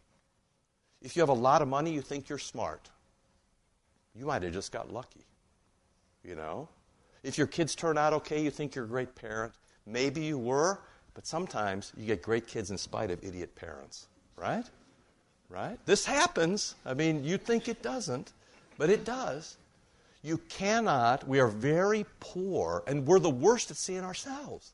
If 1.02 1.16
you 1.16 1.20
have 1.20 1.28
a 1.28 1.34
lot 1.34 1.62
of 1.62 1.68
money, 1.68 1.92
you 1.92 2.00
think 2.00 2.28
you're 2.28 2.38
smart 2.38 2.88
you 4.14 4.26
might 4.26 4.42
have 4.42 4.52
just 4.52 4.72
got 4.72 4.92
lucky. 4.92 5.24
You 6.24 6.34
know? 6.34 6.68
If 7.22 7.38
your 7.38 7.46
kids 7.46 7.74
turn 7.74 7.98
out 7.98 8.12
okay, 8.12 8.42
you 8.42 8.50
think 8.50 8.74
you're 8.74 8.84
a 8.84 8.88
great 8.88 9.14
parent. 9.14 9.52
Maybe 9.86 10.22
you 10.22 10.38
were, 10.38 10.80
but 11.14 11.26
sometimes 11.26 11.92
you 11.96 12.06
get 12.06 12.22
great 12.22 12.46
kids 12.46 12.70
in 12.70 12.78
spite 12.78 13.10
of 13.10 13.22
idiot 13.22 13.54
parents, 13.54 14.06
right? 14.36 14.64
Right? 15.48 15.78
This 15.84 16.06
happens. 16.06 16.76
I 16.86 16.94
mean, 16.94 17.24
you 17.24 17.36
think 17.36 17.68
it 17.68 17.82
doesn't, 17.82 18.32
but 18.78 18.88
it 18.88 19.04
does. 19.04 19.56
You 20.22 20.38
cannot, 20.48 21.26
we 21.26 21.40
are 21.40 21.48
very 21.48 22.04
poor, 22.20 22.82
and 22.86 23.06
we're 23.06 23.18
the 23.18 23.30
worst 23.30 23.70
at 23.70 23.76
seeing 23.76 24.04
ourselves. 24.04 24.72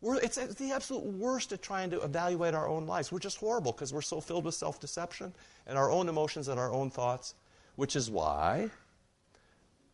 We're, 0.00 0.16
it's, 0.16 0.38
it's 0.38 0.54
the 0.54 0.72
absolute 0.72 1.04
worst 1.04 1.52
at 1.52 1.62
trying 1.62 1.90
to 1.90 2.00
evaluate 2.00 2.54
our 2.54 2.68
own 2.68 2.86
lives. 2.86 3.12
We're 3.12 3.18
just 3.18 3.38
horrible 3.38 3.72
because 3.72 3.92
we're 3.92 4.02
so 4.02 4.20
filled 4.20 4.44
with 4.44 4.54
self 4.54 4.80
deception 4.80 5.32
and 5.66 5.78
our 5.78 5.90
own 5.90 6.08
emotions 6.08 6.48
and 6.48 6.60
our 6.60 6.72
own 6.72 6.90
thoughts 6.90 7.34
which 7.76 7.94
is 7.94 8.10
why, 8.10 8.70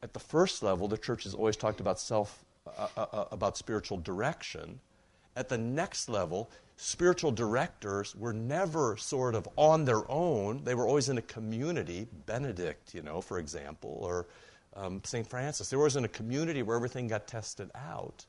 at 0.03 0.13
the 0.13 0.21
first 0.21 0.63
level, 0.63 0.89
the 0.89 0.99
church 0.99 1.25
has 1.25 1.35
always 1.35 1.57
talked 1.57 1.81
about 1.81 2.01
self, 2.01 2.45
uh, 2.67 2.89
uh, 2.97 3.07
uh, 3.13 3.25
about 3.31 3.57
spiritual 3.57 3.99
direction. 3.99 4.81
At 5.37 5.49
the 5.49 5.59
next 5.59 6.09
level, 6.09 6.51
spiritual 6.77 7.31
directors 7.31 8.15
were 8.17 8.33
never 8.33 8.97
sort 8.97 9.35
of 9.35 9.49
on 9.57 9.85
their 9.85 10.11
own. 10.11 10.65
They 10.65 10.75
were 10.75 10.87
always 10.87 11.09
in 11.09 11.19
a 11.19 11.23
community. 11.23 12.09
Benedict, 12.27 12.95
you 12.95 13.03
know, 13.03 13.21
for 13.21 13.39
example, 13.39 13.99
or 14.03 14.27
um, 14.75 15.01
St. 15.05 15.27
Francis. 15.27 15.71
They 15.71 15.77
were 15.77 15.83
always 15.83 15.97
in 15.97 16.05
a 16.05 16.09
community 16.09 16.63
where 16.63 16.77
everything 16.77 17.09
got 17.09 17.27
tested 17.27 17.71
out. 17.75 18.27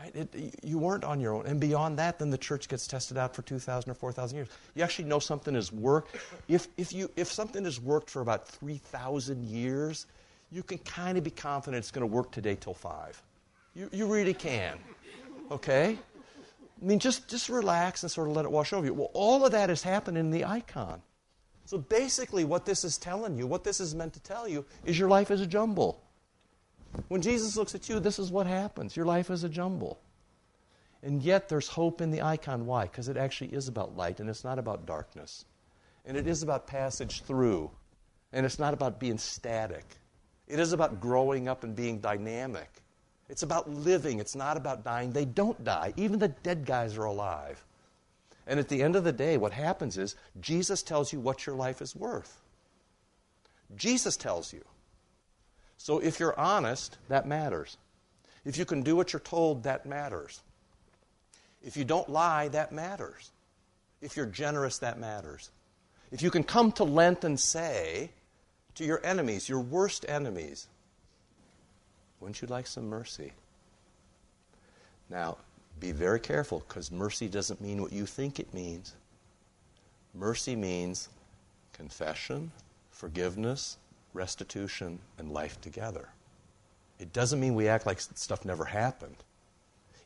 Right? 0.00 0.14
It, 0.14 0.58
you 0.62 0.78
weren't 0.78 1.04
on 1.04 1.20
your 1.20 1.34
own. 1.34 1.46
And 1.46 1.60
beyond 1.60 1.98
that, 1.98 2.18
then 2.18 2.30
the 2.30 2.38
church 2.38 2.68
gets 2.68 2.86
tested 2.86 3.16
out 3.16 3.34
for 3.34 3.42
2,000 3.42 3.90
or 3.90 3.94
4,000 3.94 4.36
years. 4.36 4.48
You 4.74 4.82
actually 4.82 5.04
know 5.04 5.18
something 5.18 5.54
has 5.54 5.70
worked. 5.70 6.16
If, 6.48 6.68
if, 6.76 6.92
you, 6.92 7.10
if 7.16 7.30
something 7.30 7.64
has 7.64 7.80
worked 7.80 8.10
for 8.10 8.20
about 8.20 8.48
3,000 8.48 9.44
years, 9.44 10.06
you 10.50 10.62
can 10.62 10.78
kind 10.78 11.16
of 11.18 11.24
be 11.24 11.30
confident 11.30 11.78
it's 11.78 11.90
going 11.90 12.08
to 12.08 12.12
work 12.12 12.30
today 12.32 12.56
till 12.56 12.74
5. 12.74 13.22
You, 13.74 13.88
you 13.92 14.06
really 14.06 14.34
can. 14.34 14.78
Okay? 15.50 15.98
I 16.80 16.84
mean, 16.84 16.98
just, 16.98 17.28
just 17.28 17.48
relax 17.48 18.02
and 18.02 18.10
sort 18.10 18.28
of 18.28 18.34
let 18.34 18.44
it 18.44 18.50
wash 18.50 18.72
over 18.72 18.84
you. 18.84 18.94
Well, 18.94 19.10
all 19.14 19.44
of 19.44 19.52
that 19.52 19.68
has 19.68 19.82
happened 19.82 20.18
in 20.18 20.30
the 20.30 20.44
icon. 20.44 21.00
So 21.64 21.78
basically, 21.78 22.44
what 22.44 22.66
this 22.66 22.84
is 22.84 22.98
telling 22.98 23.38
you, 23.38 23.46
what 23.46 23.62
this 23.64 23.80
is 23.80 23.94
meant 23.94 24.14
to 24.14 24.20
tell 24.20 24.48
you, 24.48 24.64
is 24.84 24.98
your 24.98 25.08
life 25.08 25.30
is 25.30 25.40
a 25.40 25.46
jumble. 25.46 26.02
When 27.08 27.22
Jesus 27.22 27.56
looks 27.56 27.74
at 27.74 27.88
you, 27.88 28.00
this 28.00 28.18
is 28.18 28.30
what 28.30 28.46
happens. 28.46 28.96
Your 28.96 29.06
life 29.06 29.30
is 29.30 29.44
a 29.44 29.48
jumble. 29.48 29.98
And 31.02 31.22
yet 31.22 31.48
there's 31.48 31.68
hope 31.68 32.00
in 32.00 32.10
the 32.10 32.22
icon. 32.22 32.66
Why? 32.66 32.84
Because 32.84 33.08
it 33.08 33.16
actually 33.16 33.52
is 33.52 33.68
about 33.68 33.96
light 33.96 34.20
and 34.20 34.28
it's 34.28 34.44
not 34.44 34.58
about 34.58 34.86
darkness. 34.86 35.44
And 36.04 36.16
it 36.16 36.26
is 36.26 36.42
about 36.42 36.66
passage 36.66 37.22
through. 37.22 37.70
And 38.32 38.46
it's 38.46 38.58
not 38.58 38.74
about 38.74 39.00
being 39.00 39.18
static. 39.18 39.84
It 40.46 40.58
is 40.58 40.72
about 40.72 41.00
growing 41.00 41.48
up 41.48 41.64
and 41.64 41.74
being 41.74 41.98
dynamic. 41.98 42.68
It's 43.28 43.42
about 43.42 43.70
living. 43.70 44.20
It's 44.20 44.36
not 44.36 44.56
about 44.56 44.84
dying. 44.84 45.12
They 45.12 45.24
don't 45.24 45.62
die. 45.64 45.94
Even 45.96 46.18
the 46.18 46.28
dead 46.28 46.66
guys 46.66 46.98
are 46.98 47.04
alive. 47.04 47.64
And 48.46 48.58
at 48.60 48.68
the 48.68 48.82
end 48.82 48.96
of 48.96 49.04
the 49.04 49.12
day, 49.12 49.36
what 49.36 49.52
happens 49.52 49.96
is 49.96 50.16
Jesus 50.40 50.82
tells 50.82 51.12
you 51.12 51.20
what 51.20 51.46
your 51.46 51.56
life 51.56 51.80
is 51.80 51.96
worth. 51.96 52.40
Jesus 53.76 54.16
tells 54.16 54.52
you. 54.52 54.62
So 55.82 55.98
if 55.98 56.20
you're 56.20 56.38
honest, 56.38 56.96
that 57.08 57.26
matters. 57.26 57.76
If 58.44 58.56
you 58.56 58.64
can 58.64 58.82
do 58.82 58.94
what 58.94 59.12
you're 59.12 59.18
told, 59.18 59.64
that 59.64 59.84
matters. 59.84 60.40
If 61.60 61.76
you 61.76 61.84
don't 61.84 62.08
lie, 62.08 62.46
that 62.48 62.70
matters. 62.70 63.32
If 64.00 64.16
you're 64.16 64.26
generous, 64.26 64.78
that 64.78 65.00
matters. 65.00 65.50
If 66.12 66.22
you 66.22 66.30
can 66.30 66.44
come 66.44 66.70
to 66.72 66.84
Lent 66.84 67.24
and 67.24 67.38
say 67.38 68.10
to 68.76 68.84
your 68.84 69.04
enemies, 69.04 69.48
your 69.48 69.58
worst 69.58 70.06
enemies, 70.08 70.68
wouldn't 72.20 72.40
you 72.40 72.46
like 72.46 72.68
some 72.68 72.88
mercy? 72.88 73.32
Now, 75.10 75.36
be 75.80 75.90
very 75.90 76.20
careful 76.20 76.62
because 76.68 76.92
mercy 76.92 77.26
doesn't 77.26 77.60
mean 77.60 77.82
what 77.82 77.92
you 77.92 78.06
think 78.06 78.38
it 78.38 78.54
means. 78.54 78.94
Mercy 80.14 80.54
means 80.54 81.08
confession, 81.72 82.52
forgiveness, 82.92 83.78
restitution, 84.12 84.98
and 85.18 85.30
life 85.32 85.60
together. 85.60 86.08
It 86.98 87.12
doesn't 87.12 87.40
mean 87.40 87.54
we 87.54 87.68
act 87.68 87.86
like 87.86 88.00
stuff 88.00 88.44
never 88.44 88.64
happened. 88.64 89.16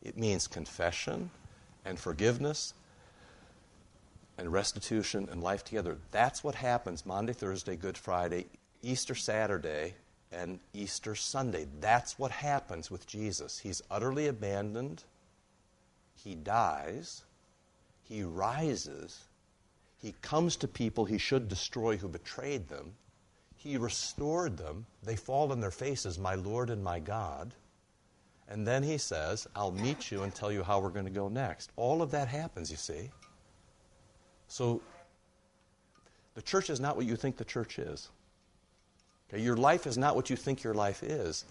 It 0.02 0.16
means 0.16 0.46
confession, 0.46 1.30
and 1.86 1.98
forgiveness 1.98 2.74
and 4.36 4.52
restitution 4.52 5.28
and 5.30 5.42
life 5.42 5.64
together. 5.64 5.96
That's 6.10 6.44
what 6.44 6.56
happens 6.56 7.06
Maundy, 7.06 7.32
Thursday, 7.32 7.76
Good 7.76 7.96
Friday, 7.96 8.46
Easter 8.82 9.14
Saturday, 9.14 9.94
and 10.30 10.58
Easter 10.74 11.14
Sunday. 11.14 11.66
That's 11.80 12.18
what 12.18 12.30
happens 12.30 12.90
with 12.90 13.06
Jesus. 13.06 13.58
He's 13.58 13.82
utterly 13.90 14.26
abandoned, 14.26 15.04
he 16.14 16.34
dies, 16.34 17.22
he 18.02 18.22
rises, 18.22 19.24
he 20.02 20.14
comes 20.20 20.56
to 20.56 20.68
people 20.68 21.06
he 21.06 21.18
should 21.18 21.48
destroy 21.48 21.96
who 21.96 22.08
betrayed 22.08 22.68
them. 22.68 22.92
He 23.56 23.76
restored 23.76 24.56
them. 24.56 24.86
They 25.02 25.16
fall 25.16 25.50
on 25.52 25.60
their 25.60 25.70
faces, 25.70 26.18
My 26.18 26.34
Lord 26.34 26.70
and 26.70 26.82
my 26.82 27.00
God. 27.00 27.54
And 28.48 28.66
then 28.66 28.82
he 28.82 28.98
says, 28.98 29.48
I'll 29.56 29.72
meet 29.72 30.10
you 30.10 30.22
and 30.22 30.34
tell 30.34 30.52
you 30.52 30.62
how 30.62 30.78
we're 30.78 30.90
going 30.90 31.06
to 31.06 31.10
go 31.10 31.28
next. 31.28 31.72
All 31.76 32.00
of 32.00 32.12
that 32.12 32.28
happens, 32.28 32.70
you 32.70 32.76
see. 32.76 33.10
So 34.46 34.80
the 36.34 36.42
church 36.42 36.70
is 36.70 36.78
not 36.78 36.96
what 36.96 37.06
you 37.06 37.16
think 37.16 37.36
the 37.36 37.44
church 37.44 37.78
is. 37.78 38.08
Okay, 39.28 39.42
your 39.42 39.56
life 39.56 39.86
is 39.86 39.98
not 39.98 40.14
what 40.14 40.30
you 40.30 40.36
think 40.36 40.62
your 40.62 40.74
life 40.74 41.02
is. 41.02 41.44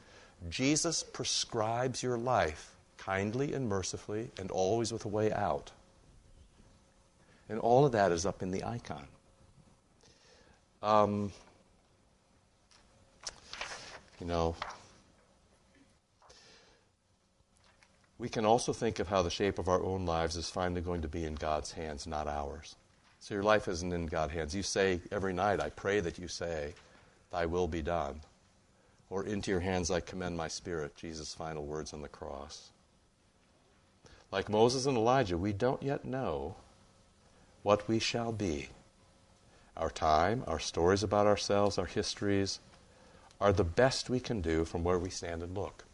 Jesus 0.50 1.04
prescribes 1.04 2.02
your 2.02 2.18
life 2.18 2.76
kindly 2.98 3.54
and 3.54 3.68
mercifully 3.68 4.30
and 4.39 4.50
always 4.52 4.94
with 4.94 5.04
a 5.06 5.10
way 5.10 5.34
out. 5.34 5.72
And 7.50 7.60
all 7.60 7.86
of 7.86 7.91
that 7.91 8.12
is 8.12 8.26
up 8.26 8.41
in 8.41 8.52
the 8.52 8.63
icon. 8.63 9.08
Um, 10.82 11.32
you 14.19 14.28
know, 14.28 14.56
we 18.17 18.30
can 18.30 18.45
also 18.45 18.71
think 18.71 18.99
of 18.99 19.08
how 19.08 19.21
the 19.21 19.30
shape 19.30 19.60
of 19.60 19.67
our 19.67 19.84
own 19.84 20.06
lives 20.06 20.36
is 20.38 20.49
finally 20.49 20.82
going 20.82 21.01
to 21.01 21.08
be 21.08 21.25
in 21.25 21.36
God's 21.36 21.71
hands, 21.71 22.08
not 22.08 22.28
ours. 22.28 22.75
So 23.19 23.34
your 23.34 23.43
life 23.43 23.67
isn't 23.67 23.91
in 23.91 24.06
God's 24.06 24.34
hands. 24.34 24.56
You 24.56 24.63
say 24.63 25.01
every 25.12 25.34
night, 25.34 25.60
I 25.60 25.69
pray 25.69 25.99
that 25.99 26.17
you 26.17 26.28
say, 26.28 26.73
Thy 27.32 27.45
will 27.45 27.67
be 27.67 27.82
done. 27.82 28.21
Or 29.10 29.25
into 29.25 29.51
your 29.51 29.60
hands 29.60 29.91
I 29.91 29.99
commend 29.99 30.38
my 30.38 30.47
spirit, 30.47 30.95
Jesus' 30.95 31.34
final 31.34 31.65
words 31.65 31.93
on 31.93 32.01
the 32.01 32.08
cross. 32.08 32.69
Like 34.32 34.49
Moses 34.49 34.86
and 34.86 34.97
Elijah, 34.97 35.38
we 35.38 35.54
don't 35.54 35.84
yet 35.84 36.06
know 36.06 36.56
what 37.63 37.88
we 37.88 37.99
shall 37.99 38.32
be. 38.32 38.69
Our 39.75 39.89
time, 39.89 40.43
our 40.47 40.60
stories 40.60 41.04
about 41.04 41.28
ourselves, 41.28 41.78
our 41.78 41.86
histories 41.86 42.60
are 43.39 43.54
the 43.54 43.63
best 43.63 44.10
we 44.10 44.19
can 44.19 44.41
do 44.41 44.65
from 44.65 44.84
where 44.84 45.00
we 45.00 45.10
stand 45.10 45.43
and 45.43 45.56
look. 45.56 45.86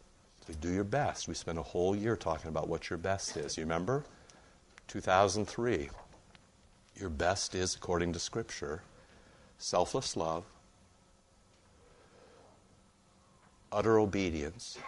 So 0.46 0.54
do 0.60 0.72
your 0.72 0.84
best. 0.84 1.28
We 1.28 1.34
spent 1.34 1.58
a 1.58 1.62
whole 1.62 1.94
year 1.94 2.16
talking 2.16 2.48
about 2.48 2.68
what 2.68 2.90
your 2.90 2.98
best 2.98 3.36
is. 3.36 3.56
You 3.56 3.64
remember? 3.64 4.04
2003. 4.88 5.88
Your 6.96 7.08
best 7.10 7.54
is, 7.54 7.74
according 7.74 8.12
to 8.12 8.18
Scripture, 8.18 8.82
selfless 9.58 10.16
love, 10.16 10.44
utter 13.70 13.98
obedience, 13.98 14.78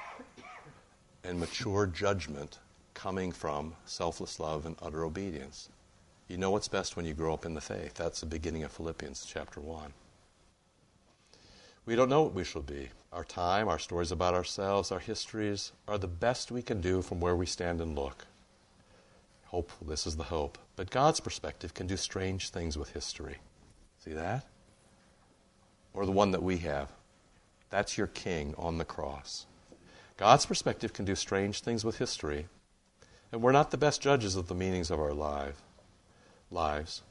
and 1.22 1.40
mature 1.40 1.86
judgment 1.86 2.58
coming 2.92 3.32
from 3.32 3.74
selfless 3.86 4.38
love 4.38 4.66
and 4.66 4.76
utter 4.82 5.04
obedience. 5.04 5.70
You 6.28 6.36
know 6.36 6.50
what's 6.50 6.68
best 6.68 6.96
when 6.96 7.06
you 7.06 7.14
grow 7.14 7.34
up 7.34 7.46
in 7.46 7.54
the 7.54 7.60
faith. 7.60 7.94
That's 7.94 8.20
the 8.20 8.26
beginning 8.26 8.62
of 8.64 8.72
Philippians 8.72 9.24
chapter 9.26 9.60
1. 9.60 9.92
We 11.86 11.96
don't 11.96 12.08
know 12.08 12.22
what 12.22 12.34
we 12.34 12.44
shall 12.44 12.62
be. 12.62 12.88
Our 13.12 13.24
time, 13.24 13.68
our 13.68 13.78
stories 13.78 14.10
about 14.10 14.34
ourselves, 14.34 14.90
our 14.90 14.98
histories 14.98 15.72
are 15.86 15.98
the 15.98 16.08
best 16.08 16.50
we 16.50 16.62
can 16.62 16.80
do 16.80 17.02
from 17.02 17.20
where 17.20 17.36
we 17.36 17.46
stand 17.46 17.80
and 17.80 17.94
look. 17.94 18.26
Hope, 19.46 19.70
this 19.86 20.06
is 20.06 20.16
the 20.16 20.24
hope. 20.24 20.58
But 20.76 20.90
God's 20.90 21.20
perspective 21.20 21.74
can 21.74 21.86
do 21.86 21.96
strange 21.96 22.48
things 22.48 22.78
with 22.78 22.92
history. 22.92 23.36
See 23.98 24.12
that? 24.12 24.46
Or 25.92 26.06
the 26.06 26.12
one 26.12 26.32
that 26.32 26.42
we 26.42 26.58
have. 26.58 26.90
That's 27.70 27.98
your 27.98 28.06
king 28.06 28.54
on 28.56 28.78
the 28.78 28.84
cross. 28.84 29.46
God's 30.16 30.46
perspective 30.46 30.92
can 30.92 31.04
do 31.04 31.14
strange 31.14 31.60
things 31.60 31.84
with 31.84 31.98
history, 31.98 32.46
and 33.32 33.42
we're 33.42 33.52
not 33.52 33.70
the 33.70 33.76
best 33.76 34.00
judges 34.00 34.36
of 34.36 34.46
the 34.46 34.54
meanings 34.54 34.90
of 34.90 35.00
our 35.00 35.12
life, 35.12 35.60
lives. 36.50 37.02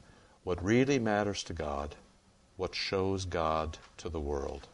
What 0.43 0.63
really 0.63 0.99
matters 0.99 1.43
to 1.43 1.53
God 1.53 1.95
what 2.57 2.75
shows 2.75 3.25
God 3.25 3.77
to 3.97 4.09
the 4.09 4.19
world. 4.19 4.67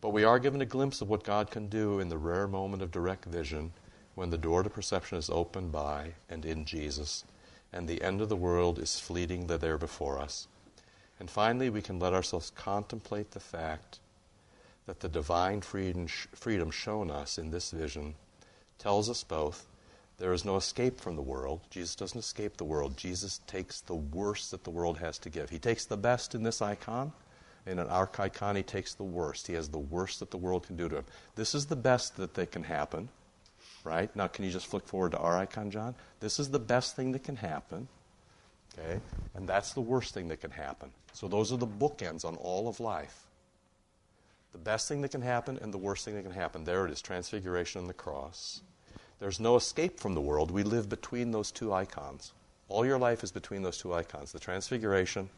But 0.00 0.10
we 0.10 0.24
are 0.24 0.38
given 0.38 0.60
a 0.60 0.66
glimpse 0.66 1.00
of 1.00 1.08
what 1.08 1.24
God 1.24 1.50
can 1.50 1.68
do 1.68 1.98
in 1.98 2.08
the 2.08 2.18
rare 2.18 2.46
moment 2.46 2.82
of 2.82 2.90
direct 2.90 3.24
vision 3.24 3.72
when 4.14 4.30
the 4.30 4.38
door 4.38 4.62
to 4.62 4.70
perception 4.70 5.18
is 5.18 5.30
opened 5.30 5.72
by 5.72 6.12
and 6.28 6.44
in 6.44 6.64
Jesus, 6.64 7.24
and 7.72 7.88
the 7.88 8.02
end 8.02 8.20
of 8.20 8.28
the 8.28 8.36
world 8.36 8.78
is 8.78 9.00
fleeting 9.00 9.46
there 9.46 9.78
before 9.78 10.18
us. 10.18 10.48
And 11.18 11.30
finally, 11.30 11.70
we 11.70 11.82
can 11.82 11.98
let 11.98 12.12
ourselves 12.12 12.50
contemplate 12.50 13.30
the 13.30 13.40
fact 13.40 14.00
that 14.86 15.00
the 15.00 15.08
divine 15.08 15.60
freedom, 15.60 16.06
freedom 16.06 16.70
shown 16.70 17.10
us 17.10 17.38
in 17.38 17.50
this 17.50 17.70
vision 17.70 18.14
tells 18.78 19.10
us 19.10 19.24
both 19.24 19.66
there 20.18 20.32
is 20.32 20.44
no 20.44 20.56
escape 20.56 20.98
from 20.98 21.16
the 21.16 21.22
world. 21.22 21.60
Jesus 21.70 21.94
doesn't 21.94 22.18
escape 22.18 22.56
the 22.56 22.64
world. 22.64 22.96
Jesus 22.96 23.40
takes 23.46 23.82
the 23.82 23.94
worst 23.94 24.50
that 24.50 24.64
the 24.64 24.70
world 24.70 24.98
has 24.98 25.18
to 25.18 25.30
give. 25.30 25.50
He 25.50 25.58
takes 25.58 25.84
the 25.84 25.96
best 25.96 26.34
in 26.34 26.42
this 26.42 26.62
icon. 26.62 27.12
In 27.66 27.78
an 27.78 27.88
arc 27.88 28.18
icon, 28.18 28.56
he 28.56 28.62
takes 28.62 28.94
the 28.94 29.04
worst. 29.04 29.46
He 29.46 29.52
has 29.54 29.68
the 29.68 29.78
worst 29.78 30.20
that 30.20 30.30
the 30.30 30.36
world 30.36 30.66
can 30.66 30.76
do 30.76 30.88
to 30.88 30.96
him. 30.98 31.04
This 31.34 31.54
is 31.54 31.66
the 31.66 31.76
best 31.76 32.16
that 32.16 32.32
they 32.34 32.46
can 32.46 32.62
happen, 32.62 33.08
right? 33.84 34.14
Now, 34.16 34.28
can 34.28 34.44
you 34.44 34.50
just 34.50 34.68
flick 34.68 34.86
forward 34.86 35.12
to 35.12 35.18
our 35.18 35.36
icon, 35.36 35.70
John? 35.70 35.94
This 36.20 36.38
is 36.38 36.50
the 36.50 36.60
best 36.60 36.96
thing 36.96 37.12
that 37.12 37.24
can 37.24 37.36
happen, 37.36 37.88
okay? 38.78 39.00
And 39.34 39.48
that's 39.48 39.74
the 39.74 39.80
worst 39.80 40.14
thing 40.14 40.28
that 40.28 40.40
can 40.40 40.52
happen. 40.52 40.90
So 41.12 41.28
those 41.28 41.52
are 41.52 41.58
the 41.58 41.66
bookends 41.66 42.24
on 42.24 42.36
all 42.36 42.68
of 42.68 42.78
life. 42.80 43.24
The 44.52 44.58
best 44.58 44.88
thing 44.88 45.02
that 45.02 45.10
can 45.10 45.22
happen 45.22 45.58
and 45.60 45.74
the 45.74 45.78
worst 45.78 46.04
thing 46.04 46.14
that 46.14 46.22
can 46.22 46.32
happen. 46.32 46.64
There 46.64 46.86
it 46.86 46.92
is, 46.92 47.02
transfiguration 47.02 47.80
and 47.80 47.90
the 47.90 47.94
cross. 47.94 48.62
There's 49.18 49.40
no 49.40 49.56
escape 49.56 49.98
from 49.98 50.14
the 50.14 50.20
world. 50.20 50.50
We 50.50 50.62
live 50.62 50.88
between 50.88 51.30
those 51.30 51.50
two 51.50 51.72
icons. 51.72 52.32
All 52.68 52.84
your 52.84 52.98
life 52.98 53.22
is 53.22 53.32
between 53.32 53.62
those 53.62 53.78
two 53.78 53.94
icons 53.94 54.32
the 54.32 54.38
Transfiguration 54.38 55.30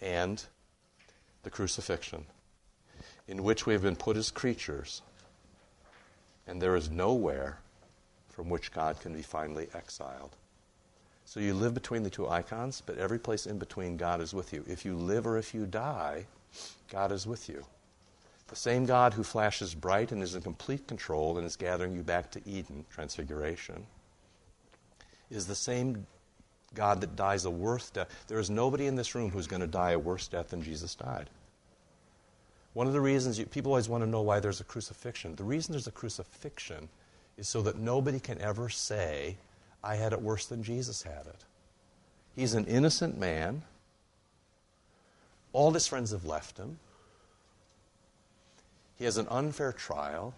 and 0.00 0.44
the 1.42 1.50
crucifixion, 1.50 2.26
in 3.28 3.42
which 3.42 3.66
we 3.66 3.72
have 3.72 3.82
been 3.82 3.96
put 3.96 4.16
as 4.16 4.30
creatures, 4.30 5.02
and 6.46 6.60
there 6.60 6.76
is 6.76 6.90
nowhere 6.90 7.58
from 8.28 8.50
which 8.50 8.72
God 8.72 9.00
can 9.00 9.14
be 9.14 9.22
finally 9.22 9.68
exiled. 9.74 10.36
So 11.24 11.40
you 11.40 11.54
live 11.54 11.74
between 11.74 12.02
the 12.02 12.10
two 12.10 12.28
icons, 12.28 12.82
but 12.84 12.98
every 12.98 13.18
place 13.18 13.46
in 13.46 13.58
between, 13.58 13.96
God 13.96 14.20
is 14.20 14.34
with 14.34 14.52
you. 14.52 14.64
If 14.68 14.84
you 14.84 14.94
live 14.94 15.26
or 15.26 15.38
if 15.38 15.54
you 15.54 15.66
die, 15.66 16.26
God 16.90 17.10
is 17.10 17.26
with 17.26 17.48
you. 17.48 17.64
The 18.48 18.56
same 18.56 18.86
God 18.86 19.14
who 19.14 19.24
flashes 19.24 19.74
bright 19.74 20.12
and 20.12 20.22
is 20.22 20.34
in 20.34 20.42
complete 20.42 20.86
control 20.86 21.36
and 21.36 21.46
is 21.46 21.56
gathering 21.56 21.94
you 21.94 22.02
back 22.02 22.30
to 22.32 22.48
Eden, 22.48 22.84
transfiguration, 22.90 23.86
is 25.30 25.46
the 25.46 25.54
same 25.54 26.06
God 26.74 27.00
that 27.00 27.16
dies 27.16 27.44
a 27.44 27.50
worse 27.50 27.90
death. 27.90 28.08
There 28.28 28.38
is 28.38 28.50
nobody 28.50 28.86
in 28.86 28.94
this 28.94 29.14
room 29.14 29.30
who's 29.30 29.46
going 29.48 29.62
to 29.62 29.66
die 29.66 29.92
a 29.92 29.98
worse 29.98 30.28
death 30.28 30.50
than 30.50 30.62
Jesus 30.62 30.94
died. 30.94 31.28
One 32.74 32.86
of 32.86 32.92
the 32.92 33.00
reasons 33.00 33.38
you, 33.38 33.46
people 33.46 33.72
always 33.72 33.88
want 33.88 34.04
to 34.04 34.10
know 34.10 34.20
why 34.20 34.38
there's 34.38 34.60
a 34.60 34.64
crucifixion. 34.64 35.34
The 35.34 35.44
reason 35.44 35.72
there's 35.72 35.86
a 35.86 35.92
crucifixion 35.92 36.88
is 37.38 37.48
so 37.48 37.62
that 37.62 37.78
nobody 37.78 38.20
can 38.20 38.40
ever 38.40 38.68
say, 38.68 39.38
I 39.82 39.96
had 39.96 40.12
it 40.12 40.20
worse 40.20 40.46
than 40.46 40.62
Jesus 40.62 41.02
had 41.02 41.26
it. 41.26 41.44
He's 42.36 42.54
an 42.54 42.66
innocent 42.66 43.18
man. 43.18 43.62
All 45.52 45.70
his 45.72 45.86
friends 45.86 46.10
have 46.10 46.26
left 46.26 46.58
him. 46.58 46.78
He 48.96 49.04
has 49.04 49.16
an 49.16 49.26
unfair 49.28 49.72
trial. 49.72 50.34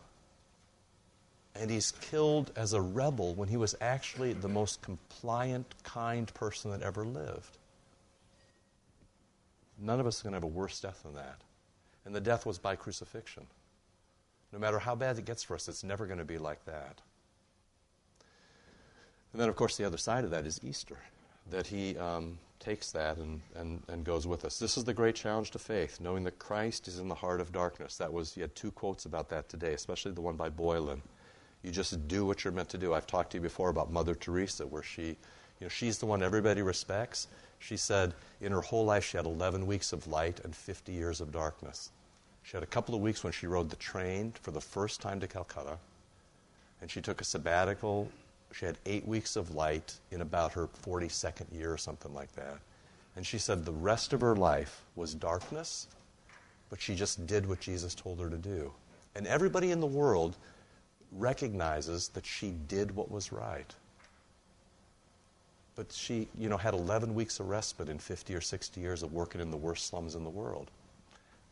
And 1.55 1.71
he's 1.71 1.91
killed 1.91 2.53
as 2.55 2.73
a 2.73 2.81
rebel 2.81 3.35
when 3.35 3.49
he 3.49 3.57
was 3.57 3.75
actually 3.81 4.33
the 4.33 4.49
most 4.49 4.81
compliant, 4.81 5.75
kind 5.83 6.33
person 6.35 6.71
that 6.71 6.83
ever 6.83 7.05
lived. 7.05 7.59
None 9.81 9.99
of 9.99 10.07
us 10.07 10.21
are 10.21 10.25
going 10.25 10.33
to 10.33 10.37
have 10.37 10.45
a 10.45 10.47
worse 10.47 10.81
death 10.81 11.03
than 11.03 11.15
that. 11.15 11.41
And 12.05 12.15
the 12.15 12.21
death 12.21 12.47
was 12.47 12.59
by 12.59 12.77
crucifixion. 12.77 13.47
No 14.53 14.59
matter 14.59 14.79
how 14.79 14.95
bad 14.95 15.19
it 15.19 15.25
gets 15.25 15.43
for 15.43 15.55
us, 15.55 15.69
it's 15.69 15.85
never 15.85 16.07
going 16.07 16.19
to 16.19 16.25
be 16.25 16.39
like 16.39 16.65
that. 16.65 17.01
And 19.33 19.43
then, 19.43 19.49
of 19.49 19.57
course, 19.57 19.77
the 19.77 19.85
other 19.85 19.99
side 19.99 20.25
of 20.25 20.31
that 20.31 20.47
is 20.47 20.61
Easter, 20.63 20.99
that 21.51 21.67
he 21.67 21.97
um, 21.99 22.39
takes 22.61 22.91
that 22.93 23.17
and, 23.19 23.41
and, 23.55 23.83
and 23.89 24.05
goes 24.05 24.27
with 24.27 24.45
us. 24.45 24.59
This 24.59 24.77
is 24.77 24.85
the 24.85 24.95
great 24.95 25.15
challenge 25.15 25.51
to 25.53 25.59
faith, 25.59 26.01
knowing 26.01 26.25
that 26.25 26.39
Christ 26.39 26.89
is 26.89 26.99
in 26.99 27.09
the 27.09 27.15
heart 27.15 27.41
of 27.41 27.53
darkness. 27.53 27.97
That 27.97 28.13
was, 28.13 28.35
he 28.35 28.41
had 28.41 28.55
two 28.55 28.71
quotes 28.71 29.05
about 29.05 29.29
that 29.31 29.49
today, 29.49 29.73
especially 29.73 30.13
the 30.13 30.21
one 30.21 30.37
by 30.37 30.49
Boylan. 30.49 31.03
You 31.63 31.71
just 31.71 32.09
do 32.09 32.25
what 32.25 32.45
you're 32.45 32.53
meant 32.53 32.69
to 32.71 32.79
do. 32.79 32.95
I've 32.95 33.07
talked 33.07 33.33
to 33.33 33.37
you 33.37 33.43
before 33.43 33.69
about 33.69 33.93
Mother 33.93 34.15
Teresa, 34.15 34.67
where 34.67 34.83
she, 34.83 35.03
you 35.03 35.17
know, 35.63 35.69
she's 35.69 35.99
the 35.99 36.07
one 36.07 36.23
everybody 36.23 36.63
respects. 36.63 37.29
She 37.59 37.77
said 37.77 38.15
in 38.41 38.53
her 38.53 38.61
whole 38.61 38.85
life 38.85 39.05
she 39.05 39.17
had 39.17 39.27
11 39.27 39.67
weeks 39.67 39.93
of 39.93 40.07
light 40.07 40.41
and 40.45 40.55
50 40.55 40.93
years 40.93 41.21
of 41.21 41.33
darkness. 41.33 41.91
She 42.43 42.57
had 42.57 42.63
a 42.63 42.67
couple 42.67 42.95
of 42.95 43.01
weeks 43.01 43.23
when 43.25 43.33
she 43.33 43.47
rode 43.47 43.69
the 43.69 43.77
train 43.77 44.33
for 44.41 44.53
the 44.53 44.61
first 44.61 45.01
time 45.01 45.21
to 45.21 45.27
Calcutta, 45.27 45.79
and 46.81 46.91
she 46.91 47.01
took 47.01 47.21
a 47.21 47.25
sabbatical. 47.25 48.11
She 48.53 48.65
had 48.65 48.79
eight 48.87 49.07
weeks 49.07 49.37
of 49.37 49.55
light 49.55 49.95
in 50.11 50.21
about 50.21 50.53
her 50.53 50.69
42nd 50.85 51.53
year 51.53 51.73
or 51.73 51.79
something 51.79 52.13
like 52.15 52.33
that. 52.35 52.59
And 53.17 53.27
she 53.27 53.39
said 53.39 53.65
the 53.65 53.73
rest 53.73 54.13
of 54.13 54.21
her 54.21 54.37
life 54.37 54.83
was 54.97 55.15
darkness, 55.15 55.89
but 56.71 56.81
she 56.81 56.95
just 56.95 57.27
did 57.27 57.49
what 57.49 57.61
Jesus 57.61 57.95
told 57.95 58.21
her 58.21 58.31
to 58.31 58.37
do. 58.37 58.73
And 59.15 59.27
everybody 59.27 59.71
in 59.71 59.81
the 59.81 59.87
world 59.87 60.37
recognizes 61.13 62.09
that 62.09 62.27
she 62.27 62.55
did 62.69 62.95
what 62.95 63.11
was 63.11 63.33
right. 63.33 63.75
But 65.75 65.93
she, 65.93 66.29
you 66.37 66.49
know, 66.49 66.57
had 66.57 66.75
11 66.75 67.15
weeks 67.15 67.41
of 67.41 67.49
respite 67.49 67.89
in 67.89 67.99
50 67.99 68.35
or 68.35 68.41
60 68.41 68.81
years 68.81 69.03
of 69.03 69.13
working 69.13 69.41
in 69.41 69.51
the 69.51 69.57
worst 69.57 69.87
slums 69.87 70.15
in 70.15 70.25
the 70.25 70.31
world. 70.31 70.71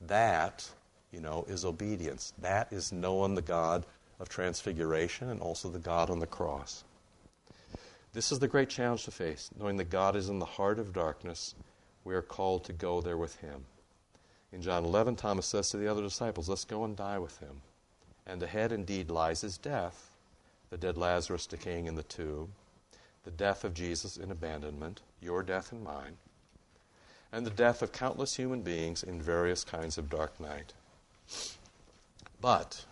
That 0.06 0.68
you 1.16 1.20
know, 1.22 1.46
is 1.48 1.64
obedience. 1.64 2.34
That 2.42 2.70
is 2.72 2.92
knowing 2.92 3.34
the 3.34 3.42
God 3.42 3.86
of 4.20 4.28
transfiguration 4.28 5.30
and 5.30 5.40
also 5.40 5.68
the 5.68 5.78
God 5.78 6.10
on 6.10 6.18
the 6.18 6.26
cross. 6.26 6.84
This 8.16 8.32
is 8.32 8.38
the 8.38 8.48
great 8.48 8.70
challenge 8.70 9.04
to 9.04 9.10
face, 9.10 9.50
knowing 9.58 9.76
that 9.76 9.90
God 9.90 10.16
is 10.16 10.30
in 10.30 10.38
the 10.38 10.46
heart 10.46 10.78
of 10.78 10.94
darkness. 10.94 11.54
We 12.02 12.14
are 12.14 12.22
called 12.22 12.64
to 12.64 12.72
go 12.72 13.02
there 13.02 13.18
with 13.18 13.36
him. 13.40 13.66
In 14.50 14.62
John 14.62 14.86
11, 14.86 15.16
Thomas 15.16 15.44
says 15.44 15.68
to 15.68 15.76
the 15.76 15.86
other 15.86 16.00
disciples, 16.00 16.48
Let's 16.48 16.64
go 16.64 16.82
and 16.82 16.96
die 16.96 17.18
with 17.18 17.36
him. 17.40 17.60
And 18.26 18.42
ahead 18.42 18.72
indeed 18.72 19.10
lies 19.10 19.42
his 19.42 19.58
death, 19.58 20.12
the 20.70 20.78
dead 20.78 20.96
Lazarus 20.96 21.46
decaying 21.46 21.88
in 21.88 21.94
the 21.94 22.04
tomb, 22.04 22.52
the 23.24 23.30
death 23.30 23.64
of 23.64 23.74
Jesus 23.74 24.16
in 24.16 24.30
abandonment, 24.30 25.02
your 25.20 25.42
death 25.42 25.70
and 25.70 25.84
mine, 25.84 26.16
and 27.30 27.44
the 27.44 27.50
death 27.50 27.82
of 27.82 27.92
countless 27.92 28.36
human 28.36 28.62
beings 28.62 29.02
in 29.02 29.20
various 29.20 29.62
kinds 29.62 29.98
of 29.98 30.08
dark 30.08 30.40
night. 30.40 30.72
But 32.40 32.86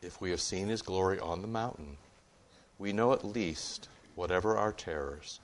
if 0.00 0.18
we 0.22 0.30
have 0.30 0.40
seen 0.40 0.68
his 0.68 0.80
glory 0.80 1.18
on 1.20 1.42
the 1.42 1.46
mountain, 1.46 1.98
we 2.78 2.94
know 2.94 3.12
at 3.12 3.22
least 3.22 3.90
whatever 4.14 4.56
our 4.56 4.72
terrors, 4.72 5.40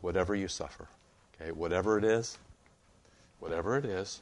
whatever 0.00 0.34
you 0.34 0.48
suffer, 0.48 0.88
okay, 1.34 1.52
whatever 1.52 1.98
it 1.98 2.04
is, 2.04 2.38
whatever 3.40 3.76
it 3.76 3.84
is, 3.84 4.20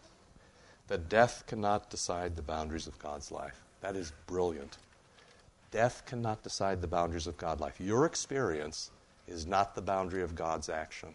that 0.88 1.08
death 1.08 1.44
cannot 1.46 1.90
decide 1.90 2.36
the 2.36 2.42
boundaries 2.42 2.86
of 2.86 2.98
God's 2.98 3.30
life. 3.30 3.62
That 3.80 3.96
is 3.96 4.12
brilliant. 4.26 4.78
Death 5.70 6.04
cannot 6.06 6.42
decide 6.42 6.80
the 6.80 6.86
boundaries 6.86 7.26
of 7.26 7.36
God's 7.36 7.60
life. 7.60 7.80
Your 7.80 8.06
experience 8.06 8.90
is 9.26 9.46
not 9.46 9.74
the 9.74 9.82
boundary 9.82 10.22
of 10.22 10.34
God's 10.34 10.68
action. 10.68 11.10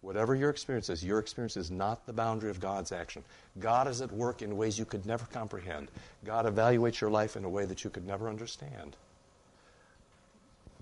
Whatever 0.00 0.34
your 0.34 0.48
experience 0.48 0.88
is, 0.88 1.04
your 1.04 1.18
experience 1.18 1.58
is 1.58 1.70
not 1.70 2.06
the 2.06 2.12
boundary 2.12 2.48
of 2.48 2.58
God's 2.58 2.90
action. 2.90 3.22
God 3.58 3.86
is 3.86 4.00
at 4.00 4.10
work 4.10 4.40
in 4.40 4.56
ways 4.56 4.78
you 4.78 4.86
could 4.86 5.04
never 5.04 5.26
comprehend. 5.26 5.88
God 6.24 6.46
evaluates 6.46 7.00
your 7.00 7.10
life 7.10 7.36
in 7.36 7.44
a 7.44 7.50
way 7.50 7.66
that 7.66 7.84
you 7.84 7.90
could 7.90 8.06
never 8.06 8.28
understand. 8.28 8.96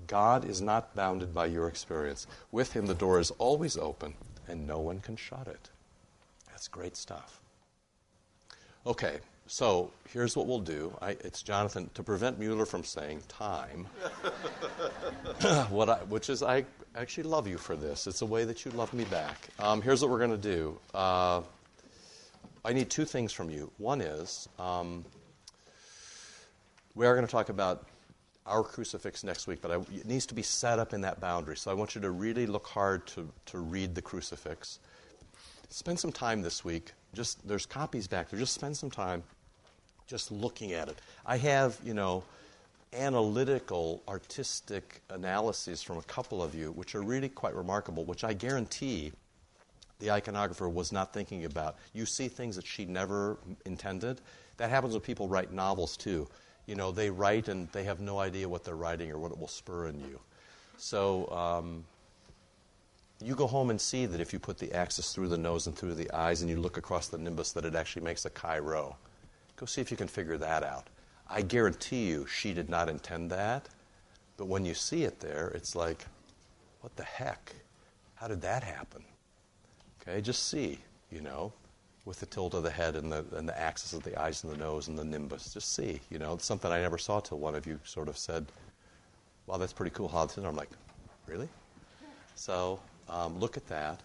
God 0.08 0.44
is 0.44 0.60
not 0.60 0.96
bounded 0.96 1.32
by 1.32 1.46
your 1.46 1.68
experience. 1.68 2.26
With 2.50 2.72
Him, 2.72 2.86
the 2.86 2.94
door 2.94 3.20
is 3.20 3.30
always 3.32 3.76
open, 3.76 4.14
and 4.48 4.66
no 4.66 4.80
one 4.80 5.00
can 5.00 5.16
shut 5.16 5.46
it. 5.46 5.70
That's 6.48 6.66
great 6.66 6.96
stuff. 6.96 7.40
Okay, 8.86 9.18
so 9.46 9.90
here's 10.12 10.34
what 10.34 10.46
we'll 10.46 10.60
do. 10.60 10.96
I, 11.00 11.10
it's 11.10 11.42
Jonathan 11.42 11.90
to 11.94 12.02
prevent 12.02 12.38
Mueller 12.38 12.66
from 12.66 12.84
saying 12.84 13.22
time. 13.28 13.86
I, 15.42 15.98
which 16.08 16.30
is 16.30 16.42
I 16.42 16.64
actually 16.94 17.24
love 17.24 17.46
you 17.46 17.56
for 17.56 17.76
this. 17.76 18.06
It's 18.06 18.22
a 18.22 18.26
way 18.26 18.44
that 18.44 18.64
you 18.64 18.70
love 18.72 18.92
me 18.92 19.04
back. 19.04 19.36
Um, 19.58 19.80
here's 19.82 20.02
what 20.02 20.10
we're 20.10 20.18
going 20.18 20.30
to 20.30 20.36
do. 20.36 20.78
Uh, 20.92 21.42
I 22.64 22.72
need 22.72 22.90
two 22.90 23.04
things 23.06 23.32
from 23.32 23.48
you. 23.48 23.70
One 23.78 24.00
is 24.00 24.48
um, 24.58 25.04
we 26.94 27.06
are 27.06 27.14
going 27.14 27.26
to 27.26 27.30
talk 27.30 27.48
about 27.48 27.86
our 28.48 28.62
crucifix 28.62 29.22
next 29.22 29.46
week, 29.46 29.60
but 29.60 29.70
I, 29.70 29.76
it 29.76 30.06
needs 30.06 30.26
to 30.26 30.34
be 30.34 30.42
set 30.42 30.78
up 30.78 30.92
in 30.92 31.02
that 31.02 31.20
boundary. 31.20 31.56
So 31.56 31.70
I 31.70 31.74
want 31.74 31.94
you 31.94 32.00
to 32.00 32.10
really 32.10 32.46
look 32.46 32.66
hard 32.66 33.06
to, 33.08 33.28
to 33.46 33.58
read 33.58 33.94
the 33.94 34.02
crucifix. 34.02 34.78
Spend 35.68 36.00
some 36.00 36.12
time 36.12 36.42
this 36.42 36.64
week. 36.64 36.92
Just 37.14 37.46
there's 37.46 37.66
copies 37.66 38.06
back 38.06 38.30
there. 38.30 38.40
Just 38.40 38.54
spend 38.54 38.76
some 38.76 38.90
time 38.90 39.22
just 40.06 40.32
looking 40.32 40.72
at 40.72 40.88
it. 40.88 40.98
I 41.26 41.36
have, 41.36 41.78
you 41.84 41.94
know, 41.94 42.24
analytical, 42.94 44.02
artistic 44.08 45.02
analyses 45.10 45.82
from 45.82 45.98
a 45.98 46.02
couple 46.02 46.42
of 46.42 46.54
you, 46.54 46.72
which 46.72 46.94
are 46.94 47.02
really 47.02 47.28
quite 47.28 47.54
remarkable, 47.54 48.04
which 48.04 48.24
I 48.24 48.32
guarantee 48.32 49.12
the 49.98 50.08
iconographer 50.08 50.72
was 50.72 50.92
not 50.92 51.12
thinking 51.12 51.44
about. 51.44 51.76
You 51.92 52.06
see 52.06 52.28
things 52.28 52.56
that 52.56 52.66
she 52.66 52.84
never 52.84 53.36
intended. 53.66 54.20
That 54.56 54.70
happens 54.70 54.94
when 54.94 55.02
people 55.02 55.28
write 55.28 55.52
novels 55.52 55.96
too. 55.96 56.28
You 56.68 56.74
know, 56.74 56.92
they 56.92 57.08
write 57.08 57.48
and 57.48 57.66
they 57.72 57.84
have 57.84 57.98
no 57.98 58.18
idea 58.18 58.46
what 58.46 58.62
they're 58.62 58.76
writing 58.76 59.10
or 59.10 59.18
what 59.18 59.32
it 59.32 59.38
will 59.38 59.48
spur 59.48 59.88
in 59.88 59.98
you. 60.00 60.20
So 60.76 61.26
um, 61.30 61.82
you 63.24 63.34
go 63.34 63.46
home 63.46 63.70
and 63.70 63.80
see 63.80 64.04
that 64.04 64.20
if 64.20 64.34
you 64.34 64.38
put 64.38 64.58
the 64.58 64.70
axis 64.74 65.14
through 65.14 65.28
the 65.28 65.38
nose 65.38 65.66
and 65.66 65.74
through 65.74 65.94
the 65.94 66.10
eyes 66.12 66.42
and 66.42 66.50
you 66.50 66.58
look 66.58 66.76
across 66.76 67.08
the 67.08 67.16
nimbus, 67.16 67.52
that 67.52 67.64
it 67.64 67.74
actually 67.74 68.02
makes 68.02 68.26
a 68.26 68.30
chi 68.30 68.58
rho. 68.58 68.94
Go 69.56 69.64
see 69.64 69.80
if 69.80 69.90
you 69.90 69.96
can 69.96 70.08
figure 70.08 70.36
that 70.36 70.62
out. 70.62 70.88
I 71.26 71.40
guarantee 71.40 72.06
you 72.06 72.26
she 72.26 72.52
did 72.52 72.68
not 72.68 72.90
intend 72.90 73.30
that. 73.30 73.70
But 74.36 74.46
when 74.46 74.66
you 74.66 74.74
see 74.74 75.04
it 75.04 75.20
there, 75.20 75.50
it's 75.54 75.74
like, 75.74 76.04
what 76.82 76.94
the 76.96 77.02
heck? 77.02 77.54
How 78.16 78.28
did 78.28 78.42
that 78.42 78.62
happen? 78.62 79.02
Okay, 80.02 80.20
just 80.20 80.50
see, 80.50 80.78
you 81.10 81.22
know, 81.22 81.50
with 82.08 82.20
the 82.20 82.26
tilt 82.26 82.54
of 82.54 82.62
the 82.62 82.70
head 82.70 82.96
and 82.96 83.12
the, 83.12 83.22
and 83.36 83.46
the 83.46 83.60
axis 83.60 83.92
of 83.92 84.02
the 84.02 84.18
eyes 84.18 84.42
and 84.42 84.50
the 84.50 84.56
nose 84.56 84.88
and 84.88 84.98
the 84.98 85.04
nimbus. 85.04 85.52
Just 85.52 85.74
see, 85.74 86.00
you 86.08 86.18
know, 86.18 86.32
it's 86.32 86.46
something 86.46 86.72
I 86.72 86.80
never 86.80 86.96
saw 86.96 87.20
till 87.20 87.38
one 87.38 87.54
of 87.54 87.66
you 87.66 87.78
sort 87.84 88.08
of 88.08 88.16
said, 88.16 88.46
wow, 89.46 89.58
that's 89.58 89.74
pretty 89.74 89.90
cool, 89.94 90.08
Hodgson. 90.08 90.46
I'm 90.46 90.56
like, 90.56 90.70
really? 91.26 91.50
So 92.34 92.80
um, 93.10 93.38
look 93.38 93.58
at 93.58 93.68
that. 93.68 94.00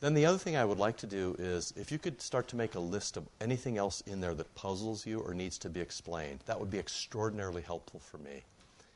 Then 0.00 0.12
the 0.12 0.26
other 0.26 0.36
thing 0.36 0.54
I 0.54 0.66
would 0.66 0.78
like 0.78 0.98
to 0.98 1.06
do 1.06 1.34
is 1.38 1.72
if 1.78 1.90
you 1.90 1.98
could 1.98 2.20
start 2.20 2.46
to 2.48 2.56
make 2.56 2.74
a 2.74 2.80
list 2.80 3.16
of 3.16 3.26
anything 3.40 3.78
else 3.78 4.02
in 4.06 4.20
there 4.20 4.34
that 4.34 4.54
puzzles 4.54 5.06
you 5.06 5.20
or 5.20 5.32
needs 5.32 5.56
to 5.58 5.70
be 5.70 5.80
explained, 5.80 6.40
that 6.44 6.60
would 6.60 6.70
be 6.70 6.78
extraordinarily 6.78 7.62
helpful 7.62 8.00
for 8.00 8.18
me. 8.18 8.42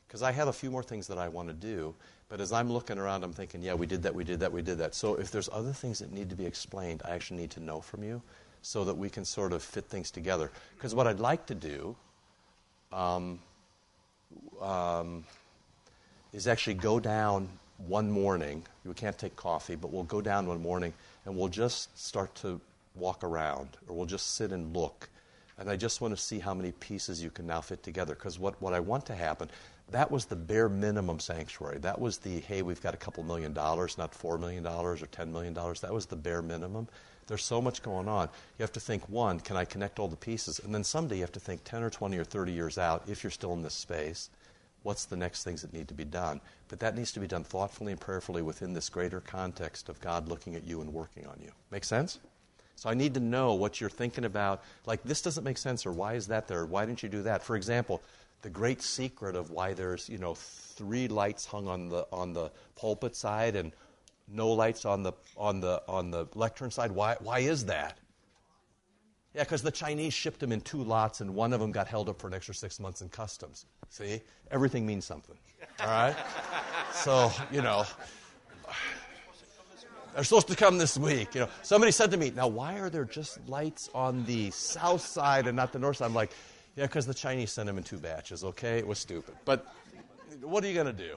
Because 0.06 0.22
I 0.22 0.32
have 0.32 0.48
a 0.48 0.52
few 0.52 0.70
more 0.70 0.82
things 0.82 1.06
that 1.06 1.16
I 1.16 1.28
want 1.28 1.48
to 1.48 1.54
do, 1.54 1.94
but 2.28 2.42
as 2.42 2.52
I'm 2.52 2.70
looking 2.70 2.98
around, 2.98 3.24
I'm 3.24 3.32
thinking, 3.32 3.62
yeah, 3.62 3.72
we 3.72 3.86
did 3.86 4.02
that, 4.02 4.14
we 4.14 4.24
did 4.24 4.38
that, 4.40 4.52
we 4.52 4.60
did 4.60 4.76
that. 4.78 4.94
So 4.94 5.14
if 5.14 5.30
there's 5.30 5.48
other 5.50 5.72
things 5.72 6.00
that 6.00 6.12
need 6.12 6.28
to 6.28 6.36
be 6.36 6.44
explained, 6.44 7.00
I 7.06 7.12
actually 7.12 7.40
need 7.40 7.50
to 7.52 7.60
know 7.60 7.80
from 7.80 8.02
you 8.02 8.20
so 8.62 8.84
that 8.84 8.94
we 8.94 9.08
can 9.08 9.24
sort 9.24 9.52
of 9.52 9.62
fit 9.62 9.86
things 9.86 10.10
together. 10.10 10.50
Because 10.76 10.94
what 10.94 11.06
I'd 11.06 11.20
like 11.20 11.46
to 11.46 11.54
do 11.54 11.96
um, 12.92 13.40
um, 14.60 15.24
is 16.32 16.46
actually 16.46 16.74
go 16.74 17.00
down 17.00 17.48
one 17.86 18.10
morning. 18.10 18.62
We 18.84 18.94
can't 18.94 19.18
take 19.18 19.36
coffee, 19.36 19.76
but 19.76 19.92
we'll 19.92 20.04
go 20.04 20.20
down 20.20 20.46
one 20.46 20.60
morning 20.60 20.92
and 21.24 21.36
we'll 21.36 21.48
just 21.48 21.98
start 21.98 22.34
to 22.36 22.60
walk 22.94 23.24
around, 23.24 23.68
or 23.88 23.96
we'll 23.96 24.06
just 24.06 24.34
sit 24.34 24.52
and 24.52 24.74
look. 24.76 25.08
And 25.58 25.68
I 25.68 25.76
just 25.76 26.00
want 26.00 26.16
to 26.16 26.20
see 26.20 26.38
how 26.38 26.54
many 26.54 26.72
pieces 26.72 27.22
you 27.22 27.30
can 27.30 27.46
now 27.46 27.60
fit 27.60 27.82
together. 27.82 28.14
Because 28.14 28.38
what, 28.38 28.60
what 28.62 28.72
I 28.72 28.80
want 28.80 29.04
to 29.06 29.14
happen, 29.14 29.50
that 29.90 30.10
was 30.10 30.24
the 30.24 30.36
bare 30.36 30.68
minimum 30.68 31.20
sanctuary. 31.20 31.78
That 31.78 32.00
was 32.00 32.18
the, 32.18 32.40
hey, 32.40 32.62
we've 32.62 32.80
got 32.80 32.94
a 32.94 32.96
couple 32.96 33.22
million 33.24 33.52
dollars, 33.52 33.98
not 33.98 34.12
$4 34.12 34.40
million 34.40 34.66
or 34.66 34.96
$10 34.96 35.28
million. 35.28 35.52
That 35.52 35.92
was 35.92 36.06
the 36.06 36.16
bare 36.16 36.40
minimum. 36.40 36.88
There's 37.30 37.44
so 37.44 37.62
much 37.62 37.84
going 37.84 38.08
on. 38.08 38.28
You 38.58 38.64
have 38.64 38.72
to 38.72 38.80
think, 38.80 39.08
one, 39.08 39.38
can 39.38 39.56
I 39.56 39.64
connect 39.64 40.00
all 40.00 40.08
the 40.08 40.16
pieces? 40.16 40.58
And 40.58 40.74
then 40.74 40.82
someday 40.82 41.14
you 41.14 41.20
have 41.20 41.30
to 41.30 41.38
think 41.38 41.62
10 41.62 41.84
or 41.84 41.88
20 41.88 42.18
or 42.18 42.24
30 42.24 42.50
years 42.50 42.76
out, 42.76 43.04
if 43.06 43.22
you're 43.22 43.30
still 43.30 43.52
in 43.52 43.62
this 43.62 43.72
space, 43.72 44.30
what's 44.82 45.04
the 45.04 45.16
next 45.16 45.44
things 45.44 45.62
that 45.62 45.72
need 45.72 45.86
to 45.86 45.94
be 45.94 46.04
done? 46.04 46.40
But 46.66 46.80
that 46.80 46.96
needs 46.96 47.12
to 47.12 47.20
be 47.20 47.28
done 47.28 47.44
thoughtfully 47.44 47.92
and 47.92 48.00
prayerfully 48.00 48.42
within 48.42 48.72
this 48.72 48.88
greater 48.88 49.20
context 49.20 49.88
of 49.88 50.00
God 50.00 50.26
looking 50.26 50.56
at 50.56 50.66
you 50.66 50.80
and 50.80 50.92
working 50.92 51.24
on 51.24 51.38
you. 51.40 51.52
Make 51.70 51.84
sense? 51.84 52.18
So 52.74 52.90
I 52.90 52.94
need 52.94 53.14
to 53.14 53.20
know 53.20 53.54
what 53.54 53.80
you're 53.80 53.90
thinking 53.90 54.24
about. 54.24 54.64
Like, 54.84 55.04
this 55.04 55.22
doesn't 55.22 55.44
make 55.44 55.58
sense, 55.58 55.86
or 55.86 55.92
why 55.92 56.14
is 56.14 56.26
that 56.26 56.48
there? 56.48 56.66
Why 56.66 56.84
didn't 56.84 57.04
you 57.04 57.08
do 57.08 57.22
that? 57.22 57.44
For 57.44 57.54
example, 57.54 58.02
the 58.42 58.50
great 58.50 58.82
secret 58.82 59.36
of 59.36 59.50
why 59.52 59.74
there's, 59.74 60.08
you 60.08 60.18
know, 60.18 60.34
three 60.34 61.06
lights 61.06 61.46
hung 61.46 61.68
on 61.68 61.90
the, 61.90 62.08
on 62.12 62.32
the 62.32 62.50
pulpit 62.74 63.14
side 63.14 63.54
and 63.54 63.70
no 64.32 64.48
lights 64.50 64.84
on 64.84 65.02
the, 65.02 65.12
on 65.36 65.60
the, 65.60 65.82
on 65.88 66.10
the 66.10 66.26
lectern 66.34 66.70
side. 66.70 66.92
Why, 66.92 67.16
why 67.20 67.40
is 67.40 67.66
that? 67.66 67.98
Yeah, 69.34 69.44
because 69.44 69.62
the 69.62 69.70
Chinese 69.70 70.12
shipped 70.12 70.40
them 70.40 70.50
in 70.50 70.60
two 70.60 70.82
lots, 70.82 71.20
and 71.20 71.34
one 71.34 71.52
of 71.52 71.60
them 71.60 71.70
got 71.70 71.86
held 71.86 72.08
up 72.08 72.20
for 72.20 72.26
an 72.26 72.34
extra 72.34 72.54
six 72.54 72.80
months 72.80 73.00
in 73.00 73.08
customs. 73.08 73.66
See? 73.88 74.20
Everything 74.50 74.84
means 74.84 75.04
something. 75.04 75.36
All 75.80 75.86
right? 75.86 76.16
so, 76.92 77.30
you 77.52 77.62
know, 77.62 77.84
they're 80.14 80.24
supposed 80.24 80.48
to 80.48 80.56
come 80.56 80.78
this 80.78 80.98
week. 80.98 81.34
You 81.34 81.42
know, 81.42 81.48
somebody 81.62 81.92
said 81.92 82.10
to 82.10 82.16
me, 82.16 82.32
"Now, 82.34 82.48
why 82.48 82.78
are 82.78 82.90
there 82.90 83.04
just 83.04 83.38
lights 83.48 83.88
on 83.94 84.24
the 84.24 84.50
south 84.50 85.06
side 85.06 85.46
and 85.46 85.56
not 85.56 85.72
the 85.72 85.78
north 85.78 85.98
side?" 85.98 86.06
I'm 86.06 86.14
like, 86.14 86.32
"Yeah, 86.74 86.86
because 86.86 87.06
the 87.06 87.14
Chinese 87.14 87.52
sent 87.52 87.66
them 87.66 87.78
in 87.78 87.84
two 87.84 87.98
batches. 87.98 88.42
Okay, 88.42 88.78
it 88.78 88.86
was 88.86 88.98
stupid, 88.98 89.34
but 89.44 89.66
what 90.40 90.64
are 90.64 90.68
you 90.68 90.74
going 90.74 90.86
to 90.86 90.92
do?" 90.92 91.16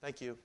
Thank 0.00 0.20
you. 0.20 0.38